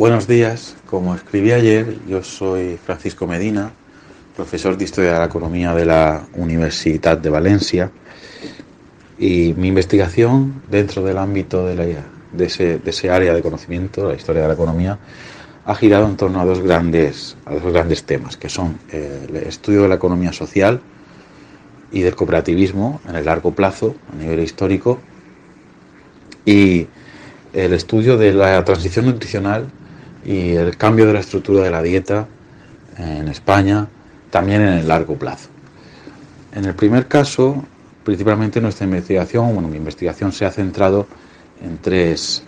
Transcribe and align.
Buenos 0.00 0.26
días, 0.26 0.76
como 0.86 1.14
escribí 1.14 1.52
ayer, 1.52 1.98
yo 2.08 2.22
soy 2.22 2.78
Francisco 2.82 3.26
Medina, 3.26 3.70
profesor 4.34 4.78
de 4.78 4.84
Historia 4.84 5.12
de 5.12 5.18
la 5.18 5.26
Economía 5.26 5.74
de 5.74 5.84
la 5.84 6.26
Universidad 6.36 7.18
de 7.18 7.28
Valencia. 7.28 7.90
Y 9.18 9.52
mi 9.58 9.68
investigación 9.68 10.62
dentro 10.70 11.04
del 11.04 11.18
ámbito 11.18 11.66
de, 11.66 11.98
ese, 12.38 13.10
área 13.10 13.34
de 13.34 13.42
conocimiento, 13.42 14.08
la 14.08 14.14
historia 14.14 14.40
de 14.40 14.48
la 14.48 14.54
economía, 14.54 14.98
ha 15.66 15.74
girado 15.74 16.06
en 16.06 16.16
torno 16.16 16.40
a 16.40 16.46
dos 16.46 16.62
grandes, 16.62 17.36
a 17.44 17.56
dos 17.56 17.70
grandes 17.70 18.04
temas, 18.04 18.38
que 18.38 18.48
son 18.48 18.78
el 18.90 19.36
estudio 19.36 19.82
de 19.82 19.88
la 19.88 19.96
economía 19.96 20.32
social 20.32 20.80
y 21.92 22.00
del 22.00 22.16
cooperativismo 22.16 23.02
en 23.06 23.16
el 23.16 23.26
largo 23.26 23.54
plazo, 23.54 23.94
a 24.10 24.16
nivel 24.16 24.40
histórico, 24.40 24.98
y 26.46 26.86
el 27.52 27.74
estudio 27.74 28.16
de 28.16 28.32
la 28.32 28.64
transición 28.64 29.04
nutricional 29.04 29.66
y 30.24 30.52
el 30.52 30.76
cambio 30.76 31.06
de 31.06 31.14
la 31.14 31.20
estructura 31.20 31.62
de 31.62 31.70
la 31.70 31.82
dieta 31.82 32.26
en 32.98 33.28
España 33.28 33.88
también 34.30 34.62
en 34.62 34.74
el 34.74 34.88
largo 34.88 35.16
plazo. 35.16 35.48
En 36.54 36.64
el 36.64 36.74
primer 36.74 37.06
caso, 37.06 37.64
principalmente 38.04 38.60
nuestra 38.60 38.84
investigación, 38.84 39.54
bueno, 39.54 39.68
mi 39.68 39.76
investigación 39.76 40.32
se 40.32 40.44
ha 40.44 40.50
centrado 40.50 41.06
en 41.62 41.78
tres, 41.78 42.42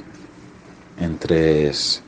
en 0.99 1.19
tres, 1.19 2.03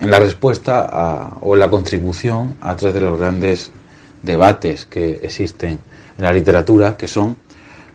en 0.00 0.10
la 0.10 0.18
respuesta 0.18 1.36
o 1.40 1.54
en 1.54 1.60
la 1.60 1.70
contribución 1.70 2.56
a 2.60 2.76
tres 2.76 2.94
de 2.94 3.00
los 3.00 3.18
grandes 3.18 3.70
debates 4.22 4.86
que 4.86 5.20
existen 5.22 5.78
en 6.16 6.24
la 6.24 6.32
literatura, 6.32 6.96
que 6.96 7.08
son, 7.08 7.36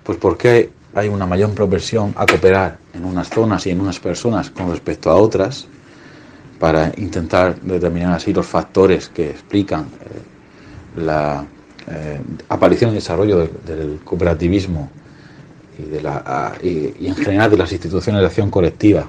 pues, 0.04 0.18
por 0.18 0.38
qué 0.38 0.72
hay 0.94 1.08
una 1.08 1.26
mayor 1.26 1.52
propensión 1.52 2.14
a 2.16 2.26
cooperar 2.26 2.78
en 2.94 3.06
unas 3.06 3.30
zonas 3.30 3.66
y 3.68 3.72
en 3.72 3.82
unas 3.82 4.00
personas 4.00 4.50
con 4.50 4.70
respecto 4.72 5.10
a 5.10 5.16
otras, 5.16 5.68
para 6.60 6.92
intentar 6.98 7.60
determinar 7.62 8.14
así 8.14 8.34
los 8.34 8.46
factores 8.46 9.10
que 9.10 9.30
explican 9.30 9.84
eh, 9.84 11.00
la 11.02 11.46
eh, 11.88 12.20
aparición 12.50 12.92
y 12.92 12.96
desarrollo 12.96 13.50
del, 13.66 14.02
cooperativismo 14.04 14.92
y, 16.62 17.08
en 17.08 17.16
general 17.16 17.50
de 17.50 17.58
las 17.58 17.72
instituciones 17.72 18.20
de 18.20 18.28
acción 18.28 18.52
colectiva 18.52 19.08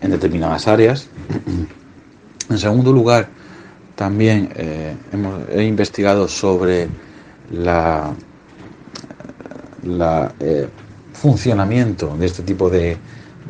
en, 0.00 0.10
determinadas 0.10 0.66
áreas. 0.66 1.08
En 2.48 2.58
segundo 2.58 2.92
lugar, 2.92 3.28
también 3.94 4.48
eh, 4.56 4.94
hemos, 5.12 5.48
he 5.50 5.64
investigado 5.64 6.26
sobre 6.26 6.88
la, 7.50 8.14
la 9.84 10.32
funcionamiento 11.12 12.16
de 12.16 12.26
este 12.26 12.42
tipo 12.42 12.70
de, 12.70 12.96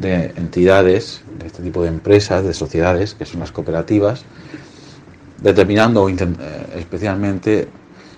de 0.02 0.34
entidades, 0.36 1.22
de 1.38 1.46
este 1.46 1.62
tipo 1.62 1.82
de 1.82 1.88
empresas, 1.88 2.44
de 2.44 2.52
sociedades, 2.52 3.14
que 3.14 3.24
son 3.24 3.40
las 3.40 3.52
cooperativas, 3.52 4.24
determinando 5.40 6.08
eh, 6.08 6.14
especialmente 6.76 7.68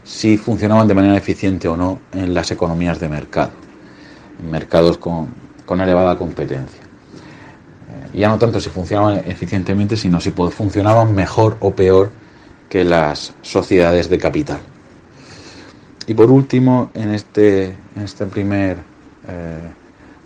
si 0.03 0.37
funcionaban 0.37 0.89
de 0.89 0.95
manera 0.95 1.17
eficiente 1.17 1.69
o 1.69 1.77
no 1.77 2.01
en 2.13 2.35
las 2.35 2.51
economías 2.51 2.99
de 2.99 3.09
mercado, 3.09 3.53
en 4.43 4.51
mercados 4.51 4.99
con, 4.99 5.29
elevada 5.69 6.19
competencia. 6.19 6.83
Eh, 6.83 8.19
ya 8.19 8.29
no 8.29 8.39
tanto 8.39 8.61
si 8.61 8.71
funcionaban 8.71 9.23
eficientemente, 9.27 9.97
sino 9.97 10.21
si 10.21 10.31
funcionaban 10.31 11.15
mejor 11.15 11.57
o 11.61 11.71
peor 11.73 12.11
que 12.69 12.85
las 12.85 13.35
sociedades 13.43 14.09
de 14.09 14.19
capital. 14.19 14.61
Y 16.07 16.15
por 16.15 16.31
último, 16.31 16.91
en 16.95 17.15
este, 17.15 17.77
en 17.97 18.03
este 18.03 18.27
primer 18.27 18.77
eh, 19.27 19.71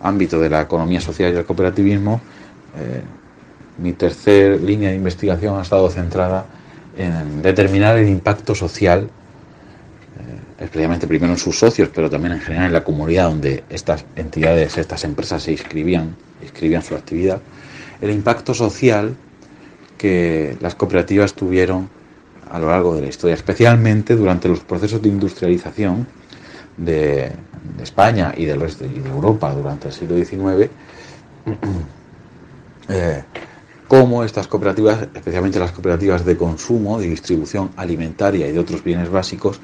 ámbito 0.01 0.39
de 0.39 0.49
la 0.49 0.61
economía 0.61 1.01
social 1.01 1.33
y 1.33 1.37
el 1.37 1.45
cooperativismo, 1.45 2.21
eh, 2.77 3.01
mi 3.77 3.93
tercer 3.93 4.61
línea 4.61 4.89
de 4.89 4.95
investigación 4.95 5.57
ha 5.57 5.61
estado 5.61 5.89
centrada 5.89 6.45
en 6.97 7.41
determinar 7.41 7.97
el 7.97 8.09
impacto 8.09 8.53
social, 8.53 9.03
eh, 9.03 10.63
especialmente 10.63 11.07
primero 11.07 11.33
en 11.33 11.39
sus 11.39 11.57
socios, 11.57 11.89
pero 11.93 12.09
también 12.09 12.33
en 12.33 12.41
general 12.41 12.67
en 12.67 12.73
la 12.73 12.83
comunidad 12.83 13.29
donde 13.29 13.63
estas 13.69 14.05
entidades, 14.15 14.77
estas 14.77 15.03
empresas 15.03 15.43
se 15.43 15.53
inscribían, 15.53 16.15
inscribían 16.41 16.81
su 16.81 16.95
actividad, 16.95 17.41
el 18.01 18.11
impacto 18.11 18.53
social 18.53 19.15
que 19.97 20.57
las 20.61 20.75
cooperativas 20.75 21.33
tuvieron 21.33 21.89
a 22.49 22.59
lo 22.59 22.67
largo 22.67 22.95
de 22.95 23.01
la 23.01 23.07
historia, 23.07 23.35
especialmente 23.35 24.15
durante 24.15 24.47
los 24.47 24.61
procesos 24.61 25.01
de 25.01 25.09
industrialización 25.09 26.07
de, 26.79 27.31
España 27.81 28.33
y 28.35 28.45
del 28.45 28.61
resto 28.61 28.85
de 28.85 28.95
Europa 28.97 29.53
durante 29.53 29.89
el 29.89 29.93
siglo 29.93 30.15
XIX, 30.17 30.69
eh, 32.89 33.23
cómo 33.87 34.23
estas 34.23 34.47
cooperativas, 34.47 35.07
especialmente 35.13 35.59
las 35.59 35.71
cooperativas 35.71 36.25
de 36.25 36.37
consumo, 36.37 36.99
de 36.99 37.07
distribución 37.07 37.71
alimentaria 37.75 38.47
y 38.47 38.51
de 38.51 38.59
otros 38.59 38.83
bienes 38.83 39.09
básicos, 39.09 39.59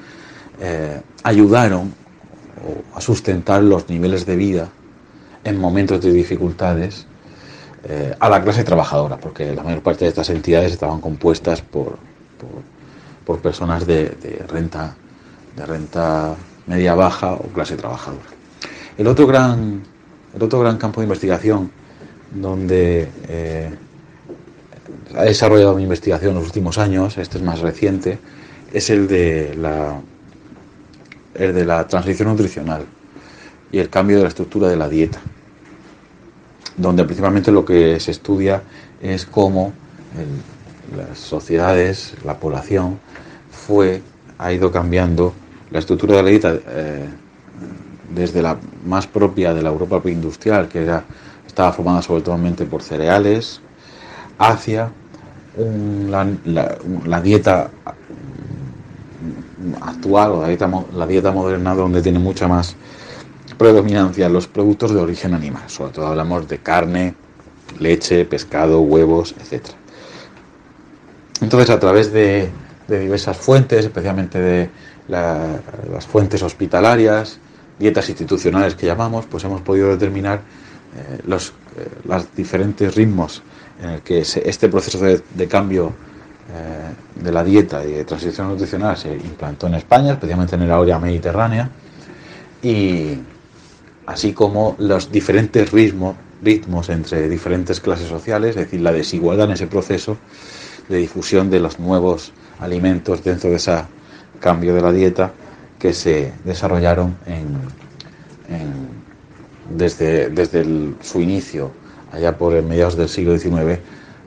eh, 0.61 1.01
ayudaron 1.23 1.93
a 2.95 3.01
sustentar 3.01 3.61
los 3.63 3.89
niveles 3.89 4.25
de 4.25 4.35
vida 4.35 4.69
en 5.43 5.59
momentos 5.59 6.01
de 6.01 6.11
dificultades 6.11 7.05
eh, 7.87 8.15
a 8.19 8.29
la 8.29 8.41
clase 8.41 8.63
trabajadora, 8.63 9.17
porque 9.17 9.53
la 9.53 9.61
mayor 9.61 9.83
parte 9.83 10.05
de 10.05 10.09
estas 10.09 10.31
entidades 10.31 10.71
estaban 10.71 10.99
compuestas 10.99 11.61
por, 11.61 11.99
por, 13.25 13.39
personas 13.41 13.85
de, 13.85 14.43
renta 14.47 14.95
de 15.55 15.65
renta 15.65 16.35
media 16.67 16.95
baja 16.95 17.33
o 17.33 17.47
clase 17.49 17.75
trabajadora. 17.75 18.25
El 18.97 19.07
otro 19.07 19.27
gran, 19.27 19.83
el 20.35 20.43
otro 20.43 20.59
gran 20.59 20.77
campo 20.77 21.01
de 21.01 21.05
investigación 21.05 21.71
donde 22.33 23.09
eh, 23.27 23.69
ha 25.15 25.23
desarrollado 25.23 25.75
mi 25.75 25.83
investigación 25.83 26.31
en 26.31 26.37
los 26.37 26.45
últimos 26.45 26.77
años, 26.77 27.17
este 27.17 27.37
es 27.37 27.43
más 27.43 27.59
reciente, 27.59 28.19
es 28.73 28.89
el 28.89 29.07
de 29.07 29.55
la, 29.55 29.99
el 31.35 31.53
de 31.53 31.65
la 31.65 31.87
transición 31.87 32.29
nutricional 32.29 32.85
y 33.71 33.79
el 33.79 33.89
cambio 33.89 34.17
de 34.17 34.23
la 34.23 34.29
estructura 34.29 34.67
de 34.67 34.75
la 34.75 34.89
dieta, 34.89 35.19
donde 36.77 37.03
principalmente 37.03 37.51
lo 37.51 37.63
que 37.63 37.99
se 37.99 38.11
estudia 38.11 38.63
es 39.01 39.25
cómo 39.25 39.73
las 40.95 41.17
sociedades, 41.17 42.13
la 42.23 42.37
población, 42.39 42.99
fue, 43.51 44.01
ha 44.37 44.51
ido 44.53 44.71
cambiando 44.71 45.33
la 45.71 45.79
estructura 45.79 46.17
de 46.17 46.23
la 46.23 46.29
dieta, 46.29 46.55
eh, 46.67 47.05
desde 48.13 48.41
la 48.41 48.57
más 48.85 49.07
propia 49.07 49.53
de 49.53 49.61
la 49.61 49.69
Europa 49.69 50.01
preindustrial, 50.01 50.67
que 50.67 50.83
era, 50.83 51.03
estaba 51.45 51.71
formada 51.73 52.01
sobre 52.01 52.21
todo 52.21 52.37
por 52.69 52.81
cereales, 52.81 53.61
hacia 54.37 54.91
la, 56.09 57.21
dieta 57.21 57.69
actual 59.81 60.31
o 60.31 60.41
la 60.41 60.47
dieta, 60.47 60.69
la 60.93 61.07
dieta 61.07 61.31
moderna 61.31 61.73
donde 61.73 62.01
tiene 62.01 62.19
mucha 62.19 62.47
más 62.47 62.75
predominancia 63.57 64.27
los 64.27 64.47
productos 64.47 64.93
de 64.93 64.99
origen 64.99 65.33
animal. 65.33 65.63
Sobre 65.67 65.93
todo 65.93 66.07
hablamos 66.07 66.47
de 66.47 66.57
carne, 66.59 67.15
leche, 67.79 68.25
pescado, 68.25 68.81
huevos, 68.81 69.33
etc. 69.39 69.67
Entonces, 71.41 71.69
a 71.69 71.79
través 71.79 72.11
de 72.11 72.49
diversas 72.87 73.37
fuentes, 73.37 73.85
especialmente 73.85 74.39
de 74.39 74.69
las 75.07 76.05
fuentes 76.07 76.41
hospitalarias, 76.41 77.39
dietas 77.79 78.09
institucionales 78.09 78.75
que 78.75 78.85
llamamos, 78.85 79.25
pues 79.25 79.43
hemos 79.43 79.61
podido 79.61 79.89
determinar 79.89 80.41
eh, 80.97 81.19
los, 81.27 81.53
eh, 81.77 82.23
diferentes 82.35 82.95
ritmos 82.95 83.41
en 83.81 83.89
el 83.89 84.01
que 84.01 84.19
este 84.19 84.69
proceso 84.69 84.99
de, 85.03 85.47
cambio 85.47 85.91
eh, 86.53 87.21
de 87.21 87.31
la 87.31 87.43
dieta 87.43 87.83
y 87.83 87.91
de 87.91 88.05
transición 88.05 88.47
nutricional 88.47 88.95
se 88.95 89.13
implantó 89.13 89.67
en 89.67 89.75
España, 89.75 90.13
especialmente 90.13 90.55
en 90.55 90.61
el 90.61 90.71
área 90.71 90.97
mediterránea, 90.97 91.69
y 92.63 93.19
así 94.05 94.31
como 94.31 94.75
los 94.79 95.11
diferentes 95.11 95.71
ritmos, 95.71 96.15
ritmos 96.41 96.89
entre 96.89 97.27
diferentes 97.27 97.81
clases 97.81 98.07
sociales, 98.07 98.51
es 98.51 98.55
decir, 98.55 98.79
la 98.79 98.93
desigualdad 98.93 99.47
en 99.47 99.53
ese 99.53 99.67
proceso 99.67 100.17
de 100.87 100.97
difusión 100.97 101.49
de 101.49 101.59
los 101.59 101.79
nuevos 101.79 102.31
alimentos 102.59 103.23
dentro 103.23 103.49
de 103.49 103.57
ese 103.57 103.83
cambio 104.39 104.73
de 104.73 104.81
la 104.81 104.91
dieta 104.91 105.31
que 105.79 105.93
se 105.93 106.33
desarrollaron 106.43 107.15
desde, 109.69 110.29
desde 110.29 110.93
su 111.01 111.21
inicio, 111.21 111.71
allá 112.11 112.37
por 112.37 112.61
mediados 112.63 112.95
del 112.95 113.09
siglo 113.09 113.37
XIX, 113.37 113.79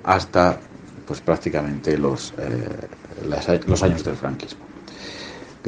hasta 0.05 0.59
pues 1.07 1.21
prácticamente 1.21 1.97
los, 1.97 2.35
eh, 2.39 2.89
los 3.67 3.83
años 3.83 4.05
del 4.05 4.15
franquismo. 4.15 4.61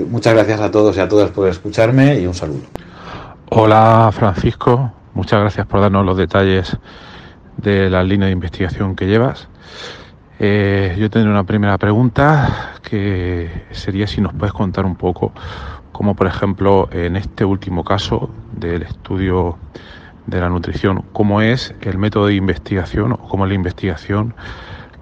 Muchas 0.09 0.35
gracias 0.35 0.61
a 0.61 0.71
todos 0.71 0.97
y 0.97 1.01
a 1.01 1.09
todas 1.09 1.31
por 1.31 1.49
escucharme 1.49 2.19
y 2.21 2.27
un 2.27 2.35
saludo. 2.35 2.63
Hola 3.51 4.11
Francisco, 4.13 4.93
muchas 5.15 5.41
gracias 5.41 5.67
por 5.67 5.81
darnos 5.81 6.07
los 6.07 6.17
detalles 6.17 6.77
de 7.57 7.91
la 7.91 8.03
línea 8.03 8.27
de 8.27 8.33
investigación 8.33 8.95
que 8.95 9.07
llevas. 9.07 9.49
Eh, 10.43 10.97
yo 10.99 11.11
tendré 11.11 11.31
una 11.31 11.45
primera 11.45 11.77
pregunta 11.77 12.73
que 12.83 13.67
sería 13.73 14.07
si 14.07 14.23
nos 14.23 14.33
puedes 14.33 14.55
contar 14.55 14.87
un 14.87 14.97
poco 14.97 15.35
cómo, 15.93 16.17
por 16.17 16.27
ejemplo, 16.27 16.89
en 16.93 17.17
este 17.17 17.45
último 17.45 17.85
caso 17.85 18.31
del 18.53 18.85
estudio 18.85 19.59
de 20.25 20.41
la 20.41 20.49
nutrición, 20.49 21.05
cómo 21.13 21.43
es 21.43 21.75
el 21.83 21.99
método 21.99 22.29
de 22.29 22.37
investigación 22.37 23.13
o 23.13 23.19
cómo 23.19 23.45
es 23.45 23.51
la 23.51 23.55
investigación 23.55 24.33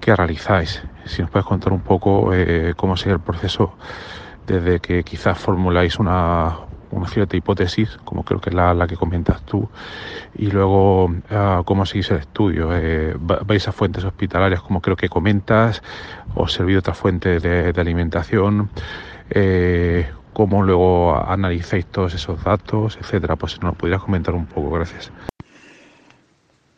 que 0.01 0.17
realizáis. 0.17 0.83
Si 1.05 1.23
nos 1.23 1.31
puedes 1.31 1.47
contar 1.47 1.73
un 1.73 1.83
poco 1.83 2.35
eh, 2.35 2.75
cómo 2.77 2.97
sería 2.97 3.15
el 3.15 3.21
proceso 3.21 3.75
desde 4.45 4.81
que 4.81 5.05
quizás 5.05 5.39
formuláis 5.39 6.01
una, 6.01 6.57
una 6.91 7.09
cierta 7.09 7.37
hipótesis, 7.37 7.99
como 8.05 8.25
creo 8.25 8.41
que 8.41 8.51
es 8.51 8.55
la, 8.55 8.87
que 8.87 8.97
comentas 8.97 9.43
tú, 9.43 9.69
y 10.37 10.51
luego 10.51 11.15
ah, 11.31 11.63
cómo 11.65 11.87
seguís 11.87 12.11
el 12.11 12.19
estudio. 12.19 12.71
Eh, 12.73 13.15
¿Vais 13.19 13.67
a 13.69 13.73
fuentes 13.73 14.05
hospitalarias, 14.05 14.63
como 14.63 14.81
creo 14.81 14.97
que 14.97 15.09
comentas, 15.09 15.83
o 16.35 16.49
servir 16.49 16.79
otra 16.79 16.95
fuente 16.95 17.41
de, 17.41 17.81
alimentación? 17.81 18.71
Eh, 19.31 20.09
¿Cómo 20.33 20.63
luego 20.63 21.17
analizáis 21.17 21.87
todos 21.87 22.15
esos 22.15 22.43
datos, 22.45 22.99
etcétera? 23.01 23.37
Pues 23.37 23.53
si 23.53 23.59
nos 23.59 23.77
pudieras 23.77 24.03
comentar 24.03 24.35
un 24.35 24.47
poco, 24.47 24.71
gracias. 24.71 25.11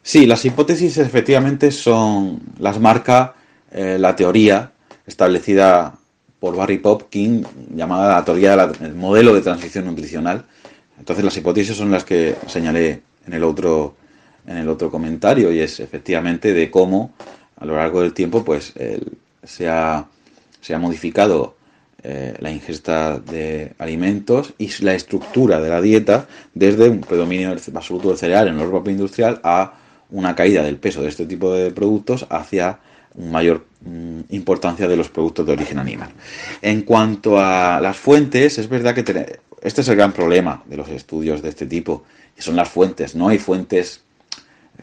Sí, 0.03 0.27
las 0.27 0.45
hipótesis 0.45 0.97
efectivamente 0.99 1.71
son, 1.71 2.41
las 2.59 2.81
marca 2.81 3.35
eh, 3.71 3.99
la 3.99 4.17
teoría 4.17 4.73
establecida 5.07 6.00
por 6.40 6.56
Barry 6.56 6.78
Popkin, 6.78 7.46
llamada 7.75 8.14
la 8.16 8.25
teoría 8.25 8.56
del 8.66 8.94
modelo 8.94 9.34
de 9.34 9.42
transición 9.42 9.84
nutricional. 9.84 10.46
Entonces 10.98 11.25
las 11.25 11.37
hipótesis 11.37 11.76
son 11.76 11.90
las 11.90 12.04
que 12.04 12.34
señalé 12.46 13.02
en 13.26 13.34
el 13.34 13.44
otro, 13.44 13.94
en 14.46 14.56
el 14.56 14.69
otro 14.69 14.90
comentario 14.90 15.52
y 15.52 15.60
es 15.60 15.81
efectivamente 15.81 16.52
de 16.54 16.70
cómo 16.70 17.12
a 17.56 17.66
lo 17.66 17.76
largo 17.76 18.00
del 18.00 18.14
tiempo 18.14 18.42
pues 18.42 18.72
se, 19.44 19.69
ha, 19.69 20.06
se, 20.60 20.75
ha, 20.75 20.78
modificado 20.78 21.56
eh, 22.02 22.34
la 22.40 22.50
ingesta 22.50 23.19
de 23.19 23.75
alimentos 23.78 24.54
y 24.56 24.70
la 24.82 24.94
estructura 24.94 25.60
de 25.60 25.69
la 25.69 25.82
dieta 25.82 26.26
desde 26.54 26.88
un 26.88 27.00
predominio 27.00 27.50
absoluto 27.50 28.08
del 28.08 28.19
cereal 28.19 28.48
en 28.48 28.58
el 28.58 28.66
orden 28.66 28.94
industrial 28.94 29.40
a 29.44 29.75
una 30.10 30.34
caída 30.34 30.62
del 30.62 30.76
peso 30.76 31.02
de 31.02 31.08
este 31.08 31.26
tipo 31.26 31.52
de 31.52 31.70
productos 31.70 32.26
hacia 32.31 32.81
mayor 33.17 33.67
mm, 33.85 34.21
importancia 34.31 34.87
de 34.89 34.97
los 34.97 35.09
productos 35.09 35.47
de 35.47 35.53
origen 35.53 35.79
animal. 35.79 36.11
En 36.62 36.83
cuanto 36.83 37.39
a 37.39 37.81
las 37.81 37.97
fuentes, 37.97 38.59
es 38.59 38.69
verdad 38.69 38.95
que 38.95 39.41
este 39.62 39.81
es 39.81 39.89
el 39.89 39.97
gran 39.97 40.12
problema 40.12 40.62
de 40.67 40.77
los 40.77 40.89
estudios 40.89 41.43
de 41.43 41.49
este 41.49 41.67
tipo, 41.67 42.05
y 42.37 42.43
son 42.43 42.57
las 42.57 42.69
fuentes. 42.69 43.15
No 43.15 43.29
hay 43.29 43.39
fuentes 43.39 44.03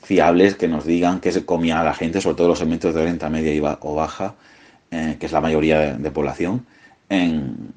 fiables 0.03 0.55
que 0.55 0.67
nos 0.67 0.85
digan 0.85 1.19
que 1.19 1.31
se 1.31 1.45
comía 1.45 1.79
a 1.79 1.83
la 1.83 1.93
gente, 1.93 2.21
sobre 2.21 2.35
todo 2.35 2.49
los 2.49 2.59
segmentos 2.59 2.93
de 2.93 3.03
renta 3.03 3.29
media 3.29 3.77
o 3.81 3.95
baja, 3.95 4.35
eh, 4.91 5.17
que 5.19 5.25
es 5.25 5.31
la 5.31 5.41
mayoría 5.41 5.97
de, 5.97 6.11
población, 6.11 6.65
en, 7.09 7.73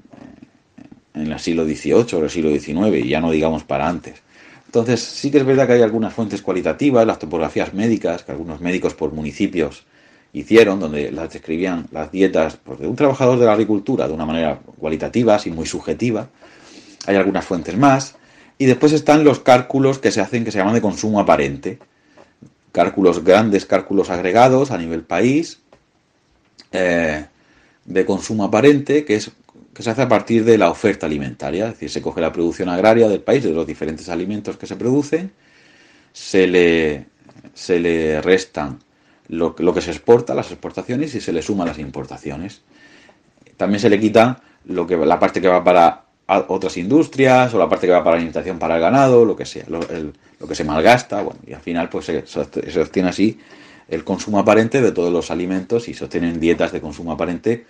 en, 1.14 1.32
el 1.32 1.38
siglo 1.38 1.64
XVIII 1.64 2.06
o 2.14 2.25
el 2.25 2.31
siglo 2.31 2.50
XIX, 2.50 3.05
y 3.05 3.08
ya 3.08 3.20
no 3.20 3.31
digamos 3.31 3.64
para 3.64 3.88
antes. 3.88 4.23
Entonces, 4.67 5.00
sí 5.00 5.31
que 5.31 5.38
es 5.38 5.44
verdad 5.44 5.67
que 5.67 5.73
hay 5.73 5.82
algunas 5.82 6.12
fuentes 6.12 6.43
cualitativas, 6.43 7.05
las 7.06 7.19
topografías 7.19 7.75
médicas, 7.75 8.23
que 8.23 8.32
algunos 8.32 8.61
médicos 8.61 8.94
por 8.94 9.12
municipios 9.12 9.85
hicieron, 10.32 10.78
donde 10.80 11.10
las 11.10 11.32
describían 11.32 11.86
las 11.90 12.10
dietas 12.12 12.58
pues, 12.62 12.78
de 12.78 12.86
un 12.86 12.96
trabajador 12.96 13.38
de 13.38 13.46
la 13.46 13.52
agricultura 13.52 14.06
de 14.06 14.14
una 14.14 14.26
manera 14.26 14.60
cualitativa, 14.78 15.34
así 15.34 15.50
muy 15.50 15.66
subjetiva. 15.66 16.28
Hay 17.06 17.16
algunas 17.16 17.44
fuentes 17.44 17.76
más. 17.76 18.16
Y 18.58 18.66
después 18.66 18.92
están 18.92 19.24
los 19.24 19.40
cálculos 19.40 19.98
que 19.98 20.10
se 20.10 20.20
hacen 20.20 20.44
que 20.44 20.50
se 20.50 20.58
llaman 20.58 20.74
de 20.74 20.82
consumo 20.82 21.18
aparente. 21.18 21.78
Cálculos 22.72 23.24
grandes, 23.24 23.66
cálculos 23.66 24.10
agregados 24.10 24.70
a 24.70 24.78
nivel 24.78 25.02
país, 25.02 25.60
eh, 26.72 27.24
de 27.84 28.04
consumo 28.04 28.44
aparente, 28.44 29.04
que 29.04 29.16
es 29.16 29.32
que 29.74 29.82
se 29.82 29.90
hace 29.90 30.02
a 30.02 30.08
partir 30.08 30.44
de 30.44 30.58
la 30.58 30.70
oferta 30.70 31.06
alimentaria, 31.06 31.66
es 31.66 31.72
decir, 31.74 31.90
se 31.90 32.02
coge 32.02 32.20
la 32.20 32.32
producción 32.32 32.68
agraria 32.68 33.08
del 33.08 33.22
país, 33.22 33.44
de 33.44 33.50
los 33.50 33.66
diferentes 33.66 34.08
alimentos 34.08 34.56
que 34.56 34.66
se 34.66 34.76
producen, 34.76 35.32
se 36.12 36.46
le, 36.46 37.06
se 37.54 37.78
le 37.78 38.20
restan 38.20 38.80
lo, 39.30 39.54
que 39.54 39.80
se 39.80 39.90
exporta, 39.90 40.34
las 40.34 40.50
exportaciones, 40.50 41.14
y 41.14 41.20
se 41.20 41.32
le 41.32 41.42
suman 41.42 41.68
las 41.68 41.78
importaciones. 41.78 42.62
También 43.56 43.80
se 43.80 43.88
le 43.88 44.00
quita 44.00 44.42
lo 44.64 44.86
que, 44.86 44.96
la 44.96 45.18
parte 45.18 45.40
que 45.40 45.48
va 45.48 45.62
para 45.62 46.04
otras 46.48 46.76
industrias 46.76 47.52
o 47.54 47.58
la 47.58 47.68
parte 47.68 47.86
que 47.86 47.92
va 47.92 48.04
para 48.04 48.12
la 48.12 48.16
alimentación 48.18 48.58
para 48.58 48.76
el 48.76 48.80
ganado, 48.80 49.24
lo 49.24 49.36
que 49.36 49.46
sea, 49.46 49.64
lo, 49.68 49.80
que 49.80 50.54
se 50.54 50.64
malgasta, 50.64 51.22
bueno, 51.22 51.40
y 51.46 51.52
al 51.52 51.60
final 51.60 51.88
pues 51.88 52.06
se, 52.06 52.26
se 52.26 52.80
obtiene 52.80 53.08
así 53.08 53.38
el 53.88 54.04
consumo 54.04 54.38
aparente 54.38 54.80
de 54.80 54.92
todos 54.92 55.12
los 55.12 55.30
alimentos 55.30 55.88
y 55.88 55.94
se 55.94 56.04
obtienen 56.04 56.38
dietas 56.38 56.72
de 56.72 56.80
consumo 56.80 57.12
aparente 57.12 57.66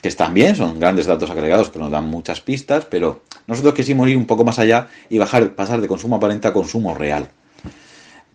que 0.00 0.08
están 0.08 0.34
bien, 0.34 0.56
son 0.56 0.78
grandes 0.80 1.06
datos 1.06 1.30
agregados 1.30 1.70
que 1.70 1.78
nos 1.78 1.90
dan 1.90 2.06
muchas 2.06 2.40
pistas, 2.40 2.84
pero 2.84 3.22
nosotros 3.46 3.74
quisimos 3.74 4.08
ir 4.08 4.16
un 4.16 4.26
poco 4.26 4.44
más 4.44 4.58
allá 4.58 4.88
y 5.08 5.18
bajar, 5.18 5.54
pasar 5.54 5.80
de 5.80 5.88
consumo 5.88 6.16
aparente 6.16 6.48
a 6.48 6.52
consumo 6.52 6.94
real. 6.94 7.28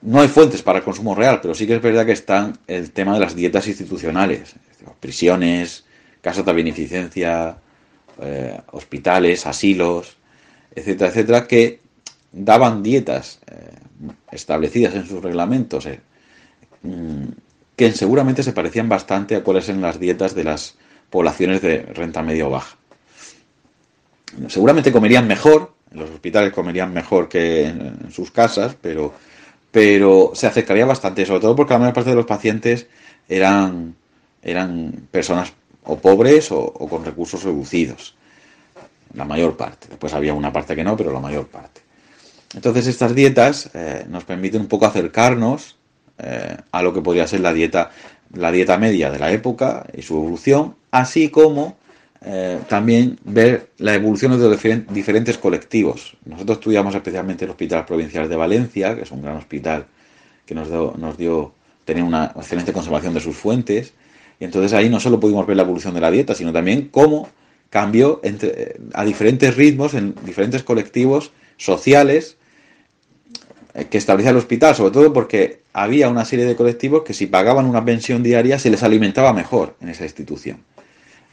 No 0.02 0.22
hay 0.22 0.28
fuentes 0.28 0.62
para 0.62 0.80
el 0.80 0.86
consumo 0.86 1.16
real, 1.16 1.40
pero 1.42 1.56
sí 1.56 1.66
que 1.66 1.76
es 1.76 1.82
verdad 1.82 2.06
que 2.06 2.12
están 2.12 2.58
el 2.68 2.92
tema 2.92 3.14
de 3.14 3.20
las 3.20 3.36
dietas 3.36 3.68
institucionales, 3.68 4.56
prisiones, 5.00 5.86
casas 6.22 6.46
de 6.46 6.54
beneficencia, 6.54 7.58
eh, 8.22 8.60
hospitales, 8.72 9.46
asilos, 9.46 10.18
etcétera, 10.74 11.10
etcétera, 11.10 11.48
que 11.48 11.80
daban 12.32 12.84
dietas 12.84 13.40
eh, 13.50 13.72
establecidas 14.32 14.94
en 14.96 15.08
sus 15.08 15.22
reglamentos 15.22 15.86
eh, 15.86 16.00
mm, 16.84 17.26
que 17.76 17.92
seguramente 17.92 18.44
se 18.44 18.54
parecían 18.54 18.90
bastante 18.90 19.36
a 19.36 19.44
cuáles 19.44 19.70
eran 19.70 19.82
las 19.82 20.00
dietas 20.00 20.36
de 20.36 20.44
las 20.44 20.76
poblaciones 21.10 21.62
de 21.62 21.84
renta 21.84 22.24
media 22.24 22.48
o 22.48 22.50
baja. 22.50 22.76
Seguramente 24.50 24.92
comerían 24.92 25.28
mejor, 25.28 25.74
en 25.92 26.00
los 26.00 26.10
hospitales 26.10 26.52
comerían 26.54 26.94
mejor 26.94 27.30
que 27.30 27.68
en, 27.68 28.12
sus 28.12 28.32
casas, 28.32 28.76
pero, 28.82 29.14
pero 29.78 30.32
se 30.34 30.48
acercaría 30.48 30.88
bastante, 30.88 31.24
sobre 31.24 31.42
todo 31.42 31.56
porque 31.56 31.74
la 31.74 31.78
mayor 31.78 31.94
parte 31.94 32.10
de 32.10 32.16
los 32.16 32.26
pacientes 32.26 32.88
eran, 33.30 33.96
eran 34.42 35.08
personas 35.12 35.54
o 35.84 36.00
pobres 36.00 36.52
o, 36.52 36.74
con 36.74 37.06
recursos 37.06 37.44
reducidos. 37.44 38.16
La 39.14 39.24
mayor 39.24 39.56
parte. 39.56 39.88
Después 39.88 40.16
había 40.16 40.34
una 40.34 40.52
parte 40.52 40.76
que 40.76 40.84
no, 40.84 40.98
pero 40.98 41.14
la 41.14 41.20
mayor 41.20 41.46
parte. 41.46 41.82
Entonces 42.56 42.88
estas 42.88 43.14
dietas 43.14 43.70
eh, 43.76 44.04
nos 44.10 44.24
permiten 44.24 44.62
un 44.62 44.68
poco 44.68 44.88
acercarnos 44.88 45.76
eh, 46.18 46.58
a 46.72 46.82
lo 46.82 46.92
que 46.92 47.04
podría 47.04 47.28
ser 47.28 47.42
la 47.42 47.54
dieta, 47.54 47.92
la 48.34 48.52
dieta 48.52 48.80
media 48.80 49.12
de 49.12 49.20
la 49.20 49.32
época 49.32 49.86
y 49.96 50.02
su 50.02 50.16
evolución 50.16 50.76
así 50.90 51.30
como 51.30 51.78
eh, 52.26 52.60
también 52.68 53.20
ver 53.24 53.70
la 53.78 53.94
evolución 53.94 54.32
de 54.32 54.50
los 54.50 54.60
diferentes 54.94 55.38
colectivos. 55.38 56.18
Nosotros 56.26 56.58
estudiamos 56.58 56.96
especialmente 56.96 57.46
el 57.46 57.52
Hospital 57.52 57.86
Provincial 57.86 58.28
de 58.28 58.36
Valencia, 58.36 58.96
que 58.96 59.04
es 59.04 59.12
un 59.12 59.22
gran 59.22 59.38
hospital 59.38 59.86
que 60.46 60.56
nos, 60.56 60.70
nos 60.70 61.18
dio 61.18 61.54
una 61.96 62.34
excelente 62.36 62.74
conservación 62.74 63.14
de 63.14 63.22
sus 63.22 63.36
fuentes, 63.36 63.94
y 64.40 64.46
entonces 64.46 64.74
ahí 64.74 64.90
no 64.90 65.00
solo 65.00 65.20
pudimos 65.20 65.48
ver 65.48 65.58
la 65.58 65.64
evolución 65.64 65.94
de 65.94 66.02
la 66.02 66.12
dieta, 66.12 66.36
sino 66.36 66.52
también 66.52 66.90
cómo 66.90 67.30
cambió 67.70 68.20
entre, 68.24 68.76
a 68.94 69.04
diferentes 69.04 69.56
ritmos 69.56 69.94
en 69.94 70.16
diferentes 70.24 70.64
colectivos 70.64 71.32
sociales 71.58 72.38
eh, 73.74 73.86
que 73.86 73.98
establecía 73.98 74.32
el 74.32 74.38
hospital, 74.38 74.76
sobre 74.76 74.92
todo 74.92 75.14
porque 75.14 75.62
había 75.74 76.10
una 76.10 76.26
serie 76.26 76.46
de 76.46 76.56
colectivos 76.56 77.04
que 77.04 77.14
si 77.14 77.28
pagaban 77.28 77.66
una 77.66 77.84
pensión 77.84 78.24
diaria 78.24 78.60
se 78.60 78.70
les 78.70 78.84
alimentaba 78.84 79.34
mejor 79.34 79.76
en 79.82 79.90
esa 79.90 80.04
institución. 80.04 80.64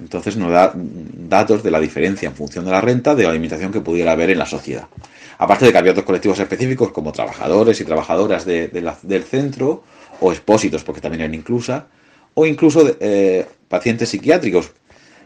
Entonces 0.00 0.36
nos 0.36 0.50
da 0.50 0.72
datos 0.74 1.62
de 1.62 1.70
la 1.70 1.80
diferencia 1.80 2.28
en 2.28 2.34
función 2.34 2.64
de 2.64 2.72
la 2.72 2.80
renta 2.80 3.14
de 3.14 3.22
la 3.22 3.30
alimentación 3.30 3.72
que 3.72 3.80
pudiera 3.80 4.12
haber 4.12 4.30
en 4.30 4.38
la 4.38 4.46
sociedad. 4.46 4.88
Aparte 5.38 5.66
de 5.66 5.72
que 5.72 5.78
había 5.78 5.92
otros 5.92 6.06
colectivos 6.06 6.38
específicos 6.38 6.92
como 6.92 7.12
trabajadores 7.12 7.80
y 7.80 7.84
trabajadoras 7.84 8.44
del 8.44 9.24
centro 9.24 9.84
o 10.20 10.32
expósitos, 10.32 10.84
porque 10.84 11.00
también 11.00 11.22
eran 11.22 11.34
inclusa, 11.34 11.86
o 12.34 12.46
incluso 12.46 12.96
eh, 13.00 13.46
pacientes 13.68 14.08
psiquiátricos, 14.08 14.72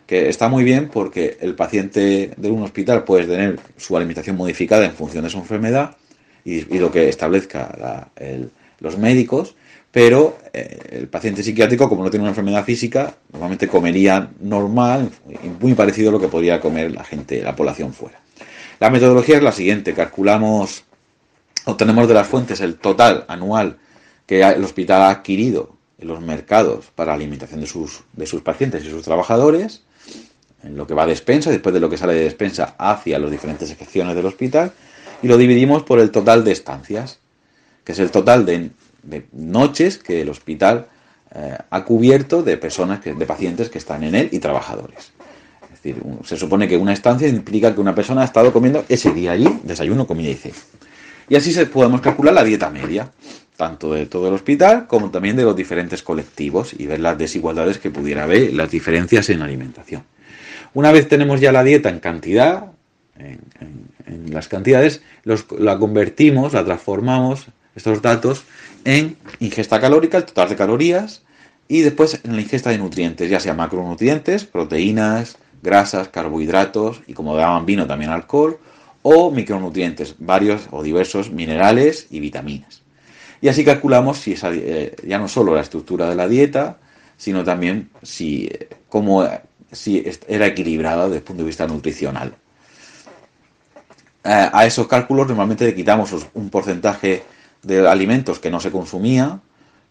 que 0.07 0.31
está 0.31 0.49
muy 0.49 0.65
bien 0.65 0.89
porque 0.89 1.37
el 1.41 1.55
paciente 1.55 2.33
de 2.35 2.51
un 2.51 2.63
hospital 2.63 3.05
puede 3.05 3.27
tener 3.27 3.61
su 3.77 3.95
alimentación 3.95 4.37
modificada 4.37 4.87
en 4.87 4.93
función 4.93 5.25
de 5.25 5.31
su 5.31 5.37
enfermedad 5.37 5.97
y, 6.45 6.63
lo 6.79 6.91
que 6.91 7.11
establezca 7.11 8.09
los 8.81 8.97
médicos, 8.97 9.55
pero 9.99 10.39
eh, 10.53 10.79
el 10.93 11.09
paciente 11.09 11.43
psiquiátrico, 11.43 11.89
como 11.89 12.05
no 12.05 12.09
tiene 12.09 12.23
una 12.23 12.31
enfermedad 12.31 12.65
física, 12.65 13.17
normalmente 13.33 13.67
comería 13.67 14.31
normal, 14.39 15.11
muy 15.59 15.75
parecido 15.75 16.11
a 16.11 16.13
lo 16.13 16.21
que 16.21 16.29
podría 16.29 16.61
comer 16.61 16.93
la 16.93 17.03
gente, 17.03 17.43
la 17.43 17.57
población 17.57 17.93
fuera. 17.93 18.21
La 18.79 18.91
metodología 18.91 19.39
es 19.39 19.43
la 19.43 19.51
siguiente, 19.51 19.95
calculamos, 19.95 20.85
obtenemos 21.65 22.07
de 22.07 22.15
las 22.15 22.29
fuentes 22.29 22.61
el 22.61 22.77
total 22.77 23.25
anual 23.27 23.79
que 24.25 24.41
el 24.41 24.63
hospital 24.63 25.03
ha 25.03 25.11
adquirido 25.11 25.75
en 25.99 26.07
los 26.07 26.21
mercados 26.21 26.93
para 26.95 27.09
la 27.09 27.15
alimentación 27.17 27.59
de 27.59 27.67
sus, 27.67 28.05
de 28.13 28.27
sus 28.27 28.43
pacientes 28.43 28.85
y 28.85 28.91
sus 28.91 29.03
trabajadores, 29.03 29.83
en 30.63 30.77
lo 30.77 30.87
que 30.87 30.95
va 30.95 31.03
a 31.03 31.07
despensa, 31.07 31.51
después 31.51 31.75
de 31.75 31.81
lo 31.81 31.91
que 31.91 31.97
sale 31.97 32.15
de 32.15 32.23
despensa 32.23 32.77
hacia 32.79 33.19
las 33.19 33.33
diferentes 33.33 33.69
secciones 33.69 34.15
del 34.15 34.27
hospital, 34.27 34.71
y 35.25 35.27
lo 35.27 35.37
dividimos 35.37 35.83
por 35.83 35.99
el 35.99 36.13
total 36.13 36.45
de 36.45 36.53
estancias, 36.53 37.19
que 37.83 37.91
es 37.91 37.99
el 37.99 38.13
total 38.13 38.47
de, 38.47 38.71
noches 39.33 39.99
que 39.99 40.23
el 40.23 40.29
hospital 40.29 40.87
eh, 41.35 41.57
ha 41.71 41.85
cubierto 41.85 42.43
de 42.43 42.57
personas, 42.57 43.01
que, 43.01 43.15
de 43.15 43.27
pacientes 43.27 43.69
que 43.69 43.79
están 43.79 44.03
en 44.05 44.15
él 44.15 44.29
y 44.33 44.39
trabajadores. 44.39 45.13
Es 45.63 45.83
decir, 45.83 46.03
se 46.25 46.37
supone 46.37 46.67
que 46.67 46.77
una 46.77 46.93
estancia 46.93 47.29
implica 47.29 47.75
que 47.75 47.81
una 47.81 47.95
persona 47.95 48.23
ha 48.23 48.25
estado 48.25 48.53
comiendo 48.53 48.85
ese 48.89 49.13
día 49.13 49.33
allí, 49.33 49.49
desayuno, 49.63 50.07
comida 50.07 50.31
y 50.31 50.35
cena. 50.35 50.57
Y 51.29 51.37
así 51.37 51.53
se 51.53 51.67
podemos 51.67 52.01
calcular 52.01 52.33
la 52.33 52.43
dieta 52.43 52.71
media, 52.71 53.11
tanto 53.57 53.93
de 53.93 54.07
todo 54.07 54.29
el 54.29 54.35
hospital 54.35 54.87
como 54.87 55.11
también 55.11 55.37
de 55.37 55.43
los 55.43 55.55
diferentes 55.55 56.03
colectivos 56.03 56.73
y 56.77 56.87
ver 56.87 57.01
las 57.01 57.19
desigualdades 57.19 57.79
que 57.79 57.91
pudiera 57.91 58.25
haber, 58.25 58.55
las 58.55 58.71
diferencias 58.71 59.29
en 59.29 59.43
alimentación. 59.43 60.05
Una 60.75 60.93
vez 60.93 61.09
tenemos 61.09 61.41
ya 61.41 61.53
la 61.53 61.65
dieta 61.65 61.91
en 61.91 61.99
cantidad, 61.99 62.67
en, 63.19 63.39
las 64.31 64.49
cantidades, 64.49 65.03
la 65.25 65.79
convertimos, 65.79 66.53
la 66.53 66.65
transformamos, 66.65 67.47
estos 67.75 68.01
datos, 68.03 68.45
en 68.85 69.17
ingesta 69.41 69.81
calórica, 69.81 70.19
el 70.19 70.25
total 70.25 70.49
de 70.49 70.57
calorías, 70.57 71.23
y 71.69 71.83
después 71.83 72.21
en 72.25 72.35
la 72.35 72.43
ingesta 72.43 72.71
de 72.71 72.79
nutrientes, 72.79 73.29
ya 73.31 73.41
sea 73.41 73.55
macronutrientes, 73.55 74.45
proteínas, 74.45 75.37
grasas, 75.63 76.09
carbohidratos 76.09 77.03
y 77.07 77.15
como 77.15 77.37
daban 77.37 77.67
vino 77.67 77.87
también 77.87 78.11
alcohol, 78.11 78.59
o 79.03 79.31
micronutrientes, 79.31 80.15
varios 80.19 80.63
o 80.71 80.83
diversos 80.83 81.31
minerales 81.31 82.07
y 82.11 82.21
vitaminas. 82.21 82.83
Y 83.41 83.49
así 83.49 83.65
calculamos 83.65 84.19
si 84.19 84.33
esa, 84.33 84.51
eh, 84.53 84.97
ya 85.07 85.19
no 85.19 85.29
solo 85.29 85.55
la 85.55 85.61
estructura 85.61 86.09
de 86.09 86.17
la 86.17 86.27
dieta, 86.27 86.79
sino 87.17 87.45
también 87.45 87.91
si, 88.03 88.47
eh, 88.47 88.69
cómo 88.89 89.29
si 89.71 90.05
era 90.27 90.47
equilibrada 90.47 91.05
desde 91.05 91.19
el 91.19 91.23
punto 91.23 91.43
de 91.43 91.47
vista 91.47 91.67
nutricional. 91.67 92.35
Eh, 94.25 94.51
a 94.53 94.67
esos 94.67 94.89
cálculos 94.89 95.29
normalmente 95.29 95.67
le 95.67 95.75
quitamos 95.75 96.15
un 96.35 96.51
porcentaje 96.51 97.23
de 97.63 97.89
alimentos 97.89 98.39
que 98.39 98.51
no 98.51 98.61
se 98.61 98.71
consumía, 98.71 99.41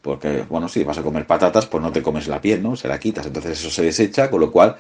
porque, 0.02 0.44
bueno, 0.50 0.70
si 0.70 0.84
vas 0.84 0.98
a 0.98 1.04
comer 1.04 1.28
patatas, 1.28 1.66
pues 1.66 1.84
no 1.84 1.92
te 1.92 2.02
comes 2.02 2.28
la 2.28 2.42
piel, 2.42 2.64
¿no? 2.64 2.76
Se 2.76 2.88
la 2.88 3.00
quitas, 3.00 3.26
entonces 3.26 3.60
eso 3.60 3.70
se 3.70 3.84
desecha, 3.84 4.30
con 4.30 4.40
lo 4.40 4.52
cual 4.52 4.78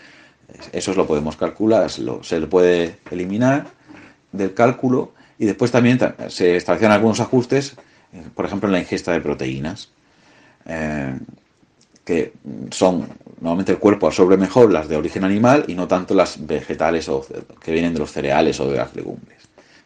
eso 0.72 0.94
lo 0.94 1.06
podemos 1.06 1.36
calcular, 1.36 1.90
se 1.90 2.40
le 2.40 2.48
puede 2.48 3.00
eliminar 3.12 3.68
del 4.32 4.54
cálculo 4.54 5.14
y 5.38 5.46
después 5.46 5.72
también 5.72 6.00
se 6.30 6.56
establecen 6.56 6.92
algunos 6.92 7.20
ajustes, 7.20 7.76
eh, 8.14 8.24
por 8.34 8.46
ejemplo, 8.46 8.68
en 8.70 8.74
la 8.74 8.80
ingesta 8.80 9.12
de 9.12 9.22
proteínas. 9.22 9.90
Eh, 10.66 11.18
que 12.08 12.32
son, 12.72 13.10
normalmente 13.42 13.74
el 13.74 13.80
cuerpo 13.80 14.08
absorbe 14.08 14.38
mejor 14.38 14.72
las 14.72 14.88
de 14.88 14.96
origen 14.96 15.26
animal 15.26 15.66
y 15.68 15.76
no 15.76 15.90
tanto 15.90 16.14
las 16.14 16.48
vegetales 16.48 17.10
o 17.10 17.26
que 17.62 17.72
vienen 17.74 17.94
de 17.94 18.00
los 18.00 18.14
cereales 18.14 18.58
o 18.62 18.72
de 18.72 18.78
las 18.78 18.96
legumbres. 18.96 19.37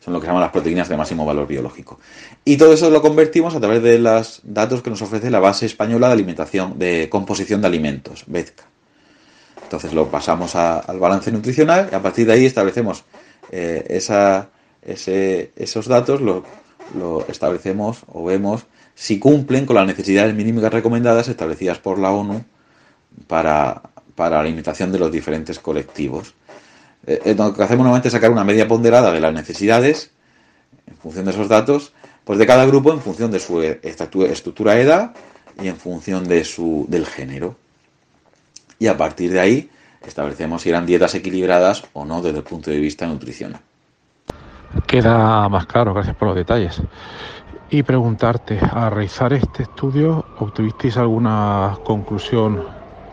Son 0.03 0.13
lo 0.13 0.19
que 0.19 0.25
se 0.25 0.29
llaman 0.29 0.41
las 0.41 0.51
proteínas 0.51 0.89
de 0.89 0.97
máximo 0.97 1.25
valor 1.25 1.47
biológico. 1.47 1.99
Y 2.43 2.57
todo 2.57 2.73
eso 2.73 2.89
lo 2.89 3.01
convertimos 3.01 3.55
a 3.55 3.59
través 3.59 3.83
de 3.83 3.99
los 3.99 4.41
datos 4.43 4.81
que 4.81 4.89
nos 4.89 5.01
ofrece 5.01 5.29
la 5.29 5.39
base 5.39 5.67
española 5.67 6.07
de 6.07 6.13
alimentación, 6.13 6.77
de 6.77 7.07
composición 7.09 7.61
de 7.61 7.67
alimentos, 7.67 8.23
BEZCA. 8.25 8.65
Entonces 9.63 9.93
lo 9.93 10.09
pasamos 10.09 10.55
al 10.55 10.99
balance 10.99 11.31
nutricional 11.31 11.87
y 11.91 11.95
a 11.95 12.01
partir 12.01 12.25
de 12.27 12.33
ahí 12.33 12.45
establecemos 12.45 13.05
eh, 13.51 13.85
esa, 13.89 14.49
esos 14.81 15.87
datos, 15.87 16.19
lo, 16.19 16.43
lo 16.97 17.25
establecemos 17.27 17.99
o 18.07 18.25
vemos 18.25 18.65
si 18.95 19.19
cumplen 19.19 19.65
con 19.65 19.75
las 19.75 19.87
necesidades 19.87 20.35
mínimas 20.35 20.71
recomendadas 20.71 21.27
establecidas 21.27 21.79
por 21.79 21.99
la 21.99 22.11
ONU 22.11 22.43
para, 23.27 23.81
la 24.17 24.39
alimentación 24.39 24.91
de 24.91 24.99
los 24.99 25.11
diferentes 25.11 25.59
colectivos. 25.59 26.35
Eh, 27.07 27.35
lo 27.37 27.53
que 27.53 27.63
hacemos 27.63 27.83
nuevamente 27.83 28.07
es 28.07 28.13
sacar 28.13 28.31
una 28.31 28.43
media 28.43 28.67
ponderada 28.67 29.11
de 29.11 29.19
las 29.19 29.33
necesidades 29.33 30.11
en 30.87 30.95
función 30.97 31.25
de 31.25 31.31
esos 31.31 31.47
datos, 31.47 31.93
pues 32.23 32.37
de 32.39 32.45
cada 32.45 32.65
grupo 32.65 32.91
en 32.93 33.01
función 33.01 33.31
de 33.31 33.39
su 33.39 33.61
estructura 33.61 34.79
edad 34.79 35.13
y 35.61 35.67
en 35.67 35.77
función 35.77 36.27
de 36.27 36.43
su, 36.43 36.85
del 36.89 37.05
género. 37.05 37.55
Y 38.79 38.87
a 38.87 38.97
partir 38.97 39.31
de 39.31 39.39
ahí 39.39 39.69
establecemos 40.05 40.61
si 40.61 40.69
eran 40.69 40.85
dietas 40.85 41.13
equilibradas 41.15 41.83
o 41.93 42.05
no 42.05 42.21
desde 42.21 42.39
el 42.39 42.43
punto 42.43 42.71
de 42.71 42.79
vista 42.79 43.07
nutricional. 43.07 43.61
Queda 44.87 45.49
más 45.49 45.65
claro, 45.65 45.93
gracias 45.93 46.15
por 46.15 46.29
los 46.29 46.37
detalles 46.37 46.81
y 47.71 47.83
preguntarte, 47.83 48.59
al 48.59 48.91
realizar 48.91 49.31
este 49.31 49.63
estudio, 49.63 50.25
¿obtuvisteis 50.39 50.97
alguna 50.97 51.77
conclusión 51.85 52.65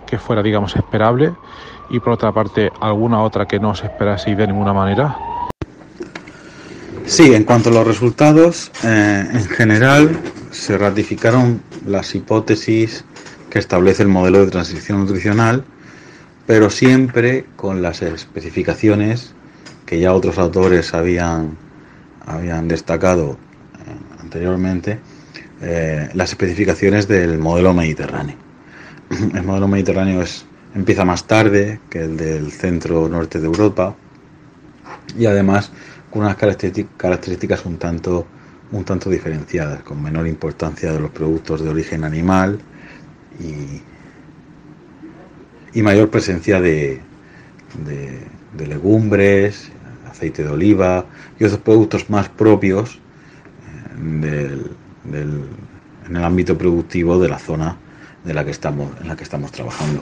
que 0.05 0.19
fuera, 0.19 0.43
digamos, 0.43 0.75
esperable? 0.75 1.33
Y 1.91 2.01
por 2.01 2.15
otra 2.15 2.33
parte, 2.33 2.71
¿alguna 2.81 3.23
otra 3.23 3.47
que 3.47 3.59
no 3.59 3.71
os 3.71 3.83
esperaseis 3.83 4.37
de 4.37 4.47
ninguna 4.47 4.73
manera? 4.73 5.17
Sí, 7.07 7.35
en 7.35 7.45
cuanto 7.45 7.71
a 7.71 7.73
los 7.73 7.87
resultados, 7.87 8.71
eh, 8.85 9.27
en 9.33 9.45
general 9.47 10.19
se 10.51 10.77
ratificaron 10.77 11.63
las 11.87 12.15
hipótesis 12.15 13.05
que 13.49 13.59
establece 13.59 14.03
el 14.03 14.09
modelo 14.09 14.45
de 14.45 14.51
transición 14.51 15.01
nutricional, 15.01 15.65
pero 16.47 16.69
siempre 16.69 17.47
con 17.57 17.81
las 17.81 18.03
especificaciones 18.03 19.35
que 19.87 19.99
ya 19.99 20.13
otros 20.13 20.37
autores 20.39 20.93
habían, 20.93 21.57
habían 22.27 22.69
destacado 22.69 23.39
anteriormente, 24.29 24.99
eh, 25.63 26.11
las 26.13 26.31
especificaciones 26.31 27.09
del 27.09 27.39
modelo 27.39 27.73
mediterráneo. 27.73 28.37
El 29.35 29.43
modelo 29.43 29.67
mediterráneo 29.69 30.21
es, 30.21 30.45
empieza 30.79 31.05
más 31.05 31.27
tarde 31.27 31.81
que 31.91 32.05
el 32.05 32.17
del 32.17 32.53
centro 32.53 33.09
norte 33.09 33.41
de 33.41 33.47
Europa 33.47 33.97
y 35.19 35.27
además 35.27 35.73
con 36.09 36.23
unas 36.23 36.37
características 36.37 37.67
un 37.67 37.79
tanto, 37.79 38.27
un 38.71 38.85
tanto 38.85 39.11
diferenciadas, 39.11 39.83
con 39.83 40.01
menor 40.01 40.29
importancia 40.29 40.93
de 40.93 41.01
los 41.01 41.11
productos 41.11 41.63
de 41.63 41.71
origen 41.71 42.05
animal 42.05 42.61
y, 43.41 43.83
y 45.79 45.83
mayor 45.83 46.11
presencia 46.11 46.61
de, 46.61 47.01
legumbres, 48.57 49.71
aceite 50.09 50.45
de 50.45 50.51
oliva 50.51 51.07
y 51.41 51.45
otros 51.45 51.61
productos 51.61 52.09
más 52.09 52.29
propios 52.29 53.01
del, 53.97 54.71
en 56.09 56.17
el 56.17 56.25
ámbito 56.25 56.57
productivo 56.57 57.19
de 57.19 57.29
la 57.29 57.39
zona 57.41 57.77
de 58.25 58.35
la 58.35 58.45
que 58.45 58.53
estamos, 58.53 58.91
en 59.01 59.09
la 59.09 59.17
que 59.17 59.25
estamos 59.25 59.51
trabajando. 59.51 60.01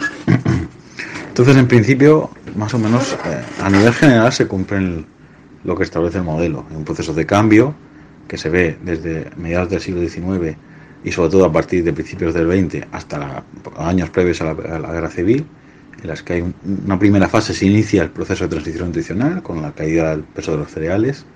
Entonces, 1.37 1.59
en 1.59 1.69
principio, 1.69 2.31
más 2.57 2.73
o 2.73 2.79
menos, 2.79 3.13
eh, 3.27 3.45
a 3.61 3.69
nivel 3.69 3.93
general 3.93 4.33
se 4.33 4.47
cumple 4.47 5.05
lo 5.65 5.77
que 5.77 5.83
establece 5.83 6.17
el 6.17 6.25
modelo, 6.25 6.65
un 6.75 6.83
proceso 6.83 7.13
de 7.13 7.27
cambio 7.27 7.75
que 8.27 8.39
se 8.39 8.49
ve 8.49 8.79
desde 8.83 9.29
mediados 9.37 9.69
del 9.69 9.83
siglo 9.83 10.01
XIX 10.01 10.57
y 11.05 11.13
sobre 11.13 11.29
todo 11.29 11.45
a 11.45 11.53
partir 11.53 11.85
de 11.85 11.93
principios 11.93 12.33
del 12.33 12.49
XX 12.51 12.87
hasta 12.91 13.45
años 13.77 14.09
previos 14.09 14.41
la, 14.41 14.53
a 14.53 14.79
la, 14.79 14.91
guerra 14.91 15.11
civil, 15.11 15.45
en 16.01 16.09
las 16.09 16.23
que 16.23 16.33
hay 16.33 16.55
una 16.87 16.99
primera 16.99 17.29
fase 17.29 17.53
se 17.53 17.67
inicia 17.67 18.03
el 18.05 18.09
proceso 18.09 18.45
de 18.45 18.49
transición 18.49 18.87
nutricional 18.87 19.43
con 19.43 19.61
la 19.61 19.73
caída 19.73 20.13
del 20.13 20.23
peso 20.23 20.53
de 20.53 20.57
los 20.57 20.71
cereales 20.71 21.27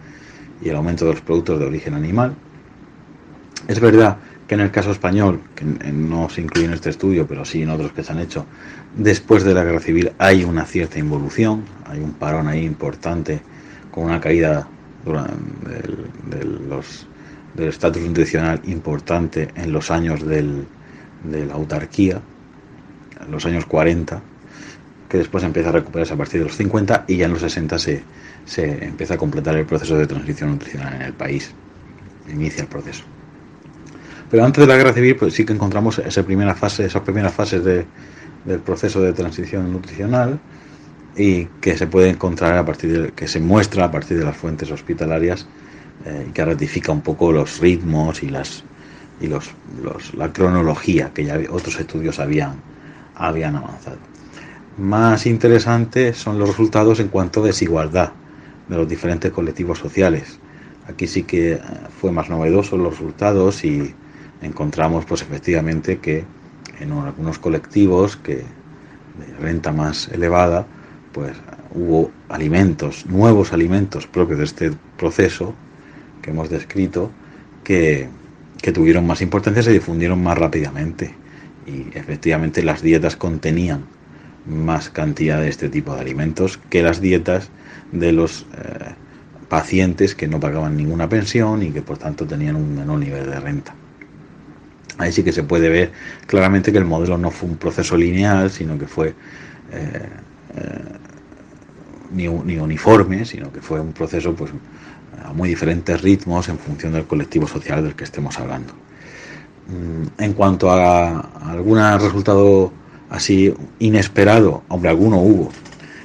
y 0.62 0.70
el 0.70 0.76
aumento 0.76 1.04
de 1.04 1.10
los 1.12 1.20
productos 1.20 1.60
de 1.60 1.66
origen 1.66 1.92
animal. 1.92 2.34
Es 3.68 3.78
verdad 3.78 4.16
que 4.50 4.54
en 4.54 4.62
el 4.62 4.72
caso 4.72 4.90
español, 4.90 5.42
que 5.54 5.64
no 5.64 6.28
se 6.28 6.40
incluye 6.40 6.66
en 6.66 6.72
este 6.72 6.90
estudio, 6.90 7.24
pero 7.24 7.44
sí 7.44 7.62
en 7.62 7.70
otros 7.70 7.92
que 7.92 8.02
se 8.02 8.10
han 8.10 8.18
hecho, 8.18 8.46
después 8.96 9.44
de 9.44 9.54
la 9.54 9.62
guerra 9.62 9.78
civil 9.78 10.10
hay 10.18 10.42
una 10.42 10.66
cierta 10.66 10.98
involución, 10.98 11.62
hay 11.86 12.00
un 12.00 12.14
parón 12.14 12.48
ahí 12.48 12.64
importante 12.64 13.40
con 13.92 14.06
una 14.06 14.20
caída 14.20 14.66
del 16.24 17.68
estatus 17.68 18.02
nutricional 18.02 18.60
importante 18.64 19.50
en 19.54 19.72
los 19.72 19.88
años 19.92 20.26
de 20.26 20.66
la 21.46 21.54
autarquía, 21.54 22.20
en 23.24 23.30
los 23.30 23.46
años 23.46 23.66
40, 23.66 24.20
que 25.08 25.18
después 25.18 25.44
empieza 25.44 25.68
a 25.68 25.72
recuperarse 25.74 26.14
a 26.14 26.16
partir 26.16 26.40
de 26.40 26.46
los 26.46 26.56
50 26.56 27.04
y 27.06 27.18
ya 27.18 27.26
en 27.26 27.34
los 27.34 27.42
60 27.42 27.78
se, 27.78 28.02
se 28.46 28.84
empieza 28.84 29.14
a 29.14 29.16
completar 29.16 29.56
el 29.56 29.64
proceso 29.64 29.96
de 29.96 30.08
transición 30.08 30.50
nutricional 30.50 30.94
en 30.94 31.02
el 31.02 31.12
país, 31.12 31.52
inicia 32.28 32.62
el 32.62 32.68
proceso. 32.68 33.04
Pero 34.30 34.44
antes 34.44 34.62
de 34.62 34.68
la 34.68 34.76
guerra 34.76 34.92
civil, 34.92 35.16
pues 35.16 35.34
sí 35.34 35.44
que 35.44 35.52
encontramos 35.52 35.98
esa 35.98 36.22
primera 36.22 36.54
fase, 36.54 36.84
esas 36.86 37.02
primeras 37.02 37.34
fases 37.34 37.64
de, 37.64 37.84
del 38.44 38.60
proceso 38.60 39.00
de 39.00 39.12
transición 39.12 39.72
nutricional 39.72 40.38
y 41.16 41.46
que 41.60 41.76
se 41.76 41.86
puede 41.86 42.10
encontrar 42.10 42.56
a 42.56 42.64
partir 42.64 43.02
de, 43.02 43.12
que 43.12 43.26
se 43.26 43.40
muestra 43.40 43.86
a 43.86 43.90
partir 43.90 44.18
de 44.18 44.24
las 44.24 44.36
fuentes 44.36 44.70
hospitalarias 44.70 45.46
eh, 46.06 46.26
y 46.28 46.32
que 46.32 46.44
ratifica 46.44 46.92
un 46.92 47.00
poco 47.00 47.32
los 47.32 47.58
ritmos 47.58 48.22
y 48.22 48.28
las 48.28 48.64
y 49.20 49.26
los, 49.26 49.52
la 50.14 50.32
cronología 50.32 51.10
que 51.12 51.24
ya 51.24 51.38
otros 51.50 51.78
estudios 51.78 52.18
habían, 52.18 52.54
habían 53.14 53.56
avanzado. 53.56 53.98
Más 54.78 55.26
interesantes 55.26 56.16
son 56.16 56.38
los 56.38 56.48
resultados 56.48 57.00
en 57.00 57.08
cuanto 57.08 57.42
a 57.42 57.48
desigualdad 57.48 58.12
de 58.68 58.76
los 58.76 58.88
diferentes 58.88 59.30
colectivos 59.30 59.78
sociales. 59.78 60.38
Aquí 60.88 61.06
sí 61.06 61.24
que 61.24 61.52
eh, 61.52 61.60
fue 62.00 62.12
más 62.12 62.30
novedoso 62.30 62.78
los 62.78 62.98
resultados 62.98 63.62
y 63.64 63.94
encontramos 64.42 65.04
pues 65.04 65.22
efectivamente 65.22 65.98
que 65.98 66.24
en 66.80 66.92
algunos 66.92 67.38
colectivos 67.38 68.16
que 68.16 68.36
de 68.36 69.36
renta 69.40 69.72
más 69.72 70.08
elevada 70.08 70.66
pues 71.12 71.36
hubo 71.74 72.10
alimentos, 72.28 73.06
nuevos 73.06 73.52
alimentos 73.52 74.06
propios 74.06 74.38
de 74.38 74.44
este 74.44 74.72
proceso 74.96 75.54
que 76.22 76.30
hemos 76.30 76.48
descrito 76.48 77.10
que, 77.64 78.08
que 78.62 78.72
tuvieron 78.72 79.06
más 79.06 79.20
importancia 79.20 79.62
se 79.62 79.72
difundieron 79.72 80.22
más 80.22 80.38
rápidamente 80.38 81.14
y 81.66 81.96
efectivamente 81.96 82.62
las 82.62 82.82
dietas 82.82 83.16
contenían 83.16 83.84
más 84.46 84.90
cantidad 84.90 85.40
de 85.40 85.48
este 85.48 85.68
tipo 85.68 85.94
de 85.94 86.00
alimentos 86.00 86.58
que 86.70 86.82
las 86.82 87.00
dietas 87.00 87.50
de 87.92 88.12
los 88.12 88.46
eh, 88.54 88.94
pacientes 89.48 90.14
que 90.14 90.28
no 90.28 90.40
pagaban 90.40 90.76
ninguna 90.76 91.08
pensión 91.08 91.62
y 91.62 91.70
que 91.70 91.82
por 91.82 91.98
tanto 91.98 92.26
tenían 92.26 92.56
un 92.56 92.76
menor 92.76 92.98
nivel 92.98 93.28
de 93.28 93.40
renta. 93.40 93.74
Ahí 95.00 95.12
sí 95.12 95.22
que 95.22 95.32
se 95.32 95.42
puede 95.42 95.70
ver 95.70 95.92
claramente 96.26 96.72
que 96.72 96.76
el 96.78 96.84
modelo 96.84 97.16
no 97.16 97.30
fue 97.30 97.48
un 97.48 97.56
proceso 97.56 97.96
lineal, 97.96 98.50
sino 98.50 98.78
que 98.78 98.86
fue 98.86 99.14
eh, 99.72 100.08
eh, 100.56 100.84
ni, 102.12 102.28
ni, 102.28 102.58
uniforme, 102.58 103.24
sino 103.24 103.50
que 103.50 103.62
fue 103.62 103.80
un 103.80 103.94
proceso 103.94 104.34
pues, 104.34 104.50
a 105.24 105.32
muy 105.32 105.48
diferentes 105.48 106.02
ritmos 106.02 106.50
en 106.50 106.58
función 106.58 106.92
del 106.92 107.06
colectivo 107.06 107.48
social 107.48 107.82
del 107.82 107.94
que 107.94 108.04
estemos 108.04 108.38
hablando. 108.38 108.74
Mm, 109.68 110.22
en 110.22 110.32
cuanto 110.34 110.70
a, 110.70 111.18
algún 111.50 111.78
resultado 111.78 112.70
así 113.08 113.54
inesperado, 113.78 114.64
hombre, 114.68 114.90
alguno 114.90 115.16
hubo. 115.16 115.50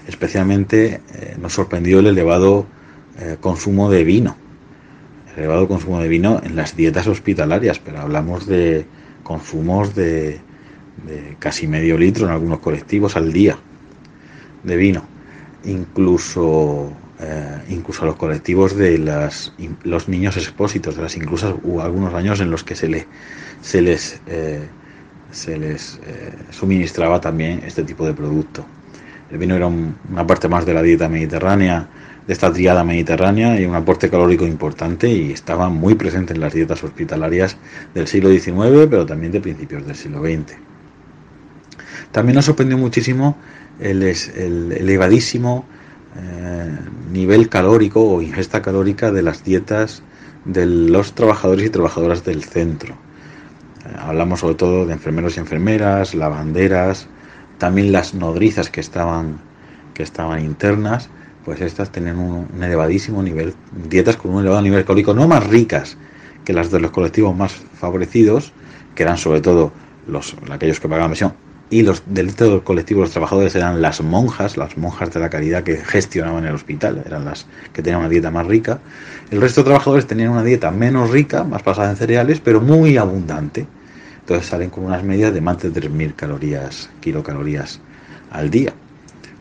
Especialmente 0.07 1.01
eh, 1.15 1.35
nos 1.37 1.51
sorprendió 1.51 1.99
el 1.99 2.07
elevado 2.07 2.65
consumo 3.41 3.89
de 3.89 4.03
vino. 4.03 4.35
El 5.36 5.44
elevado 5.44 5.68
consumo 5.68 6.00
de 6.00 6.08
vino 6.08 6.42
en 6.44 6.56
las 6.56 6.75
dietas 6.75 7.08
hospitalarias, 7.08 7.80
pero 7.80 8.00
hablamos 8.00 8.46
de 8.48 8.86
consumos 9.24 9.96
de, 9.96 10.39
de 11.06 11.36
casi 11.39 11.68
medio 11.68 11.98
litro 11.98 12.25
en 12.25 12.32
algunos 12.32 12.60
colectivos 12.60 13.15
al 13.15 13.34
día 13.34 13.58
de 14.63 14.75
vino. 14.77 15.04
Incluso 15.65 16.94
eh, 17.20 17.62
incluso 17.70 18.04
a 18.04 18.08
los 18.08 18.18
colectivos 18.18 18.75
de 18.75 18.98
las, 18.98 19.54
los 19.84 20.10
niños 20.10 20.36
expósitos, 20.36 20.98
de 20.98 21.04
las 21.04 21.15
inclusas, 21.15 21.56
hubo 21.63 21.82
algunos 21.82 22.13
años 22.13 22.42
en 22.42 22.51
los 22.51 22.63
que 22.63 22.75
se, 22.75 22.89
le, 22.89 23.08
se 23.62 23.82
les, 23.82 24.20
eh, 24.27 24.68
se 25.32 25.58
les 25.58 26.00
eh, 26.06 26.34
suministraba 26.50 27.22
también 27.22 27.62
este 27.65 27.84
tipo 27.84 28.06
de 28.06 28.13
producto. 28.13 28.65
El 29.32 29.38
vino 29.38 29.56
era 29.56 29.68
una 29.68 30.27
parte 30.27 30.50
más 30.50 30.65
de 30.65 30.74
la 30.74 30.82
dieta 30.82 31.08
mediterránea, 31.08 31.88
de 32.27 32.34
esta 32.34 32.51
triada 32.51 32.84
mediterránea 32.84 33.60
y 33.60 33.65
un 33.65 33.75
aporte 33.75 34.10
calórico 34.10 34.46
importante 34.46 35.10
y 35.10 35.32
estaba 35.32 35.70
muy 35.70 35.96
presente 35.96 36.34
en 36.34 36.39
las 36.39 36.53
dietas 36.53 36.84
hospitalarias 36.84 37.58
del 37.94 38.08
siglo 38.08 38.29
XIX, 38.29 38.88
pero 38.89 39.05
también 39.05 39.32
de 39.32 39.41
principios 39.41 39.86
del 39.86 39.96
siglo 39.96 40.22
XX. 40.22 40.58
También 42.12 42.36
nos 42.36 42.46
sorprendió 42.46 42.77
muchísimo 42.77 43.38
el, 43.79 44.01
el 44.03 44.72
elevadísimo 44.72 45.65
eh, 46.17 46.77
nivel 47.12 47.50
calórico 47.50 48.01
o 48.01 48.21
ingesta 48.21 48.62
calórica 48.62 49.12
de 49.12 49.21
las 49.21 49.43
dietas 49.43 50.02
de 50.45 50.65
los 50.65 51.13
trabajadores 51.13 51.65
y 51.65 51.69
trabajadoras 51.69 52.23
del 52.23 52.43
centro. 52.43 52.93
Eh, 52.93 53.95
hablamos 53.99 54.39
sobre 54.39 54.56
todo 54.56 54.86
de 54.86 54.93
enfermeros 54.93 55.36
y 55.36 55.41
enfermeras, 55.41 56.15
lavanderas, 56.15 57.08
también 57.58 57.91
las 57.91 58.13
nodrizas 58.13 58.69
que 58.69 58.80
estaban, 58.80 59.41
que 59.93 60.04
estaban 60.04 60.43
internas, 60.43 61.10
pues 61.45 61.62
estas 61.62 61.91
tenían 61.91 62.19
un, 62.19 62.47
elevadísimo 62.62 63.21
nivel, 63.21 63.53
dietas 63.88 64.17
con 64.17 64.31
un 64.34 64.41
elevado 64.41 64.62
nivel 64.62 64.84
calórico, 64.84 65.13
no 65.13 65.27
más 65.27 65.45
ricas 65.47 65.97
que 66.43 66.53
las 66.53 66.71
de 66.71 66.79
los 66.79 66.91
colectivos 66.91 67.36
más 67.36 67.53
favorecidos, 67.53 68.51
que 68.95 69.03
eran 69.03 69.17
sobre 69.17 69.41
todo 69.41 69.71
los, 70.08 70.36
aquellos 70.51 70.79
que 70.79 70.89
pagaban 70.89 71.12
pensión 71.12 71.34
y 71.69 71.81
los 71.81 72.03
delitos 72.05 72.49
del 72.49 72.63
colectivo 72.63 73.01
los 73.01 73.12
trabajadores 73.12 73.55
eran 73.55 73.81
las 73.81 74.01
monjas, 74.01 74.55
las 74.55 74.77
monjas 74.77 75.12
de 75.12 75.19
la 75.19 75.29
caridad 75.29 75.63
que 75.63 75.77
gestionaban 75.77 76.45
el 76.45 76.53
hospital, 76.53 77.01
eran 77.05 77.25
las 77.25 77.47
que 77.73 77.81
tenían 77.81 78.01
una 78.01 78.10
dieta 78.10 78.29
más 78.29 78.45
rica. 78.45 78.79
El 79.31 79.41
resto 79.41 79.62
de 79.62 79.65
trabajadores 79.65 80.05
tenían 80.05 80.29
una 80.29 80.43
dieta 80.43 80.69
menos 80.71 81.10
rica, 81.10 81.43
más 81.43 81.63
basada 81.63 81.89
en 81.89 81.97
cereales, 81.97 82.39
pero 82.39 82.62
muy 82.62 82.97
abundante. 82.97 83.65
Entonces 84.19 84.47
salen 84.47 84.69
con 84.69 84.86
unas 84.86 85.03
medias 85.03 85.34
de 85.34 85.41
más 85.41 85.58
de 85.60 85.71
3.000 85.71 86.15
calorías, 86.15 86.89
kilocalorías 86.99 87.79
al 88.31 88.49
día. 88.49 88.73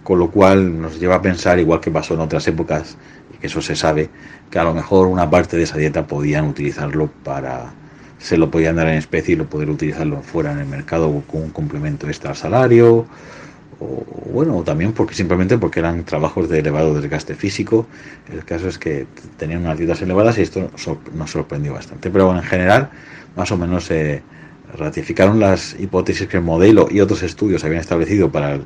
Con 0.04 0.20
lo 0.20 0.30
cual 0.30 0.80
nos 0.80 1.00
lleva 1.00 1.16
a 1.16 1.22
pensar, 1.22 1.58
igual 1.58 1.80
que 1.80 1.90
pasó 1.90 2.14
en 2.14 2.20
otras 2.20 2.46
épocas, 2.46 2.96
y 3.34 3.38
que 3.38 3.48
eso 3.48 3.60
se 3.60 3.74
sabe, 3.74 4.10
que 4.50 4.58
a 4.58 4.64
lo 4.64 4.74
mejor 4.74 5.08
una 5.08 5.28
parte 5.28 5.56
de 5.56 5.64
esa 5.64 5.78
dieta 5.78 6.06
podían 6.06 6.46
utilizarlo 6.46 7.10
para 7.24 7.72
se 8.18 8.38
lo 8.38 8.50
podían 8.50 8.76
dar 8.76 8.86
en 8.88 8.94
especie 8.94 9.34
y 9.34 9.36
lo 9.36 9.46
poder 9.46 9.68
utilizarlo 9.68 10.22
fuera 10.22 10.52
en 10.52 10.60
el 10.60 10.66
mercado 10.66 11.22
con 11.30 11.42
un 11.42 11.50
complemento 11.50 12.06
extra 12.06 12.30
al 12.30 12.36
salario 12.36 13.06
o 13.80 14.04
bueno, 14.32 14.62
también 14.62 14.92
porque 14.92 15.14
simplemente 15.14 15.58
porque 15.58 15.80
eran 15.80 16.04
trabajos 16.04 16.48
de 16.48 16.60
elevado 16.60 17.00
desgaste 17.00 17.34
físico. 17.34 17.86
El 18.32 18.44
caso 18.44 18.68
es 18.68 18.78
que 18.78 19.06
tenían 19.36 19.60
unas 19.62 19.78
dietas 19.78 20.02
elevadas 20.02 20.38
y 20.38 20.42
esto 20.42 20.70
nos 21.14 21.30
sorprendió 21.30 21.72
bastante. 21.72 22.10
Pero 22.10 22.26
bueno, 22.26 22.40
en 22.40 22.46
general, 22.46 22.90
más 23.36 23.50
o 23.52 23.56
menos 23.56 23.84
se 23.84 24.22
ratificaron 24.76 25.38
las 25.38 25.78
hipótesis 25.78 26.26
que 26.26 26.38
el 26.38 26.42
modelo 26.42 26.88
y 26.90 27.00
otros 27.00 27.22
estudios 27.22 27.64
habían 27.64 27.80
establecido 27.80 28.30
para 28.30 28.54
el, 28.54 28.64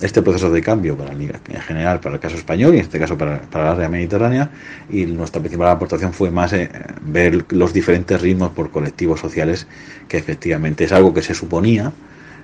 este 0.00 0.22
proceso 0.22 0.50
de 0.50 0.60
cambio 0.60 0.96
en 1.10 1.60
general 1.60 2.00
para 2.00 2.16
el 2.16 2.20
caso 2.20 2.36
español 2.36 2.74
y 2.74 2.78
en 2.78 2.84
este 2.84 2.98
caso 2.98 3.16
para, 3.16 3.40
para 3.42 3.64
el 3.64 3.76
área 3.76 3.88
mediterránea 3.88 4.50
y 4.90 5.06
nuestra 5.06 5.40
principal 5.40 5.68
aportación 5.68 6.12
fue 6.12 6.30
más 6.30 6.52
eh, 6.52 6.70
ver 7.02 7.44
los 7.50 7.72
diferentes 7.72 8.20
ritmos 8.20 8.50
por 8.50 8.70
colectivos 8.70 9.20
sociales 9.20 9.66
que 10.08 10.18
efectivamente 10.18 10.84
es 10.84 10.92
algo 10.92 11.14
que 11.14 11.22
se 11.22 11.34
suponía 11.34 11.92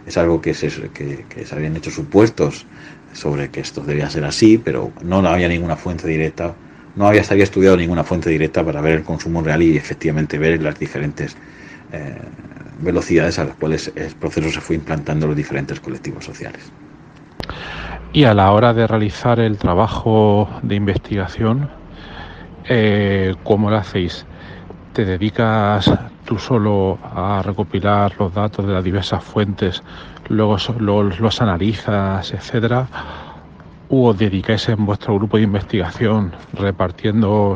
es 0.07 0.17
algo 0.17 0.41
que 0.41 0.55
se, 0.55 0.69
que, 0.95 1.25
se 1.45 1.55
habían 1.55 1.77
hecho 1.77 1.91
supuestos 1.91 2.67
sobre 3.13 3.51
que 3.51 3.61
esto 3.61 3.83
debía 3.83 4.09
ser 4.09 4.25
así 4.25 4.57
pero 4.57 4.93
no 5.03 5.19
había 5.19 5.49
ninguna 5.49 5.77
fuente 5.77 6.07
directa 6.09 6.55
no 6.97 7.07
había, 7.07 7.25
se 7.25 7.35
había 7.35 7.45
estudiado 7.45 7.77
ninguna 7.77 8.05
fuente 8.05 8.31
directa 8.31 8.65
para 8.65 8.81
ver 8.81 8.95
el 8.95 9.03
consumo 9.03 9.43
real 9.43 9.63
y 9.63 9.77
efectivamente 9.77 10.39
ver 10.39 10.61
las 10.63 10.79
diferentes 10.79 11.37
eh, 11.93 12.15
velocidades 12.81 13.39
a 13.39 13.45
las 13.45 13.57
cuales 13.57 13.93
el 13.95 14.15
proceso 14.15 14.51
se 14.51 14.61
fue 14.61 14.77
implantando 14.77 15.27
en 15.27 15.31
los 15.31 15.37
diferentes 15.37 15.81
colectivos 15.81 16.25
sociales. 16.25 16.61
Y 18.13 18.25
a 18.25 18.35
la 18.35 18.51
hora 18.51 18.75
de 18.75 18.89
realizar 18.89 19.39
el 19.39 19.57
trabajo 19.57 20.49
de 20.63 20.75
investigación, 20.75 21.71
eh, 22.69 23.37
¿cómo 23.45 23.71
lo 23.71 23.77
hacéis? 23.77 24.27
¿Te 24.93 25.05
dedicas 25.05 25.89
tú 26.25 26.37
solo 26.37 26.99
a 27.05 27.41
recopilar 27.45 28.13
los 28.19 28.35
datos 28.35 28.67
de 28.67 28.73
las 28.73 28.83
diversas 28.83 29.23
fuentes, 29.23 29.85
luego 30.29 30.57
los, 30.81 31.41
analizas, 31.41 32.33
etcétera? 32.33 32.89
¿O 33.89 34.09
os 34.09 34.19
dedicáis 34.19 34.69
en 34.69 34.85
vuestro 34.85 35.15
grupo 35.15 35.37
de 35.37 35.45
investigación 35.45 36.33
repartiendo 36.53 37.55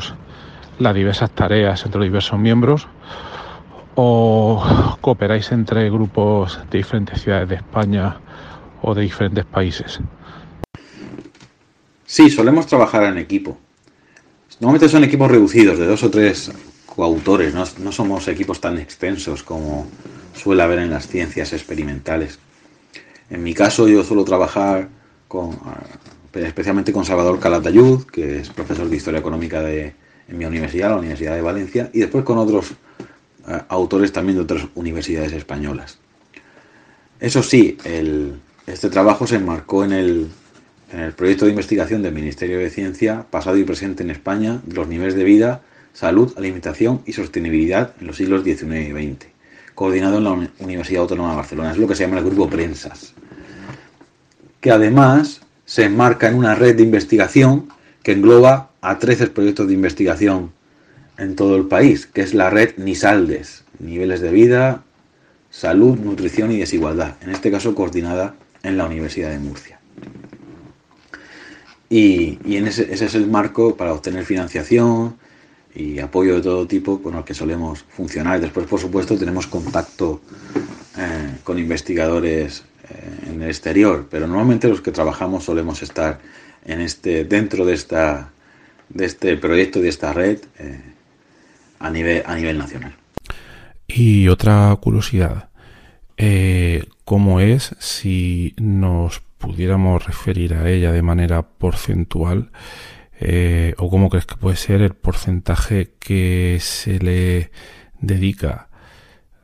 las 0.79 0.95
diversas 0.95 1.33
tareas 1.33 1.85
entre 1.85 1.99
los 1.99 2.07
diversos 2.07 2.39
miembros? 2.39 2.87
¿O 3.97 4.65
cooperáis 5.01 5.51
entre 5.51 5.91
grupos 5.91 6.61
de 6.71 6.79
diferentes 6.79 7.23
ciudades 7.23 7.49
de 7.49 7.57
España 7.57 8.19
o 8.83 8.95
de 8.95 9.03
diferentes 9.03 9.45
países? 9.45 10.01
Sí, 12.15 12.31
solemos 12.31 12.69
trabajar 12.69 13.03
en 13.03 13.19
equipo. 13.19 13.59
Normalmente 14.61 14.89
son 14.89 15.03
equipos 15.03 15.29
reducidos, 15.29 15.81
de 15.81 15.85
dos 15.85 16.01
o 16.05 16.11
tres 16.13 16.53
coautores, 16.87 17.53
no, 17.53 17.91
somos 17.91 18.29
equipos 18.29 18.61
tan 18.61 18.79
extensos 18.79 19.43
como 19.43 19.89
suele 20.33 20.63
haber 20.63 20.79
en 20.79 20.91
las 20.91 21.09
ciencias 21.09 21.53
experimentales. 21.53 22.39
En 23.31 23.43
mi 23.43 23.53
caso 23.53 23.89
yo 23.89 24.05
suelo 24.05 24.25
trabajar 24.25 24.91
con, 25.27 25.55
eh, 26.35 26.45
especialmente 26.47 26.93
con 26.93 27.05
Salvador 27.05 27.41
Calatayud, 27.41 28.05
que 28.05 28.39
es 28.39 28.49
profesor 28.49 28.89
de 28.89 28.95
Historia 28.95 29.19
Económica 29.19 29.61
de, 29.61 29.95
en 30.29 30.39
mi 30.39 30.45
universidad, 30.45 30.91
la 30.91 30.99
Universidad 30.99 31.35
de 31.35 31.43
Valencia, 31.43 31.91
y 31.93 31.99
después 31.99 32.23
con 32.23 32.39
otros 32.39 32.75
eh, 33.49 33.61
autores 33.67 34.13
también 34.13 34.37
de 34.39 34.45
otras 34.45 34.69
universidades 34.77 35.33
españolas. 35.33 35.99
Eso 37.19 37.43
sí, 37.43 37.77
este 38.69 38.89
trabajo 38.89 39.27
se 39.27 39.35
enmarcó 39.35 39.83
en 39.83 39.93
el, 39.93 40.31
en 40.95 41.01
el 41.01 41.13
proyecto 41.13 41.45
de 41.45 41.51
investigación 41.51 42.03
del 42.03 42.15
Ministerio 42.15 42.59
de 42.59 42.71
Ciencia, 42.71 43.27
pasado 43.29 43.57
y 43.57 43.65
presente 43.65 44.05
en 44.05 44.11
España, 44.11 44.61
los 44.73 44.87
niveles 44.87 45.17
de 45.17 45.25
vida 45.25 45.63
salud, 45.93 46.33
alimentación 46.37 47.03
y 47.05 47.13
sostenibilidad 47.13 47.95
en 48.01 48.07
los 48.07 48.17
siglos 48.17 48.45
XIX 48.45 48.89
y 48.89 48.93
XX, 48.93 49.27
coordinado 49.75 50.19
en 50.19 50.25
la 50.25 50.49
Universidad 50.61 51.03
Autónoma 51.03 51.31
de 51.31 51.37
Barcelona. 51.37 51.73
Es 51.73 51.79
lo 51.79 51.89
que 51.89 51.97
se 51.97 52.05
llama 52.05 52.19
el 52.19 52.25
Grupo 52.25 52.49
Prensas, 52.49 53.13
que 54.61 54.71
además 54.71 55.41
se 55.65 55.85
enmarca 55.85 56.29
en 56.29 56.37
una 56.37 56.55
red 56.55 56.77
de 56.77 56.85
investigación 56.85 57.69
que 58.03 58.13
engloba 58.13 58.71
a 58.81 58.99
13 58.99 59.29
proyectos 59.29 59.67
de 59.67 59.75
investigación 59.75 60.53
en 61.19 61.35
todo 61.35 61.57
el 61.57 61.67
país, 61.67 62.07
que 62.07 62.21
es 62.21 62.35
la 62.35 62.51
red 62.51 62.77
NISALDES, 62.77 63.65
Niveles 63.81 64.21
de 64.21 64.31
Vida, 64.31 64.83
Salud, 65.51 65.99
Nutrición 65.99 66.53
y 66.53 66.59
Desigualdad, 66.59 67.17
en 67.23 67.31
este 67.31 67.51
caso 67.51 67.75
coordinada 67.75 68.35
en 68.63 68.77
la 68.77 68.87
Universidad 68.87 69.31
de 69.31 69.39
Murcia. 69.39 69.79
Y, 71.89 72.39
en 72.57 72.67
ese, 72.67 72.93
es 72.93 73.15
el 73.15 73.27
marco 73.27 73.77
para 73.77 73.93
obtener 73.93 74.25
financiación 74.25 75.17
y 75.75 75.99
apoyo 75.99 76.37
de 76.37 76.43
todo 76.43 76.67
tipo 76.67 77.03
con 77.03 77.17
el 77.17 77.25
que 77.25 77.35
solemos 77.35 77.85
funcionar. 77.89 78.41
Después, 78.41 78.67
por 78.67 78.81
supuesto, 78.81 79.19
tenemos 79.19 79.47
contacto 79.47 80.21
eh, 80.97 81.37
con 81.45 81.59
investigadores 81.59 82.65
eh, 82.89 83.31
en 83.31 83.43
el 83.43 83.49
exterior, 83.49 84.07
pero 84.11 84.27
normalmente 84.27 84.69
los 84.69 84.81
que 84.81 84.93
trabajamos 84.93 85.45
solemos 85.45 85.83
estar 85.83 86.21
en 86.65 86.81
este, 86.81 87.25
dentro 87.25 87.65
de, 87.65 87.75
esta, 87.75 88.31
de 88.89 89.05
este 89.05 89.37
proyecto, 89.37 89.81
de 89.81 89.89
esta 89.89 90.13
red, 90.13 90.39
eh, 90.59 90.81
a, 91.79 91.91
nivel, 91.91 92.23
a 92.27 92.35
nivel 92.35 92.59
nacional. 92.59 92.95
Y 93.87 94.29
otra 94.29 94.77
curiosidad, 94.81 95.49
eh, 96.17 96.85
¿cómo 97.05 97.41
es 97.41 97.75
si 97.79 98.55
nos 98.59 99.23
pudiéramos 99.45 100.05
referir 100.05 100.55
a 100.55 100.69
ella 100.69 100.93
de 100.93 101.03
manera 101.03 101.43
porcentual? 101.43 102.51
Eh, 103.21 103.75
¿O 103.79 103.91
cómo 103.91 104.09
crees 104.11 104.27
que 104.27 104.37
puede 104.37 104.57
ser 104.57 104.83
el 104.83 104.95
porcentaje 104.95 105.93
que 105.99 106.59
se 106.61 106.99
le 106.99 107.51
dedica 108.01 108.69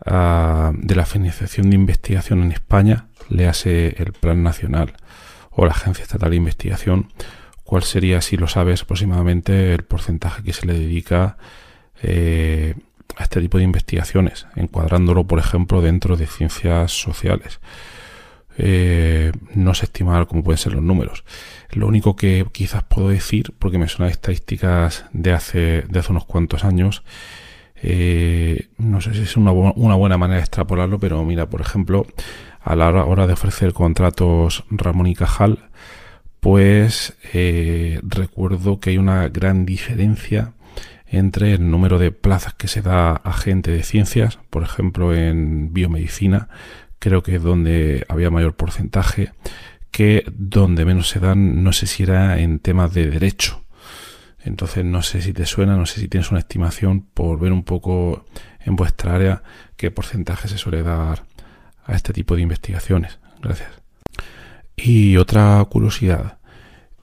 a, 0.05 0.73
de 0.75 0.95
la 0.95 1.07
financiación 1.07 1.71
de 1.71 1.77
investigación 1.77 2.43
en 2.43 2.53
España, 2.53 3.07
le 3.29 3.47
hace 3.47 3.95
el 4.03 4.13
Plan 4.13 4.43
Nacional 4.43 4.95
o 5.51 5.65
la 5.67 5.73
Agencia 5.73 6.03
Estatal 6.03 6.31
de 6.31 6.37
Investigación? 6.37 7.13
¿Cuál 7.63 7.85
sería, 7.85 8.21
si 8.21 8.37
lo 8.37 8.49
sabes, 8.49 8.83
aproximadamente 8.83 9.73
el 9.73 9.85
porcentaje 9.85 10.43
que 10.43 10.53
se 10.53 10.67
le 10.67 10.73
dedica 10.73 11.37
eh, 12.03 12.75
a 13.17 13.23
este 13.23 13.41
tipo 13.41 13.59
de 13.59 13.65
investigaciones, 13.65 14.47
encuadrándolo, 14.57 15.27
por 15.27 15.39
ejemplo, 15.39 15.81
dentro 15.81 16.17
de 16.17 16.27
ciencias 16.27 16.93
sociales. 16.93 17.61
Eh, 18.59 19.33
no 19.55 19.75
sé 19.75 19.87
estimar 19.87 20.27
cómo 20.27 20.43
pueden 20.43 20.59
ser 20.59 20.75
los 20.75 20.83
números. 20.83 21.25
Lo 21.71 21.87
único 21.87 22.17
que 22.17 22.47
quizás 22.53 22.83
puedo 22.83 23.09
decir, 23.09 23.55
porque 23.59 23.79
me 23.79 23.89
suenan 23.89 24.11
estadísticas 24.11 25.05
de 25.13 25.33
hace, 25.33 25.83
de 25.89 25.99
hace 25.99 26.13
unos 26.13 26.25
cuantos 26.25 26.65
años, 26.65 27.03
eh, 27.83 28.69
no 28.77 29.01
sé 29.01 29.15
si 29.15 29.23
es 29.23 29.37
una, 29.37 29.53
una, 29.53 29.95
buena 29.95 30.19
manera 30.19 30.39
de 30.39 30.43
extrapolarlo, 30.43 30.99
pero 30.99 31.25
mira, 31.25 31.49
por 31.49 31.61
ejemplo, 31.61 32.07
a 32.61 32.77
la 32.77 32.91
hora 32.91 33.27
de 33.27 33.33
ofrecer 33.33 33.73
contratos 33.73 34.65
Ramón 34.71 35.07
y 35.07 35.15
Cajal, 35.15 35.71
pues 36.41 37.17
eh, 37.33 38.01
recuerdo 38.03 38.81
que 38.81 38.91
hay 38.91 38.99
una 38.99 39.29
gran 39.29 39.65
diferencia 39.67 40.53
entre 41.07 41.55
el 41.55 41.71
número 41.71 41.99
de 41.99 42.13
plazas 42.13 42.55
que 42.55 42.69
se 42.69 42.83
da 42.83 43.13
a 43.13 43.33
gente 43.33 43.71
de 43.71 43.83
ciencias, 43.83 44.39
por 44.51 44.63
ejemplo 44.63 45.15
en 45.15 45.73
biomedicina, 45.73 46.49
creo 47.01 47.25
que 47.25 47.37
es 47.37 47.43
donde 47.43 48.05
había 48.09 48.31
mayor 48.31 48.55
porcentaje, 48.55 49.33
que 49.91 50.25
donde 50.31 50.85
menos 50.85 51.09
se 51.09 51.19
dan, 51.19 51.65
no 51.65 51.73
sé 51.73 51.87
si 51.87 52.05
era 52.05 52.39
en 52.39 52.61
temas 52.61 52.95
de 52.95 53.11
derecho. 53.11 53.65
Entonces 54.45 54.85
no 54.85 55.03
sé 55.03 55.21
si 55.21 55.33
te 55.33 55.45
suena, 55.47 55.77
no 55.77 55.87
sé 55.87 56.01
si 56.01 56.09
tienes 56.09 56.31
una 56.31 56.41
estimación 56.41 57.03
por 57.03 57.41
ver 57.41 57.53
un 57.53 57.65
poco 57.65 58.25
en 58.61 58.77
vuestra 58.77 59.15
área 59.15 59.43
qué 59.77 59.91
porcentaje 59.91 60.47
se 60.47 60.59
suele 60.59 60.83
dar 60.83 61.25
a 61.85 61.97
este 61.97 62.13
tipo 62.13 62.37
de 62.37 62.43
investigaciones. 62.43 63.19
Gracias. 63.43 63.71
Y 64.77 65.17
otra 65.17 65.65
curiosidad, 65.69 66.39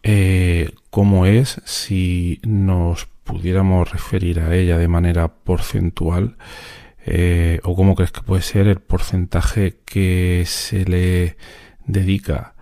eh, 0.01 0.71
¿cómo 0.89 1.25
es 1.25 1.61
si 1.65 2.39
nos 2.43 3.07
pudiéramos 3.23 3.91
referir 3.91 4.39
a 4.39 4.55
ella 4.55 4.77
de 4.77 4.87
manera 4.87 5.27
porcentual, 5.27 6.37
eh, 7.09 7.61
o 7.63 7.73
cómo 7.73 7.95
crees 7.95 8.11
que 8.11 8.21
puede 8.21 8.41
ser 8.41 8.67
el 8.67 8.81
porcentaje 8.81 9.79
que 9.85 10.43
se 10.45 10.83
le 10.83 11.37
dedica 11.85 12.53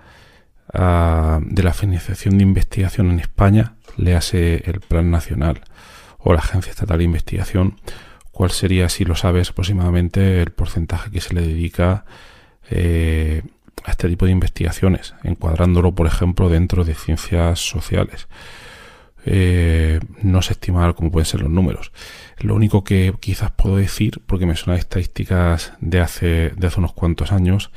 a, 0.71 1.39
de 1.41 1.63
la 1.63 1.73
financiación 1.73 2.37
de 2.37 2.43
investigación 2.43 3.09
en 3.09 3.19
España, 3.19 3.73
le 3.97 4.15
hace 4.15 4.61
el 4.69 4.81
Plan 4.81 5.09
Nacional 5.09 5.61
o 6.19 6.31
la 6.31 6.39
Agencia 6.39 6.69
Estatal 6.69 6.99
de 6.99 7.05
Investigación, 7.05 7.79
cuál 8.31 8.51
sería, 8.51 8.87
si 8.89 9.03
lo 9.03 9.15
sabes 9.15 9.49
aproximadamente, 9.49 10.43
el 10.43 10.51
porcentaje 10.51 11.09
que 11.09 11.21
se 11.21 11.33
le 11.33 11.41
dedica 11.41 12.05
eh, 12.69 13.41
a 13.83 13.91
este 13.91 14.07
tipo 14.07 14.25
de 14.27 14.31
investigaciones, 14.31 15.15
encuadrándolo, 15.23 15.95
por 15.95 16.05
ejemplo, 16.05 16.49
dentro 16.49 16.85
de 16.85 16.93
ciencias 16.93 17.67
sociales. 17.67 18.27
Eh, 19.25 19.99
no 20.21 20.41
sé 20.43 20.53
estimar 20.53 20.93
cómo 20.93 21.11
pueden 21.11 21.25
ser 21.25 21.41
los 21.41 21.49
números. 21.49 21.91
Lo 22.39 22.55
único 22.55 22.83
que 22.83 23.13
quizás 23.19 23.51
puedo 23.51 23.77
decir, 23.77 24.21
porque 24.25 24.45
me 24.45 24.55
suenan 24.55 24.79
estadísticas 24.79 25.73
de 25.79 25.99
hace, 25.99 26.51
de 26.55 26.67
hace 26.67 26.79
unos 26.79 26.93
cuantos 26.93 27.31
años, 27.31 27.71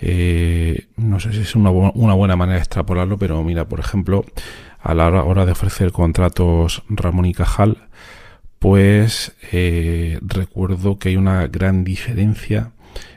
eh, 0.00 0.88
no 0.96 1.20
sé 1.20 1.32
si 1.32 1.40
es 1.40 1.54
una, 1.54 1.70
una, 1.70 2.14
buena 2.14 2.36
manera 2.36 2.56
de 2.56 2.62
extrapolarlo, 2.62 3.16
pero 3.18 3.42
mira, 3.42 3.66
por 3.66 3.80
ejemplo, 3.80 4.26
a 4.80 4.94
la 4.94 5.08
hora 5.08 5.46
de 5.46 5.52
ofrecer 5.52 5.92
contratos 5.92 6.82
Ramón 6.90 7.24
y 7.24 7.32
Cajal, 7.32 7.88
pues 8.58 9.34
eh, 9.52 10.18
recuerdo 10.22 10.98
que 10.98 11.10
hay 11.10 11.16
una 11.16 11.46
gran 11.46 11.84
diferencia 11.84 12.72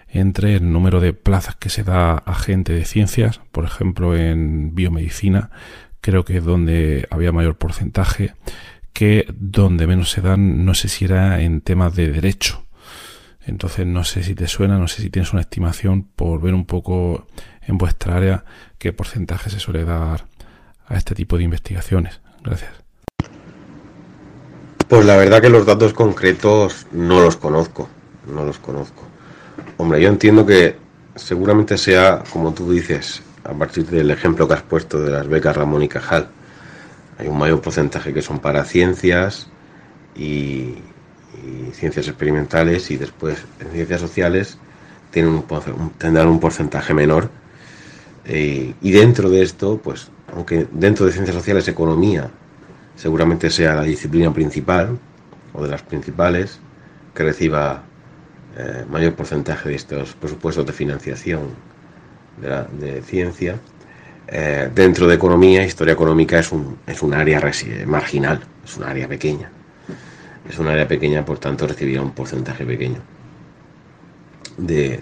entre 0.08 0.56
el 0.56 0.72
número 0.72 1.00
de 1.00 1.14
plazas 1.14 1.56
que 1.56 1.70
se 1.70 1.84
da 1.84 2.14
a 2.14 2.36
gente 2.36 2.74
de 2.74 2.86
ciencias, 2.86 3.42
por 3.52 3.66
ejemplo 3.66 4.16
en 4.16 4.74
biomedicina, 4.74 5.52
creo 6.02 6.26
que 6.26 6.38
es 6.38 6.44
donde 6.44 7.08
había 7.10 7.32
mayor 7.32 7.58
porcentaje, 7.58 8.34
que 8.94 9.26
donde 9.34 9.88
menos 9.88 10.12
se 10.12 10.22
dan, 10.22 10.66
no 10.66 10.74
sé 10.74 10.88
si 10.88 11.06
era 11.06 11.42
en 11.42 11.62
temas 11.62 11.96
de 11.96 12.12
derecho. 12.12 12.66
Entonces 13.46 13.86
no 13.86 14.04
sé 14.04 14.24
si 14.24 14.36
te 14.36 14.48
suena, 14.48 14.78
no 14.78 14.88
sé 14.88 15.02
si 15.02 15.10
tienes 15.10 15.34
una 15.34 15.42
estimación 15.42 16.04
por 16.04 16.42
ver 16.42 16.54
un 16.54 16.66
poco 16.66 17.28
en 17.66 17.78
vuestra 17.78 18.18
área 18.18 18.46
qué 18.78 18.94
porcentaje 18.94 19.50
se 19.50 19.60
suele 19.60 19.86
dar 19.86 20.26
a 20.88 20.98
este 20.98 21.16
tipo 21.16 21.38
de 21.38 21.44
investigaciones. 21.44 22.20
Gracias. 22.44 22.72
Pues 24.88 25.06
la 25.06 25.18
verdad 25.18 25.42
que 25.42 25.50
los 25.50 25.66
datos 25.66 25.94
concretos 25.94 26.88
no 26.92 27.22
los 27.22 27.38
conozco, 27.38 27.88
no 28.28 28.44
los 28.44 28.58
conozco. 28.58 29.04
Hombre, 29.78 30.02
yo 30.02 30.10
entiendo 30.10 30.46
que 30.46 30.76
seguramente 31.16 31.78
sea, 31.78 32.24
como 32.32 32.54
tú 32.54 32.72
dices, 32.72 33.22
a 33.50 33.54
partir 33.54 33.86
del 33.88 34.12
ejemplo 34.12 34.48
que 34.48 34.54
has 34.54 34.62
puesto 34.62 35.02
de 35.02 35.12
las 35.12 35.28
becas 35.28 35.56
Ramón 35.56 35.84
y 35.84 35.88
Cajal. 35.88 36.28
Hay 37.18 37.28
un 37.28 37.38
mayor 37.38 37.62
porcentaje 37.62 38.14
que 38.14 38.22
son 38.22 38.40
para 38.40 38.64
ciencias 38.64 39.48
y, 40.16 40.76
ciencias 41.74 42.08
experimentales 42.08 42.92
y 42.92 42.98
después 42.98 43.38
en 43.60 43.72
ciencias 43.72 44.02
sociales 44.02 44.58
tienen 45.12 45.32
un, 45.32 45.92
tendrán 45.98 46.28
un 46.28 46.40
porcentaje 46.40 46.94
menor. 46.94 47.30
Eh, 48.26 48.74
y 48.82 48.92
dentro 48.92 49.30
de 49.30 49.42
esto, 49.42 49.80
pues, 49.82 50.10
aunque 50.36 50.68
dentro 50.72 51.06
de 51.06 51.12
ciencias 51.12 51.36
sociales 51.36 51.68
economía 51.68 52.30
seguramente 52.96 53.50
sea 53.50 53.76
la 53.76 53.84
disciplina 53.84 54.34
principal 54.34 55.00
o 55.54 55.64
de 55.64 55.70
las 55.70 55.82
principales 55.82 56.60
que 57.16 57.24
reciba 57.24 57.84
eh, 58.58 58.86
mayor 58.90 59.16
porcentaje 59.16 59.70
de 59.70 59.76
estos 59.76 60.14
presupuestos 60.16 60.66
de 60.66 60.74
financiación 60.74 61.69
de, 62.42 63.02
ciencia. 63.02 63.60
Eh, 64.28 64.70
dentro 64.74 65.08
de 65.08 65.16
economía, 65.16 65.66
historia 65.66 65.94
económica 65.94 66.40
es 66.40 66.52
un, 66.52 66.78
es 66.86 67.02
un 67.02 67.14
área 67.14 67.42
marginal, 67.86 68.42
es 68.64 68.78
un 68.78 68.84
área 68.84 69.08
pequeña. 69.08 69.50
Es 70.50 70.58
un 70.58 70.68
área 70.68 70.88
pequeña, 70.88 71.26
por 71.26 71.38
tanto, 71.40 71.68
recibirá 71.68 72.02
un 72.02 72.12
porcentaje 72.12 72.66
pequeño 72.66 73.00
de, 74.58 75.00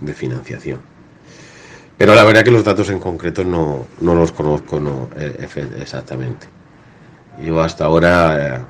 de, 0.00 0.14
financiación. 0.14 0.80
Pero 1.96 2.14
la 2.14 2.24
verdad 2.24 2.44
que 2.44 2.50
los 2.50 2.64
datos 2.64 2.90
en 2.90 2.98
concreto 2.98 3.44
no, 3.44 3.86
no 4.00 4.14
los 4.14 4.32
conozco 4.32 4.80
no, 4.80 5.08
eh, 5.16 5.48
exactamente. 5.80 6.46
Yo 7.42 7.60
hasta 7.60 7.84
ahora 7.84 8.56
eh, 8.56 8.60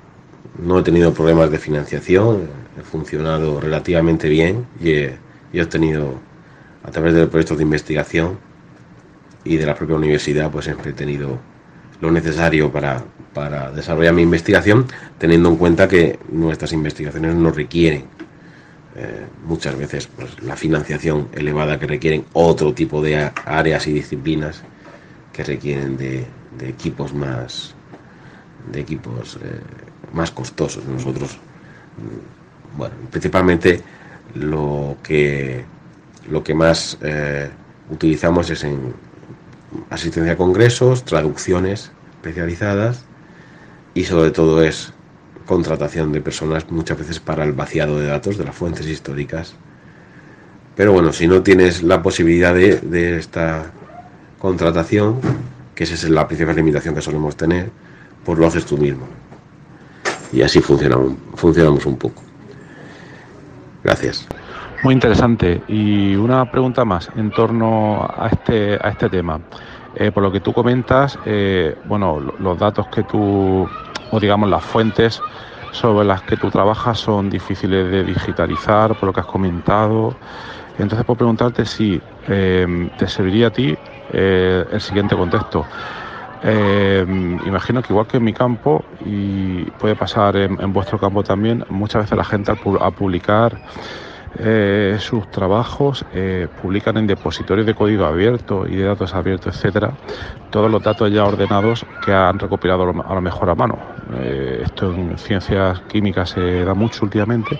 no 0.59 0.79
he 0.79 0.83
tenido 0.83 1.13
problemas 1.13 1.51
de 1.51 1.59
financiación, 1.59 2.49
he 2.79 2.83
funcionado 2.83 3.61
relativamente 3.61 4.29
bien 4.29 4.67
y 4.81 4.91
he, 4.91 5.19
y 5.53 5.59
he 5.59 5.63
obtenido 5.63 6.15
a 6.85 6.91
través 6.91 7.15
de 7.15 7.27
proyectos 7.27 7.57
de 7.59 7.65
investigación 7.65 8.39
y 9.45 9.57
de 9.57 9.67
la 9.67 9.75
propia 9.75 9.97
universidad, 9.97 10.51
pues 10.51 10.67
siempre 10.67 10.91
he 10.91 10.95
tenido 10.95 11.39
lo 12.01 12.11
necesario 12.11 12.71
para, 12.71 13.03
para 13.33 13.71
desarrollar 13.71 14.15
mi 14.15 14.23
investigación, 14.23 14.87
teniendo 15.19 15.49
en 15.49 15.57
cuenta 15.57 15.89
que 15.89 16.19
nuestras 16.31 16.73
investigaciones 16.73 17.35
no 17.35 17.51
requieren 17.51 18.05
eh, 18.97 19.27
muchas 19.45 19.77
veces 19.77 20.07
pues, 20.07 20.41
la 20.43 20.57
financiación 20.57 21.29
elevada 21.33 21.81
que 21.81 21.87
requieren 21.87 22.25
otro 22.33 22.73
tipo 22.73 23.03
de 23.03 23.29
áreas 23.45 23.89
y 23.89 23.93
disciplinas 23.93 24.63
que 25.33 25.43
requieren 25.43 25.97
de, 25.97 26.25
equipos 26.61 27.13
más 27.13 27.75
de 28.71 28.81
equipos 28.81 29.37
eh, 29.43 29.61
más 30.13 30.31
costosos. 30.31 30.85
Nosotros, 30.85 31.39
mm, 31.99 32.79
bueno, 32.79 32.95
principalmente 33.11 33.83
lo 34.35 34.97
que, 35.03 35.65
lo 36.29 36.43
que 36.43 36.55
más 36.55 36.99
eh, 37.03 37.51
utilizamos 37.91 38.51
es 38.51 38.65
en 38.65 38.95
asistencia 39.91 40.35
a 40.35 40.37
congresos, 40.37 41.05
traducciones 41.05 41.91
especializadas 42.17 43.05
y 43.95 44.05
sobre 44.05 44.31
todo 44.31 44.63
es 44.63 44.93
contratación 45.47 46.13
de 46.13 46.21
personas 46.21 46.71
muchas 46.71 46.99
veces 46.99 47.21
para 47.21 47.45
el 47.45 47.53
vaciado 47.53 47.99
de 47.99 48.07
datos 48.07 48.39
de 48.39 48.45
las 48.45 48.55
fuentes 48.55 48.87
históricas. 48.87 49.55
Pero 50.77 50.93
bueno, 50.93 51.13
si 51.13 51.27
no 51.27 51.43
tienes 51.43 51.83
la 51.83 52.03
posibilidad 52.03 52.55
de, 52.55 53.17
esta 53.17 53.71
contratación, 54.39 55.21
que 55.75 55.85
esa 55.85 55.95
es 55.95 56.09
la 56.09 56.27
principal 56.27 56.57
limitación 56.57 56.95
que 56.95 57.03
solemos 57.03 57.37
tener, 57.37 57.71
pues 58.25 58.39
lo 58.39 58.47
haces 58.47 58.65
tú 58.65 58.79
mismo. 58.79 59.07
Y 60.33 60.43
así 60.43 60.61
funcionamos 60.61 61.87
un 61.87 61.97
poco. 61.97 62.23
Gracias. 63.85 64.27
Muy 64.85 64.93
interesante. 64.93 65.63
Y 65.67 66.15
una 66.15 66.51
pregunta 66.51 66.85
más 66.85 67.11
en 67.17 67.31
torno 67.31 68.07
a 68.07 68.29
este, 68.31 68.75
a 68.75 68.91
este 68.91 69.09
tema. 69.09 69.41
Eh, 69.95 70.13
por 70.13 70.23
lo 70.23 70.31
que 70.31 70.41
tú 70.41 70.53
comentas, 70.53 71.19
eh, 71.25 71.75
bueno, 71.87 72.21
los 72.21 72.59
datos 72.59 72.89
que 72.89 73.03
tú, 73.05 73.67
o 74.11 74.21
digamos 74.21 74.51
las 74.51 74.63
fuentes 74.63 75.23
sobre 75.73 76.07
las 76.07 76.21
que 76.25 76.37
tú 76.37 76.51
trabajas 76.51 76.99
son 76.99 77.31
difíciles 77.31 77.91
de 77.91 78.05
digitalizar, 78.05 78.95
por 78.95 79.05
lo 79.05 79.15
que 79.15 79.21
has 79.21 79.27
comentado. 79.27 80.15
Entonces, 80.79 81.07
por 81.07 81.17
preguntarte 81.17 81.65
si 81.65 81.99
eh, 82.29 82.91
te 82.99 83.09
serviría 83.09 83.47
a 83.47 83.51
ti 83.51 83.75
el 84.13 84.81
siguiente 84.83 85.17
contexto. 85.17 85.65
imagino 87.47 87.81
que 87.81 87.91
igual 87.91 88.07
que 88.07 88.19
en 88.19 88.25
mi 88.25 88.35
campo, 88.35 88.85
y 89.03 89.65
puede 89.81 89.97
pasar 89.97 90.37
en, 90.37 90.73
vuestro 90.75 90.99
campo 90.99 91.23
también, 91.23 91.65
muchas 91.71 92.03
veces 92.03 92.19
la 92.19 92.25
gente 92.25 92.53
al 92.53 92.93
publicar 92.93 93.59
eh, 94.37 94.97
sus 94.99 95.31
trabajos 95.31 96.05
eh, 96.13 96.49
publican 96.61 96.97
en 96.97 97.07
depositorios 97.07 97.67
de 97.67 97.75
código 97.75 98.05
abierto 98.05 98.67
y 98.67 98.77
de 98.77 98.85
datos 98.85 99.15
abiertos, 99.15 99.55
etcétera, 99.55 99.93
todos 100.51 100.71
los 100.71 100.83
datos 100.83 101.13
ya 101.13 101.25
ordenados 101.25 101.87
que 102.05 102.13
han 102.13 102.39
recopilado 102.39 102.83
a 102.83 103.15
lo 103.15 103.21
mejor 103.21 103.51
a 103.51 103.55
mano. 103.55 103.79
Eh, 104.17 104.63
esto 104.65 104.93
en 104.93 105.17
ciencias 105.19 105.81
químicas 105.83 106.31
se 106.31 106.65
da 106.65 106.75
mucho 106.75 107.05
últimamente. 107.05 107.59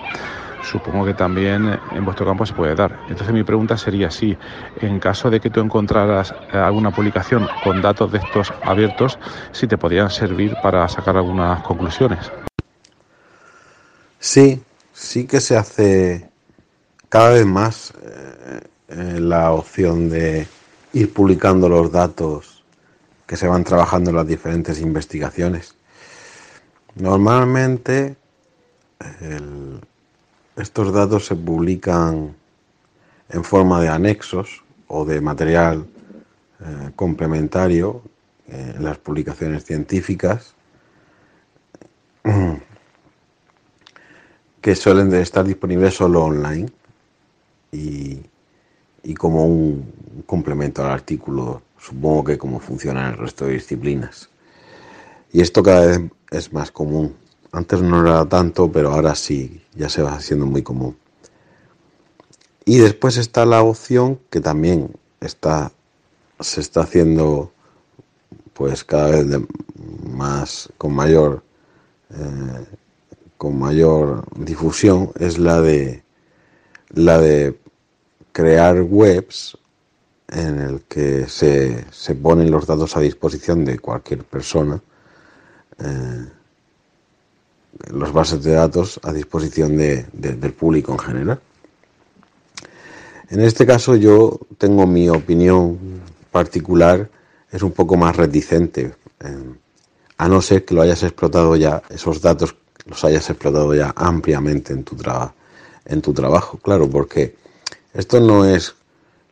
Supongo 0.63 1.05
que 1.05 1.13
también 1.13 1.79
en 1.91 2.05
vuestro 2.05 2.25
campo 2.25 2.45
se 2.45 2.53
puede 2.53 2.75
dar. 2.75 2.99
Entonces 3.07 3.33
mi 3.33 3.43
pregunta 3.43 3.77
sería 3.77 4.09
si, 4.09 4.35
en 4.81 4.99
caso 4.99 5.29
de 5.29 5.39
que 5.39 5.51
tú 5.51 5.59
encontraras 5.59 6.33
alguna 6.51 6.89
publicación 6.89 7.47
con 7.63 7.83
datos 7.83 8.11
de 8.11 8.17
estos 8.17 8.51
abiertos, 8.63 9.19
si 9.51 9.67
te 9.67 9.77
podrían 9.77 10.09
servir 10.09 10.55
para 10.63 10.87
sacar 10.89 11.17
algunas 11.17 11.61
conclusiones. 11.61 12.31
Sí, 14.17 14.63
sí 14.91 15.27
que 15.27 15.39
se 15.39 15.55
hace 15.55 16.34
cada 17.09 17.29
vez 17.29 17.45
más 17.45 17.93
eh, 18.01 18.61
eh, 18.89 19.19
la 19.19 19.51
opción 19.51 20.09
de 20.09 20.47
ir 20.93 21.13
publicando 21.13 21.69
los 21.69 21.91
datos 21.91 22.63
que 23.27 23.37
se 23.37 23.47
van 23.47 23.63
trabajando 23.63 24.11
en 24.11 24.15
las 24.15 24.27
diferentes 24.27 24.79
investigaciones. 24.79 25.75
Normalmente 26.95 28.15
estos 30.55 30.93
datos 30.93 31.25
se 31.25 31.35
publican 31.35 32.35
en 33.29 33.43
forma 33.43 33.81
de 33.81 33.89
anexos 33.89 34.63
o 34.87 35.03
de 35.03 35.19
material 35.19 35.85
eh, 36.61 36.91
complementario 36.95 38.01
en 38.47 38.83
las 38.83 38.97
publicaciones 38.99 39.65
científicas 39.65 40.53
que 44.61 44.75
suelen 44.75 45.13
estar 45.15 45.43
disponibles 45.43 45.95
solo 45.95 46.23
online 46.23 46.69
y, 49.03 49.13
como 49.15 49.45
un 49.45 50.23
complemento 50.25 50.83
al 50.83 50.91
artículo, 50.91 51.61
supongo 51.77 52.23
que 52.23 52.37
como 52.37 52.59
funciona 52.59 53.09
el 53.09 53.17
resto 53.17 53.45
de 53.45 53.53
disciplinas. 53.53 54.29
Y 55.31 55.41
esto 55.41 55.61
cada 55.61 55.85
vez 55.85 56.01
es 56.31 56.53
más 56.53 56.71
común. 56.71 57.15
Antes 57.51 57.81
no 57.81 58.01
era 58.01 58.25
tanto, 58.25 58.71
pero 58.71 58.91
ahora 58.91 59.15
sí, 59.15 59.61
ya 59.75 59.89
se 59.89 60.01
va 60.01 60.13
haciendo 60.13 60.45
muy 60.45 60.63
común. 60.63 60.97
Y 62.65 62.79
después 62.79 63.17
está 63.17 63.45
la 63.45 63.61
opción 63.61 64.19
que 64.29 64.41
también 64.41 64.91
está, 65.21 65.71
se 66.39 66.61
está 66.61 66.81
haciendo 66.81 67.51
pues 68.53 68.83
cada 68.83 69.09
vez 69.09 69.25
más 70.09 70.69
con 70.77 70.93
mayor 70.95 71.43
eh, 72.09 72.65
con 73.37 73.59
mayor 73.59 74.23
difusión 74.37 75.11
es 75.19 75.37
la 75.37 75.61
de 75.61 76.03
la 76.89 77.19
de 77.19 77.59
crear 78.35 78.81
webs 78.81 79.57
en 80.27 80.59
el 80.59 80.81
que 80.81 81.25
se, 81.29 81.85
ponen 82.21 82.51
los 82.51 82.67
datos 82.67 82.97
a 82.97 82.99
disposición 82.99 83.63
de 83.63 83.79
cualquier 83.79 84.25
persona, 84.25 84.81
eh, 85.79 86.25
los 87.91 88.11
bases 88.11 88.43
de 88.43 88.51
datos 88.51 88.99
a 89.03 89.13
disposición 89.13 89.77
del 89.77 90.53
público 90.53 90.91
en 90.91 90.99
general. 90.99 91.39
En 93.29 93.39
este 93.39 93.65
caso 93.65 93.95
yo 93.95 94.37
tengo 94.57 94.85
mi 94.85 95.07
opinión 95.07 95.79
particular, 96.29 97.09
es 97.49 97.61
un 97.63 97.71
poco 97.71 97.95
más 97.95 98.17
reticente, 98.17 98.95
eh, 99.21 99.53
a 100.17 100.27
no 100.27 100.41
ser 100.41 100.65
que 100.65 100.73
lo 100.73 100.81
hayas 100.81 101.03
explotado 101.03 101.55
ya, 101.55 101.81
esos 101.89 102.21
datos 102.21 102.53
los 102.85 103.01
hayas 103.05 103.29
explotado 103.29 103.73
ya 103.73 103.93
ampliamente 103.95 104.73
en 104.73 104.83
tu, 104.83 104.97
en 105.85 106.01
tu 106.01 106.13
trabajo, 106.13 106.57
claro, 106.57 106.89
porque 106.89 107.44
esto 107.95 108.19
no 108.19 108.45
es 108.45 108.75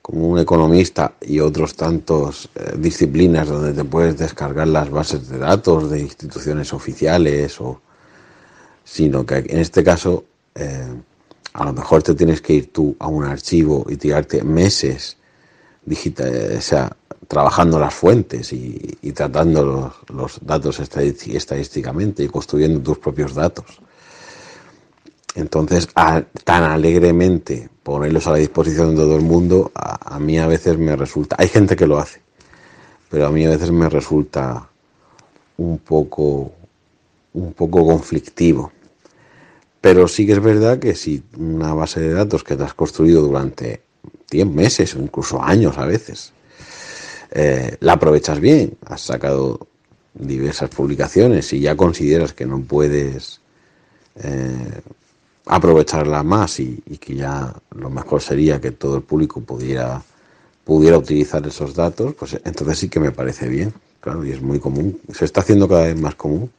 como 0.01 0.27
un 0.27 0.39
economista 0.39 1.13
y 1.21 1.39
otros 1.39 1.75
tantos 1.75 2.49
eh, 2.55 2.73
disciplinas 2.77 3.47
donde 3.47 3.73
te 3.73 3.83
puedes 3.83 4.17
descargar 4.17 4.67
las 4.67 4.89
bases 4.89 5.29
de 5.29 5.37
datos 5.37 5.89
de 5.89 6.01
instituciones 6.01 6.73
oficiales 6.73 7.59
o 7.61 7.81
sino 8.83 9.25
que 9.25 9.37
en 9.37 9.59
este 9.59 9.83
caso 9.83 10.25
eh, 10.55 10.93
a 11.53 11.65
lo 11.65 11.73
mejor 11.73 12.03
te 12.03 12.15
tienes 12.15 12.41
que 12.41 12.53
ir 12.53 12.73
tú 12.73 12.95
a 12.99 13.07
un 13.07 13.23
archivo 13.23 13.85
y 13.87 13.95
tirarte 13.95 14.43
meses 14.43 15.17
digital, 15.85 16.55
o 16.57 16.61
sea, 16.61 16.95
trabajando 17.27 17.79
las 17.79 17.93
fuentes 17.93 18.51
y, 18.53 18.97
tratando 19.13 19.93
los 20.13 20.39
datos 20.41 20.79
estadísticamente 20.79 22.23
y 22.23 22.27
construyendo 22.27 22.81
tus 22.81 22.97
propios 22.97 23.35
datos. 23.35 23.79
Entonces, 25.35 25.87
tan 25.87 26.63
alegremente 26.63 27.69
ponerlos 27.81 28.27
a 28.27 28.31
la 28.31 28.37
disposición 28.37 28.91
de 28.91 29.01
todo 29.01 29.15
el 29.15 29.23
mundo, 29.23 29.71
a, 29.73 30.19
mí 30.19 30.37
a 30.37 30.47
veces 30.47 30.77
me 30.77 30.95
resulta, 30.95 31.35
hay 31.39 31.47
gente 31.47 31.75
que 31.75 31.87
lo 31.87 31.97
hace, 31.97 32.21
pero 33.09 33.27
a 33.27 33.31
mí 33.31 33.45
a 33.45 33.49
veces 33.49 33.71
me 33.71 33.89
resulta 33.89 34.69
un 35.57 35.79
poco, 35.79 36.51
un 37.33 37.53
poco 37.53 37.85
conflictivo. 37.85 38.71
Pero 39.81 40.07
sí 40.07 40.25
que 40.25 40.33
es 40.33 40.41
verdad 40.41 40.79
que 40.79 40.95
si 40.95 41.23
una 41.37 41.73
base 41.73 41.99
de 41.99 42.13
datos 42.13 42.43
que 42.43 42.55
te 42.55 42.63
has 42.63 42.73
construido 42.73 43.21
durante 43.21 43.81
10 44.31 44.47
meses 44.47 44.95
o 44.95 44.99
incluso 44.99 45.41
años 45.41 45.77
a 45.77 45.85
veces, 45.85 46.31
eh, 47.31 47.75
la 47.79 47.93
aprovechas 47.93 48.39
bien, 48.39 48.77
has 48.85 49.01
sacado 49.01 49.67
diversas 50.13 50.69
publicaciones 50.69 51.51
y 51.53 51.59
ya 51.59 51.75
consideras 51.75 52.33
que 52.33 52.45
no 52.45 52.61
puedes 52.61 53.41
eh, 54.15 54.81
aprovecharla 55.45 56.23
más 56.23 56.59
y, 56.59 56.77
que 56.99 57.15
ya 57.15 57.53
lo 57.75 57.89
mejor 57.89 58.21
sería 58.21 58.61
que 58.61 58.71
todo 58.71 58.95
el 58.97 59.03
público 59.03 59.41
pudiera, 59.41 60.01
pudiera 60.63 60.97
utilizar 60.97 61.45
esos 61.45 61.75
datos, 61.75 62.13
pues 62.15 62.39
entonces 62.45 62.77
sí 62.79 62.89
que 62.89 62.99
me 62.99 63.11
parece 63.11 63.47
bien, 63.47 63.73
claro, 63.99 64.25
y 64.25 64.31
es 64.31 64.41
muy 64.41 64.59
común, 64.59 64.99
se 65.13 65.25
está 65.25 65.41
haciendo 65.41 65.67
cada 65.67 65.83
vez 65.83 65.99
más 65.99 66.15
común 66.15 66.49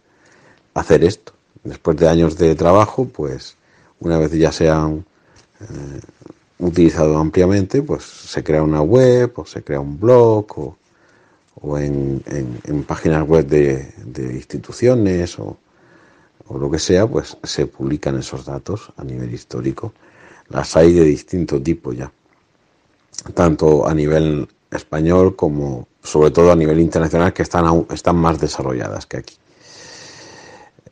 hacer 0.75 1.05
esto. 1.05 1.33
Después 1.63 1.97
de 1.97 2.09
años 2.09 2.37
de 2.37 2.55
trabajo, 2.55 3.07
pues 3.07 3.57
una 4.01 4.19
vez 4.19 4.33
ya 4.33 4.53
se 4.53 4.69
han 4.69 5.05
eh, 5.61 6.01
utilizado 6.59 7.17
ampliamente, 7.17 7.81
pues 7.81 8.05
se 8.05 8.45
crea 8.45 8.63
una 8.63 8.83
web 8.83 9.33
o 9.37 9.47
se 9.47 9.63
crea 9.63 9.81
un 9.81 9.99
blog 9.99 10.47
o, 10.59 10.77
o 11.61 11.79
en, 11.79 12.23
en, 12.65 12.83
páginas 12.83 13.27
web 13.27 13.47
de, 13.47 13.95
de 14.05 14.35
instituciones 14.35 15.39
o, 15.39 15.57
o 16.47 16.59
lo 16.59 16.71
que 16.71 16.79
sea, 16.79 17.07
pues 17.07 17.37
se 17.43 17.67
publican 17.67 18.19
esos 18.19 18.45
datos 18.45 18.93
a 18.97 19.05
nivel 19.05 19.33
histórico. 19.33 19.93
Las 20.49 20.77
hay 20.77 20.93
de 20.93 21.05
distinto 21.05 21.61
tipo 21.61 21.93
ya, 21.93 22.13
tanto 23.35 23.87
a 23.87 23.95
nivel 23.95 24.49
español 24.71 25.37
como 25.37 25.89
sobre 26.03 26.31
todo 26.31 26.53
a 26.53 26.57
nivel 26.57 26.81
internacional 26.81 27.33
que 27.33 27.43
están, 27.43 27.87
están 27.91 28.17
más 28.17 28.39
desarrolladas 28.39 29.07
que 29.07 29.17
aquí. 29.17 29.37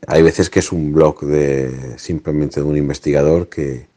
Hay 0.07 0.23
veces 0.23 0.49
que 0.49 0.59
es 0.59 0.71
un 0.71 0.91
blog 0.91 1.21
de 1.21 1.97
simplemente 1.97 2.59
de 2.59 2.65
un 2.65 2.75
investigador 2.75 3.47
que, 3.47 3.87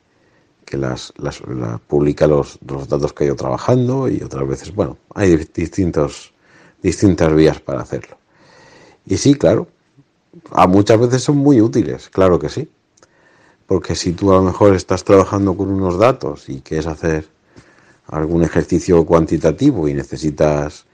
que 0.65 0.77
las, 0.77 1.13
las 1.17 1.41
publica 1.87 2.27
los, 2.27 2.59
los, 2.67 2.89
datos 2.89 3.13
que 3.13 3.25
ha 3.25 3.27
ido 3.29 3.37
trabajando 3.37 4.09
y 4.09 4.23
otras 4.23 4.47
veces, 4.47 4.75
bueno, 4.75 4.99
hay 5.15 5.37
distintos, 5.55 6.33
distintas 6.83 7.35
vías 7.35 7.61
para 7.61 7.81
hacerlo. 7.81 8.19
Y 9.07 9.17
sí, 9.17 9.35
claro, 9.35 9.69
a 10.51 10.67
muchas 10.67 10.99
veces 10.99 11.23
son 11.23 11.37
muy 11.39 11.61
útiles, 11.61 12.09
claro 12.09 12.39
que 12.39 12.49
sí. 12.49 12.69
Porque 13.67 13.95
si 13.95 14.13
tú 14.13 14.33
a 14.33 14.37
lo 14.37 14.43
mejor 14.43 14.75
estás 14.75 15.05
trabajando 15.05 15.57
con 15.57 15.71
unos 15.71 15.99
datos 15.99 16.49
y 16.49 16.61
quieres 16.61 16.87
hacer 16.87 17.29
algún 18.07 18.45
ejercicio 18.45 19.05
cuantitativo 19.05 19.89
y 19.89 19.95
necesitas 19.95 20.85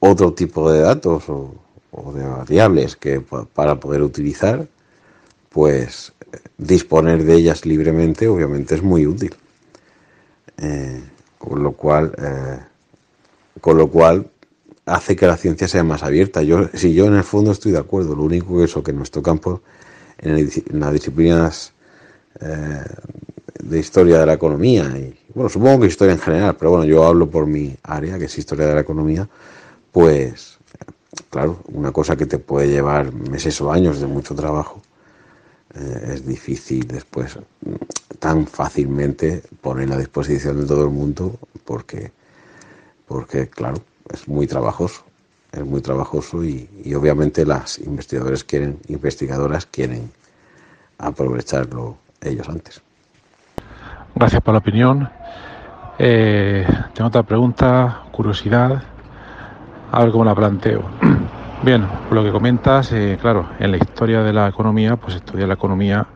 otro 0.00 0.34
tipo 0.34 0.70
de 0.70 0.80
datos 0.80 1.24
o, 1.28 1.54
de 2.12 2.24
variables 2.24 2.96
que 2.96 3.20
para 3.20 3.80
poder 3.80 4.02
utilizar, 4.02 4.68
pues 5.48 6.12
disponer 6.58 7.24
de 7.24 7.34
ellas 7.34 7.64
libremente 7.64 8.28
obviamente 8.28 8.74
es 8.74 8.82
muy 8.82 9.06
útil. 9.06 9.34
Eh, 10.58 11.02
con 11.38 11.62
lo 11.62 11.72
cual, 11.72 12.12
eh, 12.18 12.58
con 13.60 13.78
lo 13.78 13.88
cual 13.88 14.28
hace 14.88 15.16
que 15.16 15.26
la 15.26 15.36
ciencia 15.36 15.68
sea 15.68 15.84
más 15.84 16.02
abierta. 16.02 16.42
Yo, 16.42 16.68
si 16.74 16.94
yo 16.94 17.06
en 17.06 17.14
el 17.14 17.24
fondo 17.24 17.52
estoy 17.52 17.72
de 17.72 17.78
acuerdo, 17.78 18.14
lo 18.14 18.22
único 18.24 18.58
que 18.58 18.64
eso 18.64 18.82
que 18.82 18.90
en 18.90 18.98
nuestro 18.98 19.22
campo, 19.22 19.62
en, 20.18 20.50
las 20.80 20.92
disciplinas 20.92 21.72
eh, 22.40 22.84
de 23.62 23.78
historia 23.78 24.18
de 24.18 24.26
la 24.26 24.34
economía 24.34 24.84
y 24.98 25.16
bueno, 25.34 25.48
supongo 25.48 25.80
que 25.80 25.86
historia 25.86 26.14
en 26.14 26.20
general, 26.20 26.56
pero 26.58 26.70
bueno, 26.70 26.84
yo 26.84 27.04
hablo 27.04 27.28
por 27.30 27.46
mi 27.46 27.76
área, 27.82 28.18
que 28.18 28.24
es 28.24 28.38
historia 28.38 28.66
de 28.66 28.74
la 28.74 28.80
economía, 28.80 29.28
pues 29.92 30.58
claro, 31.30 31.60
una 31.72 31.92
cosa 31.92 32.16
que 32.16 32.26
te 32.26 32.38
puede 32.38 32.68
llevar 32.68 33.12
meses 33.12 33.60
o 33.60 33.70
años 33.70 34.00
de 34.00 34.06
mucho 34.06 34.34
trabajo, 34.34 34.82
eh, 35.74 36.12
es 36.14 36.26
difícil 36.26 36.88
después 36.88 37.38
tan 38.18 38.46
fácilmente 38.46 39.42
poner 39.60 39.92
a 39.92 39.98
disposición 39.98 40.60
de 40.60 40.66
todo 40.66 40.84
el 40.84 40.90
mundo 40.90 41.38
porque, 41.64 42.10
porque 43.06 43.48
claro, 43.48 43.82
es 44.12 44.28
muy 44.28 44.46
trabajoso, 44.46 45.04
es 45.52 45.64
muy 45.64 45.80
trabajoso 45.80 46.44
y, 46.44 46.68
obviamente 46.94 47.44
las 47.44 47.78
investigadores 47.78 48.44
quieren, 48.44 48.78
investigadoras 48.88 49.66
quieren 49.66 50.10
aprovecharlo 50.98 51.96
ellos 52.20 52.48
antes. 52.48 52.82
Gracias 54.14 54.42
por 54.42 54.54
la 54.54 54.58
opinión. 54.58 55.08
Eh, 55.98 56.66
tengo 56.94 57.08
otra 57.08 57.22
pregunta, 57.22 58.02
curiosidad, 58.12 58.82
a 59.90 60.02
ver 60.02 60.12
cómo 60.12 60.24
la 60.24 60.34
planteo. 60.34 60.82
Bien, 61.62 61.86
lo 62.10 62.22
que 62.22 62.30
comentas, 62.30 62.92
eh, 62.92 63.18
claro, 63.20 63.48
en 63.58 63.72
la 63.72 63.78
historia 63.78 64.22
de 64.22 64.32
la 64.32 64.48
economía, 64.48 64.96
pues 64.96 65.16
estudia 65.16 65.46
la 65.46 65.54
economía 65.54 66.06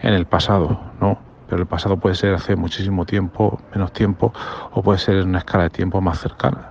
en 0.00 0.14
el 0.14 0.26
pasado, 0.26 0.80
¿no? 1.00 1.18
Pero 1.48 1.60
el 1.62 1.68
pasado 1.68 1.98
puede 1.98 2.14
ser 2.14 2.34
hace 2.34 2.56
muchísimo 2.56 3.04
tiempo, 3.04 3.60
menos 3.74 3.92
tiempo, 3.92 4.32
o 4.72 4.82
puede 4.82 4.98
ser 4.98 5.16
en 5.16 5.28
una 5.28 5.38
escala 5.38 5.64
de 5.64 5.70
tiempo 5.70 6.00
más 6.00 6.20
cercana. 6.20 6.70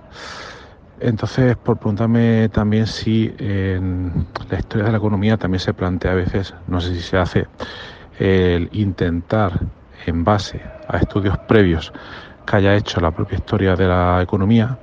Entonces, 1.00 1.56
por 1.56 1.78
preguntarme 1.78 2.48
también 2.48 2.86
si 2.86 3.32
en 3.38 4.26
la 4.50 4.58
historia 4.58 4.86
de 4.86 4.92
la 4.92 4.98
economía 4.98 5.36
también 5.36 5.60
se 5.60 5.74
plantea 5.74 6.12
a 6.12 6.14
veces, 6.14 6.54
no 6.66 6.80
sé 6.80 6.94
si 6.94 7.00
se 7.00 7.16
hace, 7.16 7.46
el 8.18 8.68
intentar, 8.72 9.60
en 10.06 10.24
base 10.24 10.60
a 10.88 10.98
estudios 10.98 11.38
previos 11.38 11.92
que 12.46 12.56
haya 12.56 12.74
hecho 12.74 13.00
la 13.00 13.12
propia 13.12 13.36
historia 13.36 13.76
de 13.76 13.86
la 13.86 14.22
economía, 14.22 14.78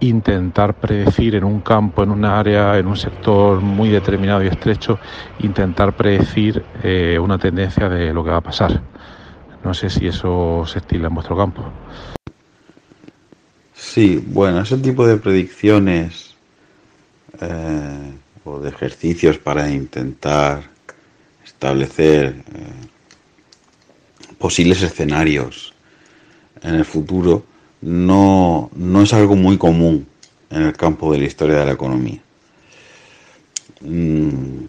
intentar 0.00 0.74
predecir 0.74 1.34
en 1.34 1.44
un 1.44 1.60
campo, 1.60 2.02
en 2.02 2.10
un 2.12 2.24
área, 2.24 2.78
en 2.78 2.86
un 2.86 2.96
sector 2.96 3.60
muy 3.60 3.90
determinado 3.90 4.42
y 4.42 4.46
estrecho, 4.46 5.00
intentar 5.38 5.94
predecir 5.94 6.64
eh, 6.82 7.18
una 7.18 7.38
tendencia 7.38 7.88
de 7.88 8.12
lo 8.14 8.22
que 8.24 8.30
va 8.30 8.36
a 8.38 8.42
pasar. 8.42 8.84
No 9.64 9.74
sé 9.74 9.90
si 9.90 10.06
eso 10.06 10.64
se 10.66 10.78
estila 10.78 11.08
en 11.08 11.14
vuestro 11.14 11.36
campo. 11.36 11.74
Sí, 13.92 14.22
bueno, 14.24 14.60
ese 14.60 14.76
tipo 14.76 15.06
de 15.06 15.16
predicciones 15.16 16.34
eh, 17.40 18.12
o 18.44 18.60
de 18.60 18.68
ejercicios 18.68 19.38
para 19.38 19.70
intentar 19.70 20.62
establecer 21.42 22.26
eh, 22.36 22.86
posibles 24.36 24.82
escenarios 24.82 25.72
en 26.62 26.74
el 26.74 26.84
futuro 26.84 27.44
no, 27.80 28.70
no 28.74 29.02
es 29.02 29.14
algo 29.14 29.36
muy 29.36 29.56
común 29.56 30.06
en 30.50 30.62
el 30.64 30.74
campo 30.74 31.10
de 31.10 31.20
la 31.20 31.24
historia 31.24 31.60
de 31.60 31.66
la 31.66 31.72
economía. 31.72 32.20
Mm, 33.80 34.64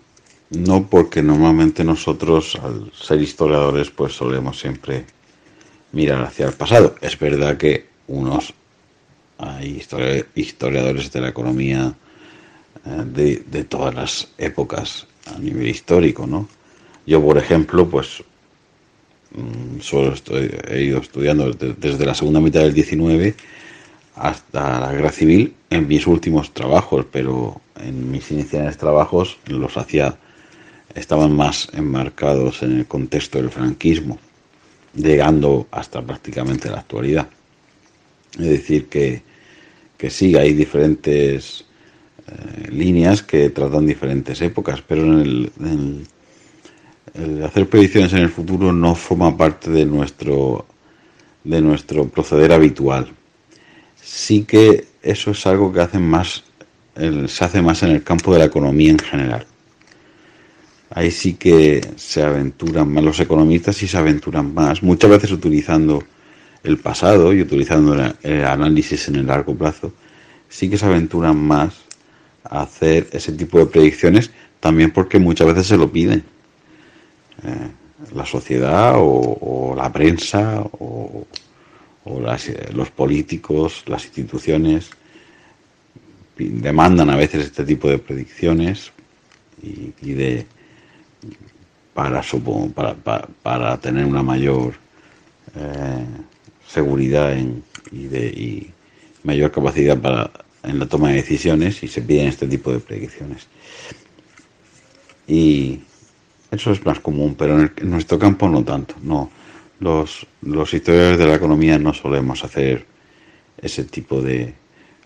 no 0.52 0.88
porque 0.88 1.22
normalmente 1.22 1.84
nosotros, 1.84 2.56
al 2.64 2.90
ser 2.94 3.22
historiadores, 3.22 3.90
pues 3.90 4.14
solemos 4.14 4.58
siempre 4.58 5.06
mirar 5.92 6.24
hacia 6.24 6.48
el 6.48 6.54
pasado. 6.54 6.96
Es 7.02 7.20
verdad 7.20 7.58
que 7.58 7.90
unos 8.08 8.54
hay 9.40 9.82
historiadores 10.36 11.12
de 11.12 11.22
la 11.22 11.30
economía 11.30 11.94
eh, 12.86 13.42
de, 13.52 13.64
todas 13.64 13.96
las 13.96 14.30
épocas 14.38 15.08
a 15.34 15.40
nivel 15.40 15.68
histórico, 15.68 16.28
¿no? 16.28 16.48
Yo, 17.06 17.24
por 17.24 17.38
ejemplo, 17.38 17.90
pues 17.90 18.24
Mm, 19.32 19.80
solo 19.82 20.14
he 20.68 20.82
ido 20.84 21.00
estudiando 21.00 21.52
desde 21.52 22.06
la 22.06 22.16
segunda 22.16 22.40
mitad 22.40 22.62
del 22.62 22.74
19 22.74 23.36
hasta 24.16 24.80
la 24.80 24.92
guerra 24.92 25.12
civil 25.12 25.54
en 25.70 25.88
mis 25.88 26.08
últimos 26.08 26.52
trabajos, 26.52 27.06
pero 27.12 27.62
en 27.78 28.10
mis 28.12 28.32
iniciales 28.32 28.78
trabajos 28.78 29.38
los 29.46 29.78
hacía, 29.78 30.18
estaban 30.96 31.36
más 31.36 31.70
enmarcados 31.74 32.64
en 32.64 32.80
el 32.80 32.88
contexto 32.88 33.38
del 33.38 33.52
franquismo, 33.52 34.18
llegando 34.96 35.68
hasta 35.72 36.02
prácticamente 36.02 36.70
la 36.70 36.80
actualidad. 36.80 37.30
Es 38.38 38.46
decir, 38.46 38.88
que, 38.88 39.24
que 39.98 40.10
sí, 40.10 40.36
hay 40.36 40.54
diferentes 40.54 41.66
eh, 42.28 42.72
líneas 42.72 43.24
que 43.24 43.50
tratan 43.50 43.86
diferentes 43.86 44.42
épocas, 44.42 44.82
pero 44.82 45.02
en 45.04 45.20
el, 45.64 47.44
hacer 47.44 47.68
predicciones 47.68 48.14
en 48.14 48.20
el 48.20 48.30
futuro 48.30 48.72
no 48.72 48.96
forma 48.96 49.36
parte 49.36 49.72
de 49.72 49.86
nuestro, 49.86 50.66
de 51.44 51.62
nuestro 51.62 52.08
proceder 52.08 52.52
habitual. 52.52 53.12
Sí 54.02 54.44
que 54.44 54.86
eso 55.02 55.32
es 55.32 55.46
algo 55.48 55.74
que 55.74 55.82
hacen 55.82 56.04
más, 56.04 56.44
se 56.96 57.44
hace 57.46 57.62
más 57.62 57.84
en 57.84 57.92
el 57.92 58.04
campo 58.04 58.32
de 58.34 58.40
la 58.40 58.46
economía 58.46 58.92
en 58.92 59.00
general. 59.00 59.46
Ahí 60.92 61.12
sí 61.12 61.34
que 61.34 61.82
se 61.98 62.24
aventuran 62.24 62.92
más 62.92 63.04
los 63.04 63.20
economistas 63.20 63.82
y 63.84 63.88
se 63.88 63.98
aventuran 63.98 64.54
más, 64.54 64.82
muchas 64.82 65.10
veces 65.10 65.32
utilizando 65.32 66.04
el 66.64 66.78
pasado 66.78 67.34
y 67.34 67.42
utilizando 67.42 67.96
el 68.22 68.46
análisis 68.46 69.08
en 69.08 69.16
el 69.16 69.28
largo 69.28 69.56
plazo, 69.56 69.94
sí 70.50 70.70
que 70.70 70.78
se 70.78 70.86
aventuran 70.86 71.38
más 71.38 71.76
a 72.44 72.62
hacer 72.62 73.08
ese 73.12 73.32
tipo 73.34 73.60
de 73.60 73.68
predicciones, 73.68 74.32
también 74.60 74.92
porque 74.92 75.20
muchas 75.20 75.48
veces 75.48 75.68
se 75.68 75.78
lo 75.78 75.92
piden. 75.92 76.24
Eh, 77.44 77.70
la 78.14 78.26
sociedad 78.26 78.96
o, 78.98 79.74
la 79.76 79.92
prensa 79.92 80.62
o, 80.80 81.26
los 82.74 82.90
políticos, 82.90 83.84
las 83.86 84.06
instituciones 84.06 84.90
demandan 86.38 87.10
a 87.10 87.16
veces 87.16 87.46
este 87.46 87.64
tipo 87.66 87.88
de 87.88 88.00
predicciones 88.00 88.92
y, 89.62 90.14
de 90.14 90.48
para, 91.94 92.24
para, 92.74 93.28
para, 93.44 93.78
tener 93.78 94.06
una 94.06 94.24
mayor 94.24 94.74
eh, 95.56 96.06
seguridad 96.70 97.36
y, 97.92 98.08
de, 98.08 98.28
y 98.28 98.72
mayor 99.24 99.52
capacidad 99.52 99.98
para, 99.98 100.30
en 100.64 100.80
la 100.80 100.86
toma 100.86 101.10
de 101.10 101.16
decisiones 101.16 101.82
y 101.84 101.88
se 101.88 102.02
piden 102.02 102.28
este 102.28 102.48
tipo 102.48 102.72
de 102.72 102.80
predicciones. 102.80 103.48
Y, 105.28 105.82
eso 106.52 106.72
es 106.72 106.84
más 106.84 107.00
común, 107.00 107.36
pero 107.36 107.60
en, 107.60 107.72
nuestro 107.84 108.18
campo 108.18 108.48
no 108.50 108.64
tanto. 108.64 108.96
No, 109.04 109.30
los, 109.80 110.26
los 110.42 110.74
historiadores 110.74 111.20
de 111.20 111.28
la 111.28 111.36
economía 111.36 111.78
no 111.78 111.94
solemos 111.94 112.44
hacer 112.44 112.86
ese 113.62 113.84
tipo 113.84 114.22
de, 114.22 114.54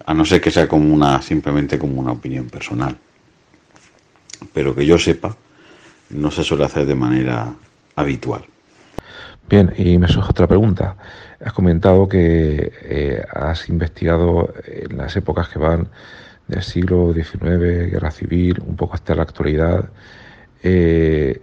a 0.06 0.14
no 0.14 0.26
ser 0.26 0.42
que 0.42 0.52
sea 0.52 0.68
como 0.68 0.94
una 0.94 1.22
simplemente 1.22 1.78
como 1.78 2.00
una 2.00 2.12
opinión 2.12 2.48
personal. 2.48 2.98
Pero 4.54 4.76
que 4.76 4.86
yo 4.86 4.98
sepa, 4.98 5.36
no 6.10 6.32
se 6.32 6.44
suele 6.44 6.66
hacer 6.66 6.86
de 6.86 6.96
manera 6.96 7.54
habitual. 7.96 8.46
Bien, 9.50 9.74
y 9.78 9.98
me 9.98 10.08
surge 10.08 10.30
otra 10.30 10.48
pregunta. 10.48 10.96
Has 11.44 11.52
comentado 11.54 12.08
que 12.08 12.72
eh, 12.84 13.26
has 13.34 13.68
investigado 13.68 14.54
en 14.66 14.98
las 14.98 15.16
épocas 15.16 15.50
que 15.50 15.60
van 15.60 15.90
del 16.48 16.64
siglo 16.64 17.14
XIX, 17.14 17.92
guerra 17.92 18.12
civil, 18.12 18.62
un 18.66 18.76
poco 18.76 18.96
hasta 18.96 19.14
la 19.16 19.24
actualidad. 19.24 19.90
Eh, 20.62 21.42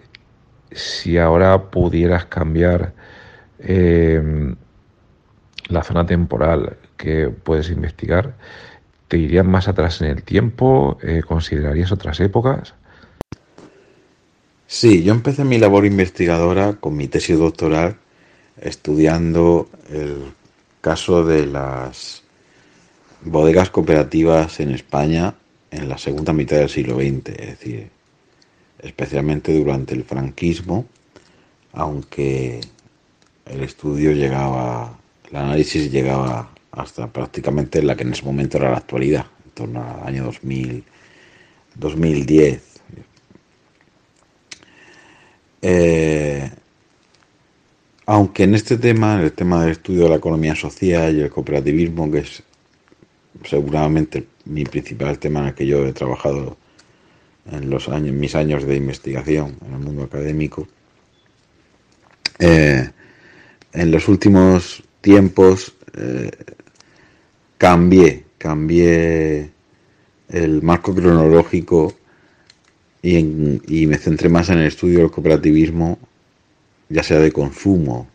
si 0.72 1.18
ahora 1.18 1.70
pudieras 1.70 2.24
cambiar 2.26 2.94
eh, 3.58 4.54
la 5.68 5.82
zona 5.82 6.06
temporal 6.06 6.76
que 6.96 7.28
puedes 7.28 7.70
investigar, 7.70 8.34
¿te 9.08 9.18
irías 9.18 9.44
más 9.44 9.68
atrás 9.68 10.00
en 10.00 10.08
el 10.08 10.22
tiempo? 10.22 10.98
Eh, 11.02 11.22
¿Considerarías 11.26 11.92
otras 11.92 12.20
épocas? 12.20 12.74
Sí, 14.66 15.02
yo 15.02 15.12
empecé 15.12 15.44
mi 15.44 15.58
labor 15.58 15.84
investigadora 15.84 16.74
con 16.74 16.96
mi 16.96 17.08
tesis 17.08 17.38
doctoral 17.38 17.96
estudiando 18.60 19.68
el 19.90 20.32
caso 20.80 21.24
de 21.24 21.46
las 21.46 22.22
bodegas 23.22 23.70
cooperativas 23.70 24.60
en 24.60 24.70
España 24.70 25.34
en 25.70 25.88
la 25.88 25.98
segunda 25.98 26.32
mitad 26.32 26.56
del 26.56 26.68
siglo 26.68 26.96
XX, 26.96 27.28
es 27.28 27.58
decir, 27.58 27.90
especialmente 28.78 29.56
durante 29.56 29.94
el 29.94 30.04
franquismo, 30.04 30.86
aunque 31.72 32.60
el 33.46 33.62
estudio 33.62 34.12
llegaba, 34.12 34.98
el 35.30 35.36
análisis 35.36 35.90
llegaba 35.90 36.50
hasta 36.72 37.06
prácticamente 37.08 37.82
la 37.82 37.96
que 37.96 38.02
en 38.02 38.12
ese 38.12 38.24
momento 38.24 38.58
era 38.58 38.70
la 38.70 38.78
actualidad, 38.78 39.26
en 39.44 39.50
torno 39.52 39.84
al 39.84 40.08
año 40.08 40.24
2000, 40.24 40.84
2010. 41.76 42.62
Eh, 45.62 46.29
aunque 48.12 48.42
en 48.42 48.56
este 48.56 48.76
tema, 48.76 49.14
en 49.14 49.20
el 49.20 49.32
tema 49.32 49.62
del 49.62 49.70
estudio 49.70 50.02
de 50.02 50.08
la 50.08 50.16
economía 50.16 50.56
social 50.56 51.16
y 51.16 51.20
el 51.20 51.30
cooperativismo, 51.30 52.10
que 52.10 52.18
es 52.18 52.42
seguramente 53.44 54.26
mi 54.46 54.64
principal 54.64 55.16
tema 55.20 55.38
en 55.42 55.46
el 55.46 55.54
que 55.54 55.64
yo 55.64 55.86
he 55.86 55.92
trabajado 55.92 56.56
en 57.52 57.70
los 57.70 57.88
años, 57.88 58.12
mis 58.12 58.34
años 58.34 58.64
de 58.64 58.74
investigación 58.74 59.54
en 59.64 59.74
el 59.74 59.78
mundo 59.78 60.02
académico, 60.02 60.66
eh, 62.40 62.90
en 63.74 63.90
los 63.92 64.08
últimos 64.08 64.82
tiempos 65.00 65.72
eh, 65.96 66.32
cambié, 67.58 68.24
cambié 68.38 69.52
el 70.30 70.62
marco 70.62 70.92
cronológico 70.92 71.94
y, 73.02 73.86
me 73.86 73.98
centré 73.98 74.28
más 74.28 74.48
en 74.48 74.58
el 74.58 74.66
estudio 74.66 74.98
del 74.98 75.12
cooperativismo, 75.12 75.96
ya 76.90 77.02
sea 77.02 77.18
de 77.18 77.32
consumo 77.32 78.06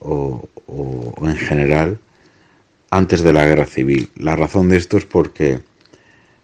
o, 0.00 0.46
en 1.22 1.36
general, 1.36 1.98
antes 2.90 3.22
de 3.22 3.32
la 3.32 3.46
guerra 3.46 3.64
civil. 3.64 4.10
La 4.16 4.36
razón 4.36 4.68
de 4.68 4.76
esto 4.76 4.98
es 4.98 5.06
porque 5.06 5.60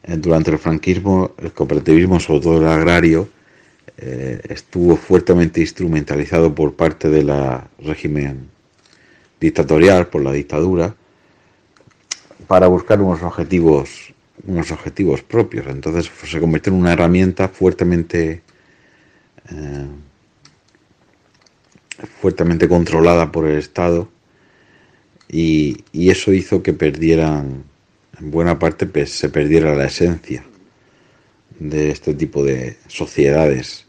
eh, 0.02 0.16
durante 0.16 0.50
el 0.50 0.58
franquismo 0.58 1.32
el 1.38 1.52
cooperativismo, 1.52 2.18
sobre 2.20 2.40
todo 2.40 2.58
el 2.62 2.68
agrario, 2.68 3.28
eh, 3.98 4.40
estuvo 4.48 4.96
fuertemente 4.96 5.60
instrumentalizado 5.60 6.54
por 6.54 6.74
parte 6.74 7.10
del 7.10 7.30
régimen 7.78 8.48
dictatorial, 9.38 10.08
por 10.08 10.22
la 10.22 10.32
dictadura, 10.32 10.94
para 12.46 12.66
buscar 12.66 13.00
unos 13.00 13.22
objetivos 13.22 14.14
unos 14.46 14.70
objetivos 14.70 15.22
propios. 15.22 15.66
Entonces 15.66 16.10
se 16.24 16.40
convirtió 16.40 16.72
en 16.72 16.80
una 16.80 16.92
herramienta 16.92 17.48
fuertemente 17.48 18.42
eh, 19.50 19.86
fuertemente 22.20 22.68
controlada 22.68 23.32
por 23.32 23.46
el 23.46 23.58
Estado 23.58 24.08
y, 25.28 25.84
eso 25.92 26.32
hizo 26.32 26.62
que 26.62 26.72
perdieran, 26.72 27.64
en 28.20 28.30
buena 28.30 28.58
parte 28.58 28.86
pues, 28.86 29.10
se 29.10 29.28
perdiera 29.28 29.74
la 29.74 29.86
esencia 29.86 30.44
de 31.58 31.90
este 31.90 32.14
tipo 32.14 32.44
de 32.44 32.76
sociedades. 32.88 33.86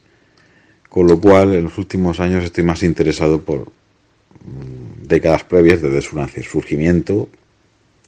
Con 0.90 1.08
lo 1.08 1.20
cual, 1.20 1.54
en 1.54 1.66
los 1.66 1.78
últimos 1.78 2.20
años 2.20 2.44
estoy 2.44 2.64
más 2.64 2.84
interesado 2.84 3.42
por 3.42 3.68
mm, 3.68 5.08
décadas 5.08 5.44
previas, 5.44 5.82
desde 5.82 6.02
su 6.02 6.18
surgimiento, 6.50 7.30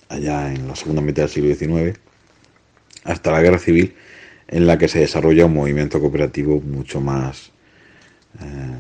allá 0.10 0.54
en 0.54 0.68
la 0.68 0.76
segunda 0.76 1.02
mitad 1.02 1.24
del 1.24 1.32
siglo 1.32 1.54
XIX, 1.54 2.00
hasta 3.04 3.32
la 3.32 3.42
guerra 3.42 3.60
civil, 3.60 3.94
en 4.48 4.66
la 4.66 4.78
que 4.78 4.88
se 4.88 5.00
desarrolla 5.00 5.46
un 5.46 5.54
movimiento 5.54 6.00
cooperativo 6.00 6.62
mucho 6.62 7.02
más 7.02 7.52
eh, 8.40 8.78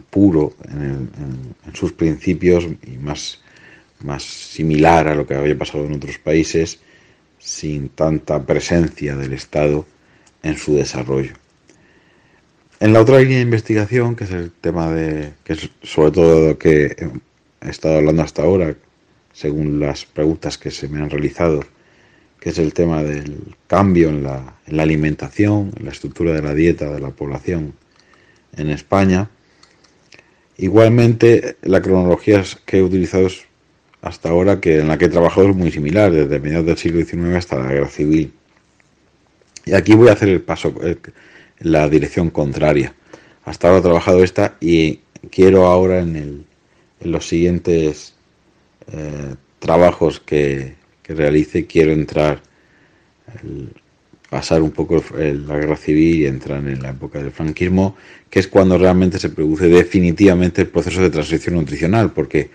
puro 0.00 0.54
en, 0.68 1.08
sus 1.74 1.92
principios 1.92 2.66
y 2.86 2.96
más, 2.98 3.40
más 4.00 4.22
similar 4.22 5.08
a 5.08 5.14
lo 5.14 5.26
que 5.26 5.34
había 5.34 5.58
pasado 5.58 5.84
en 5.84 5.94
otros 5.94 6.18
países, 6.18 6.80
sin 7.38 7.88
tanta 7.90 8.44
presencia 8.44 9.16
del 9.16 9.32
Estado 9.32 9.86
en 10.42 10.56
su 10.56 10.76
desarrollo. 10.76 11.32
En 12.80 12.92
la 12.92 13.00
otra 13.00 13.18
línea 13.18 13.36
de 13.36 13.42
investigación, 13.42 14.16
que 14.16 14.24
es 14.24 14.30
el 14.30 14.50
tema 14.50 14.90
de, 14.90 15.32
que 15.44 15.54
es 15.54 15.70
sobre 15.82 16.10
todo 16.10 16.48
lo 16.48 16.58
que 16.58 16.96
he 17.60 17.70
estado 17.70 17.96
hablando 17.96 18.22
hasta 18.22 18.42
ahora, 18.42 18.74
según 19.32 19.80
las 19.80 20.04
preguntas 20.04 20.58
que 20.58 20.70
se 20.70 20.88
me 20.88 21.00
han 21.00 21.10
realizado, 21.10 21.60
que 22.40 22.50
es 22.50 22.58
el 22.58 22.74
tema 22.74 23.02
del 23.02 23.54
cambio 23.66 24.10
en 24.10 24.22
la, 24.22 24.54
alimentación, 24.78 25.72
en 25.76 25.86
la 25.86 25.92
estructura 25.92 26.32
de 26.32 26.42
la 26.42 26.52
dieta 26.52 26.90
de 26.90 27.00
la 27.00 27.10
población 27.10 27.74
en 28.56 28.70
España. 28.70 29.30
Igualmente, 30.56 31.56
la 31.62 31.82
cronología 31.82 32.42
que 32.64 32.78
he 32.78 32.82
utilizado 32.82 33.28
hasta 34.02 34.28
ahora, 34.28 34.60
que 34.60 34.78
en 34.78 34.88
la 34.88 34.98
que 34.98 35.06
he 35.06 35.08
trabajado 35.08 35.48
es 35.48 35.56
muy 35.56 35.70
similar, 35.72 36.12
desde 36.12 36.40
mediados 36.40 36.66
del 36.66 36.76
siglo 36.76 37.04
XIX 37.04 37.36
hasta 37.36 37.58
la 37.58 37.72
guerra 37.72 37.88
civil. 37.88 38.32
Y 39.64 39.72
aquí 39.72 39.94
voy 39.94 40.08
a 40.08 40.12
hacer 40.12 40.28
el 40.28 40.42
paso 40.42 40.74
en 40.82 40.98
la 41.60 41.88
dirección 41.88 42.30
contraria. 42.30 42.94
Hasta 43.44 43.68
ahora 43.68 43.80
he 43.80 43.82
trabajado 43.82 44.22
esta 44.22 44.56
y 44.60 45.00
quiero 45.30 45.66
ahora 45.66 46.00
en, 46.00 46.46
los 47.00 47.28
siguientes 47.28 48.14
eh, 48.90 49.34
trabajos 49.58 50.20
que 50.20 50.74
realice, 51.06 51.66
quiero 51.66 51.92
entrar, 51.92 52.40
pasar 54.34 54.62
un 54.62 54.72
poco 54.72 55.00
la 55.16 55.56
guerra 55.58 55.76
civil 55.76 56.22
y 56.22 56.26
entrar 56.26 56.58
en 56.66 56.82
la 56.82 56.90
época 56.90 57.20
del 57.20 57.30
franquismo, 57.30 57.94
que 58.28 58.40
es 58.40 58.48
cuando 58.48 58.76
realmente 58.76 59.20
se 59.20 59.28
produce 59.28 59.68
definitivamente 59.68 60.62
el 60.62 60.66
proceso 60.66 61.00
de 61.02 61.10
transición 61.10 61.54
nutricional, 61.54 62.10
porque 62.10 62.50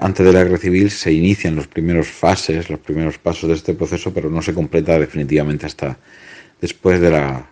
antes 0.00 0.26
de 0.26 0.32
la 0.32 0.42
guerra 0.42 0.58
civil 0.58 0.90
se 0.90 1.12
inician 1.12 1.54
los 1.54 1.68
primeros 1.68 2.08
fases, 2.08 2.68
los 2.68 2.80
primeros 2.80 3.18
pasos 3.18 3.48
de 3.48 3.54
este 3.54 3.74
proceso, 3.74 4.12
pero 4.12 4.28
no 4.28 4.42
se 4.42 4.52
completa 4.52 4.98
definitivamente 4.98 5.66
hasta 5.66 5.96
después 6.60 7.00
de 7.00 7.10
la, 7.10 7.50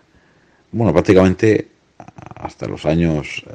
bueno, 0.73 0.91
prácticamente 0.91 1.69
hasta 2.35 2.67
los 2.67 2.85
años 2.85 3.41
eh, 3.47 3.53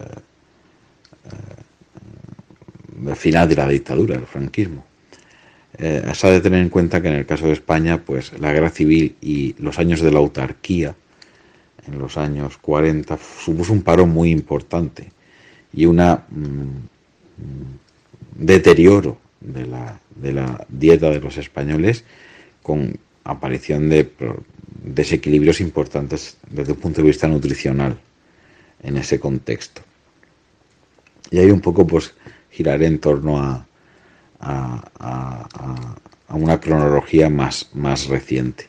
eh, 3.07 3.15
final 3.17 3.51
de 3.51 3.57
la 3.57 3.69
dictadura, 3.69 4.15
del 4.15 4.25
franquismo. 4.25 4.83
Eh, 5.83 6.13
se 6.13 6.27
ha 6.27 6.31
de 6.31 6.43
tener 6.43 6.61
en 6.61 6.69
cuenta 6.69 7.01
que 7.01 7.09
en 7.09 7.15
el 7.15 7.25
caso 7.25 7.47
de 7.47 7.55
España, 7.55 8.03
pues 8.05 8.39
la 8.39 8.53
guerra 8.53 8.69
civil 8.69 9.17
y 9.23 9.55
los 9.59 9.79
años 9.79 10.03
de 10.03 10.13
la 10.13 10.19
autarquía, 10.19 10.95
en 11.87 11.99
los 11.99 12.19
años 12.19 12.59
40, 12.59 13.19
supuso 13.43 13.73
un 13.73 13.81
paro 13.81 14.07
muy 14.07 14.31
importante 14.31 15.11
y 15.73 15.87
un 15.87 15.97
mm, 15.97 16.85
deterioro 18.37 19.17
de 19.41 19.67
la, 19.67 19.99
de 20.15 20.35
la 20.35 20.67
dieta 20.69 21.09
de 21.09 21.21
los 21.21 21.39
españoles 21.39 22.05
con 22.63 22.99
aparición 23.25 23.89
de 23.89 24.11
desequilibrios 24.85 25.63
importantes 25.63 26.37
desde 26.51 26.73
el 26.73 26.79
punto 26.79 27.01
de 27.01 27.07
vista 27.09 27.27
nutricional 27.27 27.99
en 28.83 28.99
ese 28.99 29.19
contexto. 29.19 29.81
Y 31.31 31.39
ahí 31.39 31.51
un 31.51 31.63
poco 31.63 31.87
pues 31.87 32.13
giraré 32.51 32.85
en 32.85 32.99
torno 32.99 33.39
a, 33.39 33.67
a, 34.41 35.47
una 36.29 36.61
cronología 36.61 37.29
más, 37.29 37.71
más 37.75 38.07
reciente. 38.07 38.69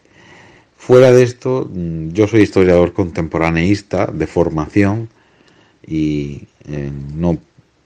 Fuera 0.78 1.12
de 1.12 1.24
esto, 1.24 1.70
mm, 1.72 2.10
yo 2.10 2.28
soy 2.28 2.42
historiador 2.42 2.94
contemporaneista 2.94 4.08
de 4.08 4.28
formación 4.28 5.10
y 5.86 6.48
eh, 6.68 6.92
no 7.16 7.38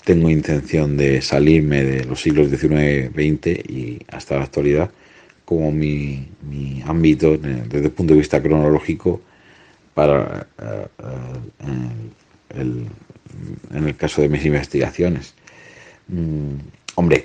tengo 0.06 0.30
intención 0.30 0.96
de 0.98 1.22
salirme 1.22 1.84
de 1.84 2.06
los 2.06 2.22
siglos 2.22 2.50
XIX, 2.50 3.12
XX 3.14 3.48
y 3.70 4.00
hasta 4.08 4.38
la 4.38 4.44
actualidad 4.46 4.92
como 5.44 5.72
mi, 5.72 6.28
ámbito 6.86 7.34
eh, 7.34 7.64
desde 7.68 7.88
el 7.88 7.92
punto 7.92 8.14
de 8.14 8.20
vista 8.20 8.42
cronológico 8.42 9.22
para 9.94 10.48
eh, 10.62 10.88
en 12.56 13.88
el 13.88 13.96
caso 13.96 14.22
de 14.22 14.30
mis 14.30 14.46
investigaciones. 14.46 15.34
Mm, 16.08 16.58
hombre, 16.96 17.24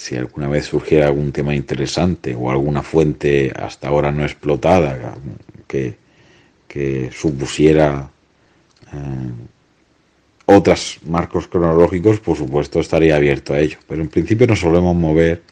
si 0.00 0.16
alguna 0.16 0.48
vez 0.48 0.64
surgiera 0.64 1.08
algún 1.08 1.30
tema 1.30 1.54
interesante 1.54 2.34
o 2.34 2.50
alguna 2.50 2.82
fuente 2.82 3.52
hasta 3.54 3.88
ahora 3.88 4.10
no 4.10 4.24
explotada 4.24 5.14
que, 5.66 7.10
supusiera 7.12 8.10
eh, 8.94 9.30
otros 10.46 11.00
marcos 11.04 11.48
cronológicos, 11.48 12.18
por 12.18 12.38
supuesto 12.38 12.80
estaría 12.80 13.14
abierto 13.16 13.52
a 13.52 13.58
ello. 13.58 13.76
Pero 13.86 14.00
en 14.00 14.08
principio 14.08 14.46
nos 14.46 14.60
solemos 14.60 14.96
mover 14.96 15.42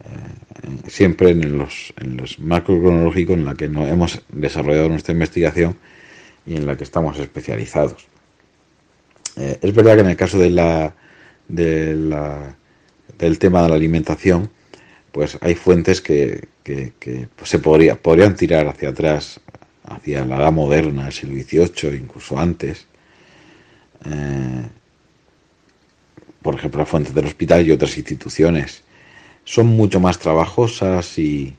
eh, 0.00 0.88
siempre 0.88 1.32
en 1.32 1.58
los, 1.58 1.92
en 2.00 2.16
los 2.16 2.38
marcos 2.38 2.78
cronológicos 2.78 3.36
en 3.36 3.44
la 3.44 3.54
que 3.54 3.68
no, 3.68 3.86
hemos 3.86 4.22
desarrollado 4.30 4.88
nuestra 4.88 5.12
investigación 5.12 5.76
y 6.46 6.56
en 6.56 6.64
la 6.64 6.74
que 6.74 6.84
estamos 6.84 7.18
especializados. 7.18 8.06
Eh, 9.36 9.58
es 9.60 9.74
verdad 9.74 9.96
que 9.96 10.00
en 10.00 10.08
el 10.08 10.16
caso 10.16 10.38
de 10.38 10.50
la, 10.50 10.94
de 11.48 11.94
la 11.94 12.56
del 13.16 13.38
tema 13.38 13.62
de 13.62 13.68
la 13.68 13.74
alimentación, 13.76 14.50
pues 15.12 15.38
hay 15.40 15.54
fuentes 15.54 16.00
que, 16.00 16.48
pues, 16.64 17.50
se 17.50 17.58
podría, 17.58 17.96
podrían 17.96 18.36
tirar 18.36 18.66
hacia 18.68 18.90
atrás, 18.90 19.40
hacia 19.84 20.24
la 20.24 20.36
edad 20.36 20.52
moderna, 20.52 21.06
el 21.06 21.12
siglo 21.12 21.42
XVIII, 21.42 21.96
incluso 21.96 22.38
antes. 22.38 22.86
Eh, 24.04 24.62
por 26.42 26.54
ejemplo, 26.54 26.80
las 26.80 26.88
fuentes 26.88 27.14
del 27.14 27.26
hospital 27.26 27.66
y 27.66 27.72
otras 27.72 27.96
instituciones. 27.96 28.82
Son 29.44 29.66
mucho 29.66 30.00
más 30.00 30.18
trabajosas 30.18 31.18
y, 31.18 31.56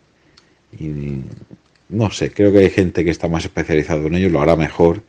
no 1.90 2.12
sé, 2.12 2.32
creo 2.32 2.52
que 2.52 2.60
hay 2.60 2.70
gente 2.70 3.04
que 3.04 3.12
está 3.12 3.28
más 3.28 3.46
especializada 3.46 4.06
en 4.06 4.16
ello, 4.16 4.30
lo 4.30 4.42
hará 4.42 4.56
mejor 4.56 5.04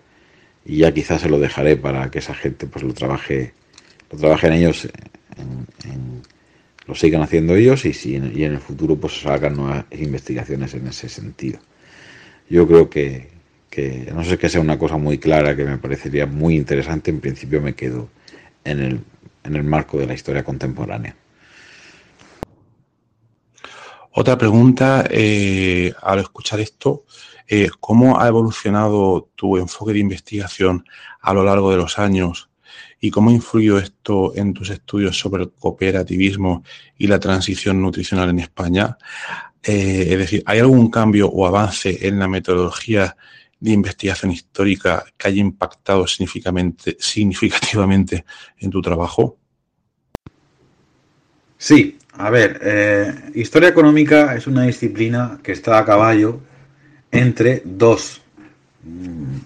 y 0.64 0.78
ya 0.78 0.92
quizás 0.92 1.22
se 1.22 1.28
lo 1.28 1.38
dejaré 1.38 1.76
para 1.76 2.10
que 2.10 2.18
esa 2.18 2.34
gente 2.34 2.66
pues 2.66 2.84
lo 2.84 2.94
trabaje, 2.94 3.52
lo 4.10 4.18
trabaje 4.18 4.48
en 4.48 4.52
ellos, 4.54 4.88
lo 6.86 6.94
sigan 6.94 7.22
haciendo 7.22 7.54
ellos 7.54 7.84
y, 7.84 7.92
si, 7.92 8.12
y 8.12 8.44
en 8.44 8.52
el 8.52 8.58
futuro 8.58 8.96
pues 8.96 9.24
hagan 9.26 9.56
nuevas 9.56 9.84
investigaciones 9.92 10.74
en 10.74 10.88
ese 10.88 11.08
sentido. 11.08 11.60
Yo 12.48 12.66
creo 12.66 12.90
que, 12.90 13.30
que 13.70 14.10
no 14.12 14.24
sé 14.24 14.38
que 14.38 14.48
sea 14.48 14.60
una 14.60 14.78
cosa 14.78 14.96
muy 14.96 15.18
clara 15.18 15.54
que 15.54 15.64
me 15.64 15.78
parecería 15.78 16.26
muy 16.26 16.56
interesante, 16.56 17.10
en 17.10 17.20
principio 17.20 17.60
me 17.60 17.74
quedo 17.74 18.08
en 18.64 18.80
el, 18.80 19.00
en 19.44 19.56
el 19.56 19.62
marco 19.62 19.98
de 19.98 20.06
la 20.06 20.14
historia 20.14 20.44
contemporánea. 20.44 21.14
Otra 24.12 24.36
pregunta, 24.36 25.06
eh, 25.08 25.92
al 26.02 26.18
escuchar 26.18 26.58
esto, 26.58 27.04
eh, 27.46 27.70
¿cómo 27.78 28.20
ha 28.20 28.26
evolucionado 28.26 29.28
tu 29.36 29.56
enfoque 29.56 29.92
de 29.92 30.00
investigación 30.00 30.84
a 31.20 31.32
lo 31.32 31.44
largo 31.44 31.70
de 31.70 31.76
los 31.76 31.98
años 32.00 32.49
y 33.00 33.10
cómo 33.10 33.30
influyó 33.30 33.78
esto 33.78 34.34
en 34.36 34.52
tus 34.52 34.70
estudios 34.70 35.18
sobre 35.18 35.44
el 35.44 35.52
cooperativismo 35.52 36.62
y 36.98 37.06
la 37.06 37.18
transición 37.18 37.80
nutricional 37.80 38.28
en 38.28 38.40
España? 38.40 38.98
Eh, 39.62 40.08
es 40.10 40.18
decir, 40.18 40.42
¿hay 40.46 40.58
algún 40.58 40.90
cambio 40.90 41.28
o 41.28 41.46
avance 41.46 42.06
en 42.06 42.18
la 42.18 42.28
metodología 42.28 43.16
de 43.58 43.72
investigación 43.72 44.32
histórica 44.32 45.04
que 45.16 45.28
haya 45.28 45.40
impactado 45.40 46.06
significativamente 46.06 48.24
en 48.58 48.70
tu 48.70 48.80
trabajo? 48.80 49.36
Sí, 51.58 51.98
a 52.12 52.30
ver, 52.30 52.58
eh, 52.62 53.14
historia 53.34 53.68
económica 53.68 54.34
es 54.34 54.46
una 54.46 54.62
disciplina 54.62 55.40
que 55.42 55.52
está 55.52 55.78
a 55.78 55.84
caballo 55.84 56.40
entre 57.10 57.62
dos 57.64 58.22
mm, 58.82 59.36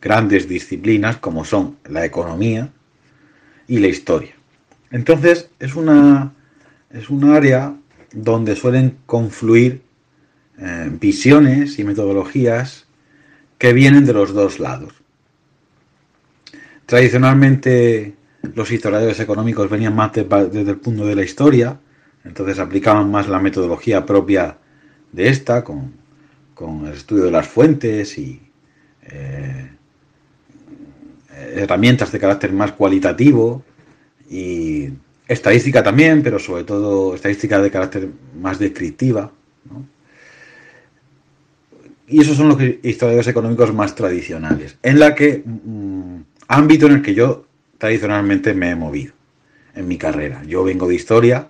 grandes 0.00 0.48
disciplinas 0.48 1.18
como 1.18 1.44
son 1.44 1.76
la 1.88 2.06
economía 2.06 2.70
y 3.68 3.78
la 3.78 3.88
historia. 3.88 4.34
Entonces 4.90 5.50
es 5.60 5.76
una, 5.76 6.32
es 6.90 7.10
un 7.10 7.24
área 7.24 7.76
donde 8.12 8.56
suelen 8.56 8.98
confluir 9.06 9.82
eh, 10.58 10.90
visiones 10.98 11.78
y 11.78 11.84
metodologías 11.84 12.86
que 13.58 13.72
vienen 13.72 14.06
de 14.06 14.14
los 14.14 14.32
dos 14.32 14.58
lados. 14.58 14.94
Tradicionalmente 16.86 18.14
los 18.54 18.70
historiadores 18.70 19.20
económicos 19.20 19.68
venían 19.68 19.94
más 19.94 20.12
desde 20.12 20.70
el 20.70 20.78
punto 20.78 21.04
de 21.04 21.14
la 21.14 21.22
historia, 21.22 21.78
entonces 22.24 22.58
aplicaban 22.58 23.10
más 23.10 23.28
la 23.28 23.38
metodología 23.38 24.06
propia 24.06 24.56
de 25.12 25.28
esta, 25.28 25.64
con, 25.64 25.92
el 26.86 26.92
estudio 26.92 27.24
de 27.24 27.30
las 27.30 27.46
fuentes 27.46 28.18
y 28.18 28.40
eh, 29.02 29.70
herramientas 31.38 32.12
de 32.12 32.18
carácter 32.18 32.52
más 32.52 32.72
cualitativo 32.72 33.62
y 34.30 34.88
estadística 35.26 35.82
también, 35.82 36.22
pero 36.22 36.38
sobre 36.38 36.64
todo 36.64 37.14
estadística 37.14 37.60
de 37.60 37.70
carácter 37.70 38.08
más 38.40 38.58
descriptiva. 38.58 39.30
Y 42.06 42.22
esos 42.22 42.36
son 42.36 42.48
los 42.48 42.62
historiadores 42.82 43.28
económicos 43.28 43.72
más 43.74 43.94
tradicionales, 43.94 44.78
en 44.82 44.98
la 44.98 45.14
que 45.14 45.42
mm, 45.44 46.20
ámbito 46.48 46.86
en 46.86 46.92
el 46.92 47.02
que 47.02 47.14
yo 47.14 47.46
tradicionalmente 47.76 48.54
me 48.54 48.70
he 48.70 48.76
movido 48.76 49.12
en 49.74 49.86
mi 49.86 49.98
carrera. 49.98 50.42
Yo 50.44 50.64
vengo 50.64 50.88
de 50.88 50.94
historia 50.94 51.48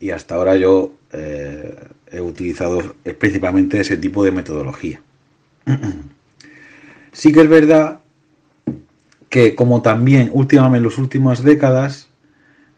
y 0.00 0.10
hasta 0.10 0.34
ahora 0.36 0.56
yo 0.56 0.94
eh, 1.12 1.74
he 2.10 2.20
utilizado 2.20 2.96
principalmente 3.18 3.80
ese 3.80 3.98
tipo 3.98 4.24
de 4.24 4.32
metodología. 4.32 5.00
Sí 7.16 7.32
que 7.32 7.42
es 7.42 7.48
verdad 7.48 8.00
que 9.34 9.56
como 9.56 9.82
también 9.82 10.30
últimamente 10.32 10.78
en 10.78 10.84
las 10.84 10.96
últimas 10.96 11.42
décadas, 11.42 12.08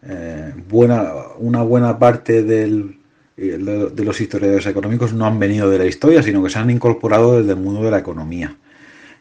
eh, 0.02 0.54
buena, 0.70 1.12
una 1.36 1.62
buena 1.62 1.98
parte 1.98 2.42
del, 2.42 2.98
de 3.36 4.02
los 4.02 4.18
historiadores 4.22 4.64
económicos 4.64 5.12
no 5.12 5.26
han 5.26 5.38
venido 5.38 5.68
de 5.68 5.76
la 5.76 5.84
historia, 5.84 6.22
sino 6.22 6.42
que 6.42 6.48
se 6.48 6.58
han 6.58 6.70
incorporado 6.70 7.36
desde 7.36 7.52
el 7.52 7.58
mundo 7.58 7.82
de 7.82 7.90
la 7.90 7.98
economía. 7.98 8.56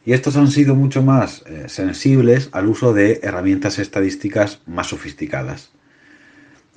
Y 0.06 0.14
estos 0.14 0.38
han 0.38 0.48
sido 0.48 0.76
mucho 0.76 1.04
más 1.04 1.44
eh, 1.46 1.66
sensibles 1.68 2.48
al 2.54 2.68
uso 2.68 2.94
de 2.94 3.20
herramientas 3.22 3.80
estadísticas 3.80 4.62
más 4.66 4.88
sofisticadas. 4.88 5.72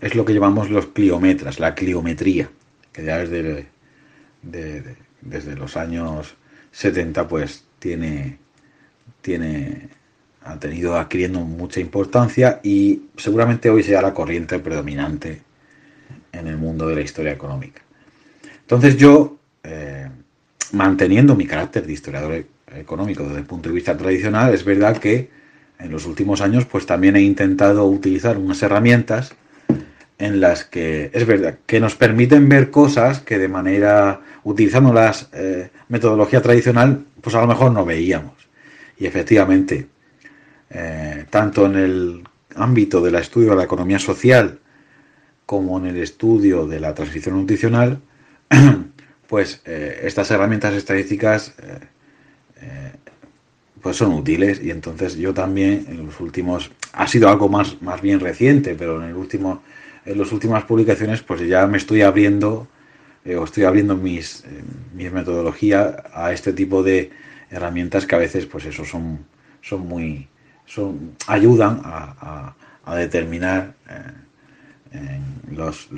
Es 0.01 0.17
lo 0.17 0.25
que 0.25 0.35
llamamos 0.35 0.71
los 0.71 0.89
cliometras, 0.89 1.61
la 1.61 1.77
cliometría, 1.77 2.51
que 2.91 3.05
ya 3.05 3.19
desde, 3.19 3.69
desde 4.43 5.55
los 5.55 5.77
años 5.77 6.35
70 6.73 7.29
pues 7.29 7.65
tiene, 7.79 8.39
tiene, 9.23 9.91
ha 10.49 10.59
tenido 10.59 10.97
adquiriendo 10.97 11.41
mucha 11.41 11.79
importancia 11.79 12.61
y 12.63 13.03
seguramente 13.19 13.69
hoy 13.69 13.83
sea 13.83 14.01
la 14.01 14.15
corriente 14.15 14.59
predominante 14.59 15.43
en 16.33 16.47
el 16.47 16.57
mundo 16.57 16.89
de 16.89 16.95
la 16.95 17.03
historia 17.03 17.33
económica. 17.33 17.83
Entonces 18.63 18.97
yo, 18.97 19.37
eh, 19.63 20.09
manteniendo 20.73 21.37
mi 21.37 21.47
carácter 21.47 21.87
de 21.87 21.93
historiador 21.93 22.47
económico 22.75 23.25
desde 23.25 23.41
el 23.41 23.45
punto 23.45 23.69
de 23.69 23.75
vista 23.75 23.95
tradicional, 23.95 24.55
es 24.55 24.65
verdad 24.65 24.97
que 24.97 25.29
en 25.79 25.93
los 25.93 26.07
últimos 26.07 26.41
años 26.41 26.65
pues 26.65 26.87
también 26.87 27.17
he 27.17 27.21
intentado 27.21 27.85
utilizar 27.87 28.39
unas 28.39 28.63
herramientas 28.63 29.35
en 30.19 30.41
las 30.41 30.65
que 30.65 31.11
es 31.13 31.27
verdad 31.27 31.59
que 31.67 31.79
nos 31.79 31.95
permiten 31.95 32.49
ver 32.49 32.71
cosas 32.71 33.21
que 33.21 33.39
de 33.39 33.49
manera 33.49 34.21
utilizando 34.45 34.95
la 34.95 35.15
eh, 35.33 35.69
metodología 35.89 36.41
tradicional 36.41 37.05
pues 37.21 37.37
a 37.37 37.41
lo 37.41 37.47
mejor 37.47 37.71
no 37.71 37.85
veíamos 37.85 38.35
y 38.99 39.07
efectivamente 39.07 39.87
eh, 40.71 41.27
tanto 41.31 41.67
en 41.67 41.77
el 41.77 42.25
ámbito 42.55 43.01
del 43.01 43.15
estudio 43.17 43.51
de 43.51 43.57
la 43.57 43.65
economía 43.65 43.99
social 43.99 44.59
como 45.47 45.79
en 45.79 45.87
el 45.87 45.97
estudio 45.97 46.67
de 46.67 46.81
la 46.81 46.95
transición 46.95 47.37
nutricional 47.37 48.01
pues 49.27 49.63
eh, 49.65 50.01
estas 50.05 50.31
herramientas 50.31 50.75
estadísticas 50.75 51.55
pues 53.83 53.97
son 53.97 54.13
útiles 54.13 54.61
y 54.63 54.71
entonces 54.71 55.17
yo 55.17 55.33
también 55.33 55.87
en 55.89 56.07
los 56.07 56.21
últimos 56.21 56.71
ha 56.93 57.07
sido 57.07 57.29
algo 57.29 57.49
más 57.49 57.81
más 57.81 58.01
bien 58.01 58.21
reciente 58.21 58.75
pero 58.75 59.03
en 59.03 59.11
el 59.11 59.15
último 59.15 59.63
en 60.05 60.19
las 60.19 60.33
últimas 60.33 60.65
publicaciones 60.65 61.23
pues 61.23 61.41
ya 61.47 61.67
me 61.67 61.79
estoy 61.79 62.03
abriendo 62.03 62.67
eh, 63.25 63.37
o 63.37 63.45
estoy 63.45 63.65
abriendo 63.65 63.97
mis 63.97 64.45
eh, 64.45 64.63
mi 64.95 65.09
metodología 65.11 66.05
a 66.13 66.33
este 66.33 66.53
tipo 66.53 66.83
de 66.83 67.11
herramientas 67.51 68.07
que 68.07 68.15
a 68.15 68.19
veces 68.19 68.47
pues 68.47 68.65
eso 68.65 68.85
son 68.85 69.25
son 69.63 69.87
muy 69.87 70.29
ayudan 71.27 71.81
a, 71.85 72.55
determinar 72.97 73.75
eh, 74.93 75.21
los 75.51 75.89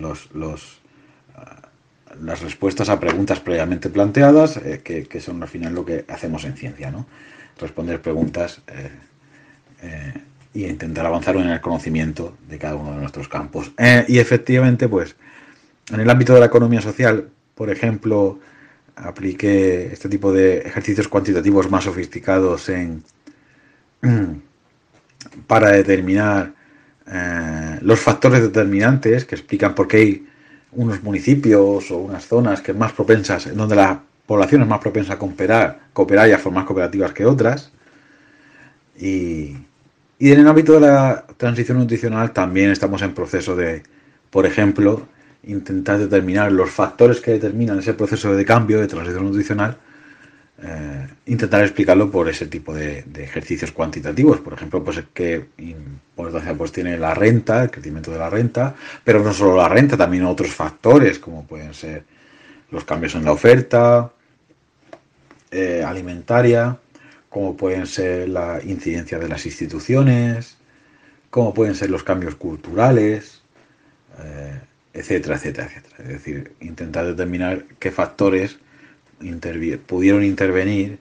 las 2.20 2.40
respuestas 2.40 2.88
a 2.88 2.98
preguntas 2.98 3.38
previamente 3.38 3.88
planteadas, 3.88 4.58
que, 4.82 5.06
que, 5.06 5.20
son 5.20 5.40
al 5.42 5.48
final 5.48 5.74
lo 5.74 5.84
que 5.84 6.04
hacemos 6.08 6.44
en 6.44 6.56
ciencia, 6.56 6.90
¿no? 6.90 7.06
responder 7.60 8.00
preguntas 8.00 8.60
eh, 8.66 8.90
eh, 9.82 10.14
y 10.54 10.66
intentar 10.66 11.06
avanzar 11.06 11.36
en 11.36 11.48
el 11.48 11.60
conocimiento 11.60 12.36
de 12.48 12.58
cada 12.58 12.74
uno 12.74 12.92
de 12.92 13.00
nuestros 13.00 13.28
campos. 13.28 13.70
Eh, 13.78 14.04
y 14.08 14.18
efectivamente, 14.18 14.88
pues, 14.88 15.14
en 15.92 16.00
el 16.00 16.10
ámbito 16.10 16.34
de 16.34 16.40
la 16.40 16.46
economía 16.46 16.80
social, 16.80 17.28
por 17.54 17.70
ejemplo, 17.70 18.40
apliqué 18.96 19.92
este 19.92 20.08
tipo 20.08 20.32
de 20.32 20.58
ejercicios 20.58 21.08
cuantitativos 21.08 21.70
más 21.70 21.84
sofisticados 21.84 22.68
en 22.68 23.04
para 25.46 25.70
determinar 25.70 26.52
los 27.82 27.98
factores 27.98 28.40
determinantes 28.40 29.24
que 29.24 29.34
explican 29.34 29.74
por 29.74 29.88
qué 29.88 29.96
hay 29.96 30.26
unos 30.72 31.02
municipios 31.02 31.90
o 31.90 31.98
unas 31.98 32.24
zonas 32.24 32.60
que 32.60 32.72
más 32.72 32.92
propensas, 32.92 33.46
en 33.48 33.56
donde 33.56 33.74
la 33.74 34.00
poblaciones 34.30 34.68
más 34.68 34.78
propensas 34.78 35.16
a 35.16 35.18
cooperar 35.18 36.28
y 36.28 36.32
a 36.32 36.38
formar 36.38 36.64
cooperativas 36.64 37.12
que 37.12 37.26
otras. 37.26 37.72
Y, 38.96 39.56
en 40.20 40.38
el 40.38 40.46
ámbito 40.46 40.74
de 40.74 40.80
la 40.82 41.24
transición 41.36 41.78
nutricional 41.78 42.30
también 42.30 42.70
estamos 42.70 43.02
en 43.02 43.12
proceso 43.12 43.56
de, 43.56 43.82
por 44.30 44.46
ejemplo, 44.46 45.08
intentar 45.42 45.98
determinar 45.98 46.52
los 46.52 46.70
factores 46.70 47.20
que 47.20 47.32
determinan 47.32 47.80
ese 47.80 47.94
proceso 47.94 48.32
de 48.36 48.44
cambio 48.44 48.78
de 48.78 48.86
transición 48.86 49.24
nutricional, 49.24 49.78
eh, 50.62 51.08
intentar 51.26 51.62
explicarlo 51.62 52.11
por 52.11 52.28
ese 52.28 52.46
tipo 52.46 52.74
de, 52.74 53.04
ejercicios 53.16 53.72
cuantitativos. 53.72 54.40
Por 54.40 54.52
ejemplo, 54.52 54.84
pues 54.84 55.02
qué 55.14 55.46
importancia 55.56 56.54
pues 56.54 56.72
tiene 56.72 56.98
la 56.98 57.14
renta, 57.14 57.62
el 57.62 57.70
crecimiento 57.70 58.11
de 58.11 58.18
la 58.18 58.28
renta, 58.28 58.74
pero 59.02 59.22
no 59.22 59.32
solo 59.32 59.56
la 59.56 59.68
renta, 59.68 59.96
también 59.96 60.24
otros 60.24 60.50
factores 60.50 61.18
como 61.18 61.46
pueden 61.46 61.72
ser 61.72 62.04
los 62.70 62.84
cambios 62.84 63.14
en 63.14 63.24
la 63.24 63.32
oferta, 63.32 64.12
eh, 65.50 65.82
alimentaria, 65.84 66.78
como 67.28 67.56
pueden 67.56 67.86
ser 67.86 68.28
la 68.28 68.61
incidencia 68.62 69.18
de 69.18 69.28
las 69.28 69.46
instituciones, 69.46 70.58
como 71.30 71.54
pueden 71.54 71.74
ser 71.74 71.90
los 71.90 72.04
cambios 72.04 72.34
culturales, 72.34 73.42
eh, 74.22 74.61
etcétera, 74.92 75.36
etcétera, 75.36 75.68
etcétera. 75.68 75.96
Es 76.00 76.08
decir, 76.08 76.52
intentar 76.61 77.06
determinar 77.06 77.64
qué 77.78 77.90
factores 77.90 78.58
pudieron 79.86 80.24
intervenir 80.24 80.98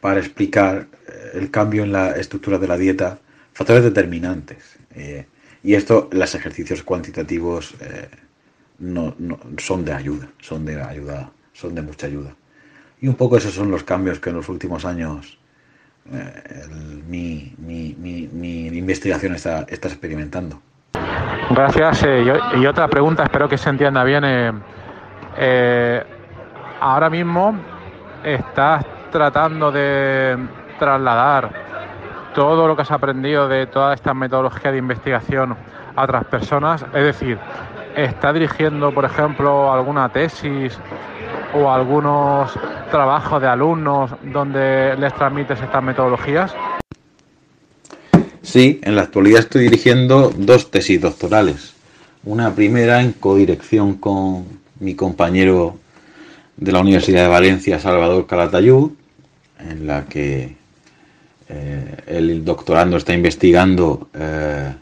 para 0.00 0.20
explicar 0.20 0.86
eh, 1.08 1.30
el 1.34 1.50
cambio 1.50 1.82
en 1.82 1.92
la 1.92 2.10
estructura 2.10 2.58
de 2.58 2.68
la 2.68 2.76
dieta, 2.76 3.18
factores 3.54 3.82
determinantes. 3.82 4.76
Eh, 4.94 5.24
y 5.62 5.74
esto, 5.74 6.10
los 6.12 6.34
ejercicios 6.34 6.82
cuantitativos 6.82 7.74
eh, 7.80 8.08
no, 8.80 9.16
son 9.56 9.82
de 9.82 9.94
ayuda, 9.94 10.28
son 10.40 10.66
de 10.66 10.78
ayuda, 10.82 11.30
son 11.54 11.74
de 11.74 11.80
mucha 11.80 12.06
ayuda. 12.06 12.34
Y 13.00 13.08
un 13.08 13.14
poco 13.14 13.38
esos 13.38 13.54
son 13.54 13.70
los 13.70 13.82
cambios 13.82 14.20
que 14.20 14.28
en 14.28 14.36
los 14.36 14.48
últimos 14.50 14.84
años 14.84 15.38
mi, 17.08 17.54
investigación 17.58 19.34
está, 19.34 19.64
está 19.70 19.88
experimentando. 19.88 20.60
Gracias. 21.50 22.04
y, 22.56 22.66
otra 22.66 22.88
pregunta, 22.88 23.22
espero 23.24 23.48
que 23.48 23.56
se 23.56 23.70
entienda 23.70 24.04
bien. 24.04 24.22
Ahora 26.84 27.08
mismo 27.08 27.56
estás 28.22 28.84
tratando 29.10 29.72
de 29.72 30.36
trasladar 30.78 31.50
todo 32.34 32.68
lo 32.68 32.76
que 32.76 32.82
has 32.82 32.90
aprendido 32.90 33.48
de 33.48 33.66
toda 33.66 33.94
esta 33.94 34.12
metodología 34.12 34.70
de 34.70 34.78
investigación 34.78 35.56
a 35.96 36.04
otras 36.04 36.26
personas? 36.26 36.84
Es 36.92 37.04
decir, 37.04 37.38
¿está 37.96 38.34
dirigiendo, 38.34 38.92
por 38.92 39.06
ejemplo, 39.06 39.72
alguna 39.72 40.10
tesis 40.10 40.78
o 41.54 41.72
algunos 41.72 42.52
trabajos 42.90 43.40
de 43.40 43.48
alumnos 43.48 44.10
donde 44.22 44.94
les 44.98 45.14
transmites 45.14 45.62
estas 45.62 45.82
metodologías? 45.82 46.54
Sí, 48.42 48.78
en 48.84 48.94
la 48.94 49.02
actualidad 49.02 49.40
estoy 49.40 49.62
dirigiendo 49.62 50.30
dos 50.36 50.70
tesis 50.70 51.00
doctorales. 51.00 51.74
Una 52.24 52.50
primera 52.50 53.00
en 53.00 53.12
codirección 53.12 53.94
con 53.94 54.44
mi 54.80 54.94
compañero 54.94 55.78
de 56.56 56.72
la 56.72 56.80
Universidad 56.80 57.22
de 57.22 57.28
Valencia, 57.28 57.78
Salvador 57.78 58.26
Calatayud, 58.26 58.92
en 59.58 59.86
la 59.86 60.04
que 60.06 60.56
eh, 61.48 61.96
el 62.06 62.44
doctorando 62.44 62.96
está 62.96 63.12
investigando 63.12 64.08
eh, 64.14 64.72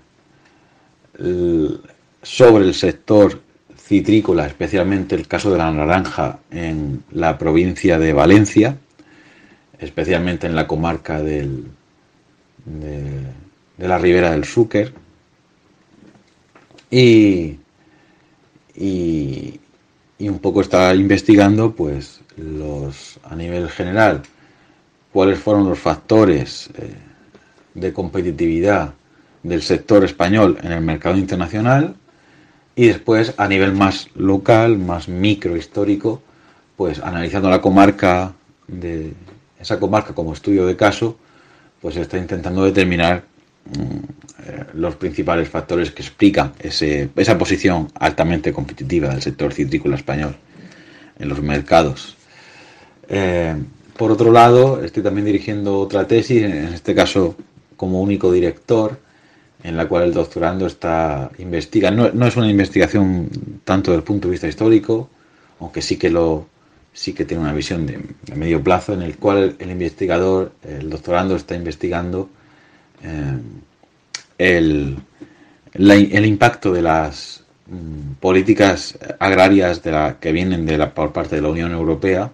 sobre 2.22 2.64
el 2.64 2.74
sector 2.74 3.40
citrícola, 3.76 4.46
especialmente 4.46 5.14
el 5.14 5.28
caso 5.28 5.50
de 5.50 5.58
la 5.58 5.70
naranja 5.70 6.38
en 6.50 7.04
la 7.12 7.36
provincia 7.36 7.98
de 7.98 8.12
Valencia, 8.12 8.76
especialmente 9.78 10.46
en 10.46 10.54
la 10.54 10.66
comarca 10.66 11.20
del, 11.20 11.66
de, 12.64 13.86
la 13.86 13.98
ribera 13.98 14.30
del 14.30 14.44
Súquer. 14.44 14.92
Y, 16.90 17.58
y, 18.76 19.60
y, 20.22 20.28
un 20.28 20.38
poco 20.38 20.60
está 20.60 20.94
investigando 20.94 21.72
pues 21.72 22.20
los 22.36 23.18
a 23.24 23.34
nivel 23.34 23.68
general 23.68 24.22
cuáles 25.12 25.38
fueron 25.38 25.68
los 25.68 25.78
factores 25.78 26.70
eh, 26.74 26.94
de 27.74 27.92
competitividad 27.92 28.94
del 29.42 29.62
sector 29.62 30.04
español 30.04 30.58
en 30.62 30.72
el 30.72 30.80
mercado 30.80 31.16
internacional 31.16 31.96
y 32.74 32.86
después 32.86 33.34
a 33.36 33.48
nivel 33.48 33.72
más 33.72 34.08
local, 34.14 34.78
más 34.78 35.08
microhistórico, 35.08 36.22
pues 36.76 37.00
analizando 37.00 37.50
la 37.50 37.60
comarca 37.60 38.32
de 38.66 39.12
esa 39.58 39.78
comarca 39.78 40.14
como 40.14 40.32
estudio 40.32 40.66
de 40.66 40.76
caso, 40.76 41.16
pues 41.80 41.96
está 41.96 42.16
intentando 42.16 42.64
determinar 42.64 43.24
los 44.74 44.96
principales 44.96 45.48
factores 45.48 45.90
que 45.92 46.02
explican 46.02 46.52
esa 46.60 47.38
posición 47.38 47.88
altamente 47.94 48.52
competitiva 48.52 49.08
del 49.08 49.22
sector 49.22 49.52
citrícola 49.52 49.96
español 49.96 50.36
en 51.18 51.28
los 51.28 51.40
mercados. 51.40 52.16
Eh, 53.08 53.54
por 53.96 54.10
otro 54.10 54.32
lado, 54.32 54.82
estoy 54.82 55.02
también 55.02 55.26
dirigiendo 55.26 55.78
otra 55.78 56.06
tesis, 56.06 56.42
en 56.42 56.74
este 56.74 56.94
caso 56.94 57.36
como 57.76 58.00
único 58.00 58.32
director, 58.32 58.98
en 59.62 59.76
la 59.76 59.86
cual 59.86 60.04
el 60.04 60.14
doctorando 60.14 60.66
está 60.66 61.30
investiga. 61.38 61.90
No, 61.90 62.26
es 62.26 62.36
una 62.36 62.50
investigación 62.50 63.28
tanto 63.64 63.90
desde 63.90 63.98
el 63.98 64.04
punto 64.04 64.28
de 64.28 64.32
vista 64.32 64.48
histórico, 64.48 65.08
aunque 65.60 65.82
sí 65.82 65.96
que 65.96 66.10
lo 66.10 66.46
sí 66.94 67.14
que 67.14 67.24
tiene 67.24 67.42
una 67.42 67.54
visión 67.54 67.86
de, 67.86 68.00
medio 68.34 68.62
plazo, 68.62 68.92
en 68.92 69.02
el 69.02 69.16
cual 69.16 69.56
el, 69.58 69.70
investigador, 69.70 70.52
el 70.62 70.90
doctorando 70.90 71.36
está 71.36 71.54
investigando 71.54 72.28
eh, 73.03 73.38
el, 74.38 74.96
el, 75.74 76.26
impacto 76.26 76.72
de 76.72 76.82
las 76.82 77.44
mm, 77.66 78.12
políticas 78.20 78.98
agrarias 79.18 79.80
que 80.20 80.32
vienen 80.32 80.66
de 80.66 80.78
la, 80.78 80.92
por 80.94 81.12
parte 81.12 81.36
de 81.36 81.42
la 81.42 81.48
Unión 81.48 81.72
Europea 81.72 82.30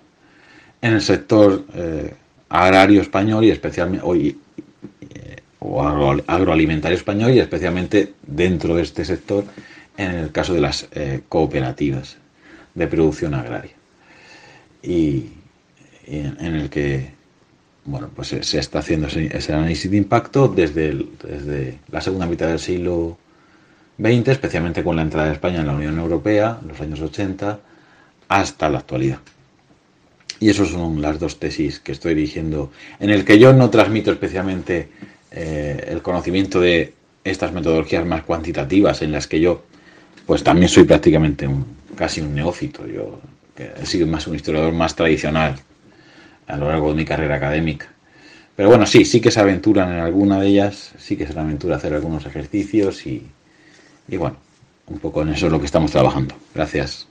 en 0.81 0.93
el 0.95 1.01
sector 1.03 1.64
eh, 1.75 2.14
agrario 2.49 3.01
español 3.03 3.45
y 3.45 3.51
especialmente 3.51 4.05
hoy 4.07 4.39
o 5.61 5.83
agroalimentario 6.27 6.97
español 6.97 7.33
y 7.33 7.41
especialmente 7.41 8.14
dentro 8.27 8.77
de 8.77 8.83
este 8.83 9.05
sector 9.05 9.45
en 9.97 10.12
el 10.12 10.33
caso 10.33 10.55
de 10.55 10.61
las 10.61 10.87
eh, 10.93 11.23
cooperativas 11.29 12.16
de 12.75 12.87
producción 12.87 13.35
agraria. 13.35 13.73
Y, 14.83 15.31
en, 16.07 16.55
el 16.55 16.71
que 16.71 17.11
bueno 17.89 18.11
pues 18.14 18.28
se, 18.28 18.59
está 18.59 18.80
haciendo 18.80 19.07
ese, 19.09 19.53
análisis 19.53 19.91
de 19.91 19.97
impacto 19.97 20.49
desde, 20.49 20.95
desde 21.22 21.78
la 21.91 22.01
segunda 22.01 22.26
mitad 22.26 22.49
del 22.49 22.59
siglo 22.59 23.18
XX 23.99 24.28
especialmente 24.28 24.84
con 24.84 24.97
la 24.97 25.03
entrada 25.03 25.28
de 25.28 25.34
España 25.34 25.61
en 25.61 25.66
la 25.66 25.74
Unión 25.74 25.99
Europea 25.99 26.59
en 26.62 26.68
los 26.68 26.80
años 26.80 27.01
80 27.01 27.59
hasta 28.28 28.68
la 28.68 28.78
actualidad 28.78 29.18
y 30.41 30.51
esas 30.51 30.68
son 30.68 31.03
las 31.03 31.18
dos 31.18 31.39
tesis 31.39 31.80
que 31.80 31.93
estoy 31.93 32.14
dirigiendo, 32.14 32.70
en 33.01 33.11
el 33.11 33.24
que 33.24 33.39
yo 33.39 33.53
no 33.53 33.70
transmito 33.70 34.12
especialmente 34.12 34.89
eh, 35.30 35.84
el 35.89 36.03
conocimiento 36.03 36.61
de 36.61 36.95
estas 37.24 37.53
metodologías 37.53 38.07
más 38.07 38.22
cuantitativas, 38.22 39.03
en 39.03 39.12
las 39.12 39.26
que 39.26 39.41
yo, 39.41 39.64
pues 40.26 40.45
también 40.45 40.68
soy 40.68 40.84
prácticamente 40.84 41.47
un, 41.47 41.66
casi 41.97 42.20
un 42.20 42.34
neófito. 42.34 42.86
Yo 42.86 43.20
he 43.59 43.84
sido 43.84 44.07
más 44.07 44.26
un 44.26 44.36
historiador 44.36 44.72
más 44.72 44.95
tradicional 44.95 45.57
a 46.49 46.57
lo 46.57 46.68
largo 46.68 46.90
de 46.90 46.96
mi 46.96 47.05
carrera 47.05 47.36
académica. 47.36 47.88
Pero 48.57 48.70
bueno, 48.70 48.86
sí, 48.86 49.05
sí 49.05 49.20
que 49.20 49.30
se 49.30 49.40
aventuran 49.40 49.92
en 49.92 50.01
alguna 50.01 50.40
de 50.40 50.49
ellas, 50.49 50.92
sí 50.99 51.16
que 51.16 51.26
se 51.26 51.38
aventura 51.38 51.76
hacer 51.76 51.94
algunos 51.94 52.26
ejercicios 52.26 53.07
y, 53.07 53.26
y 54.09 54.16
bueno, 54.16 54.36
un 54.88 55.01
poco 55.01 55.22
en 55.22 55.30
eso 55.30 55.46
es 55.46 55.53
lo 55.53 55.61
que 55.61 55.66
estamos 55.66 55.92
trabajando. 55.92 56.36
Gracias. 56.55 57.08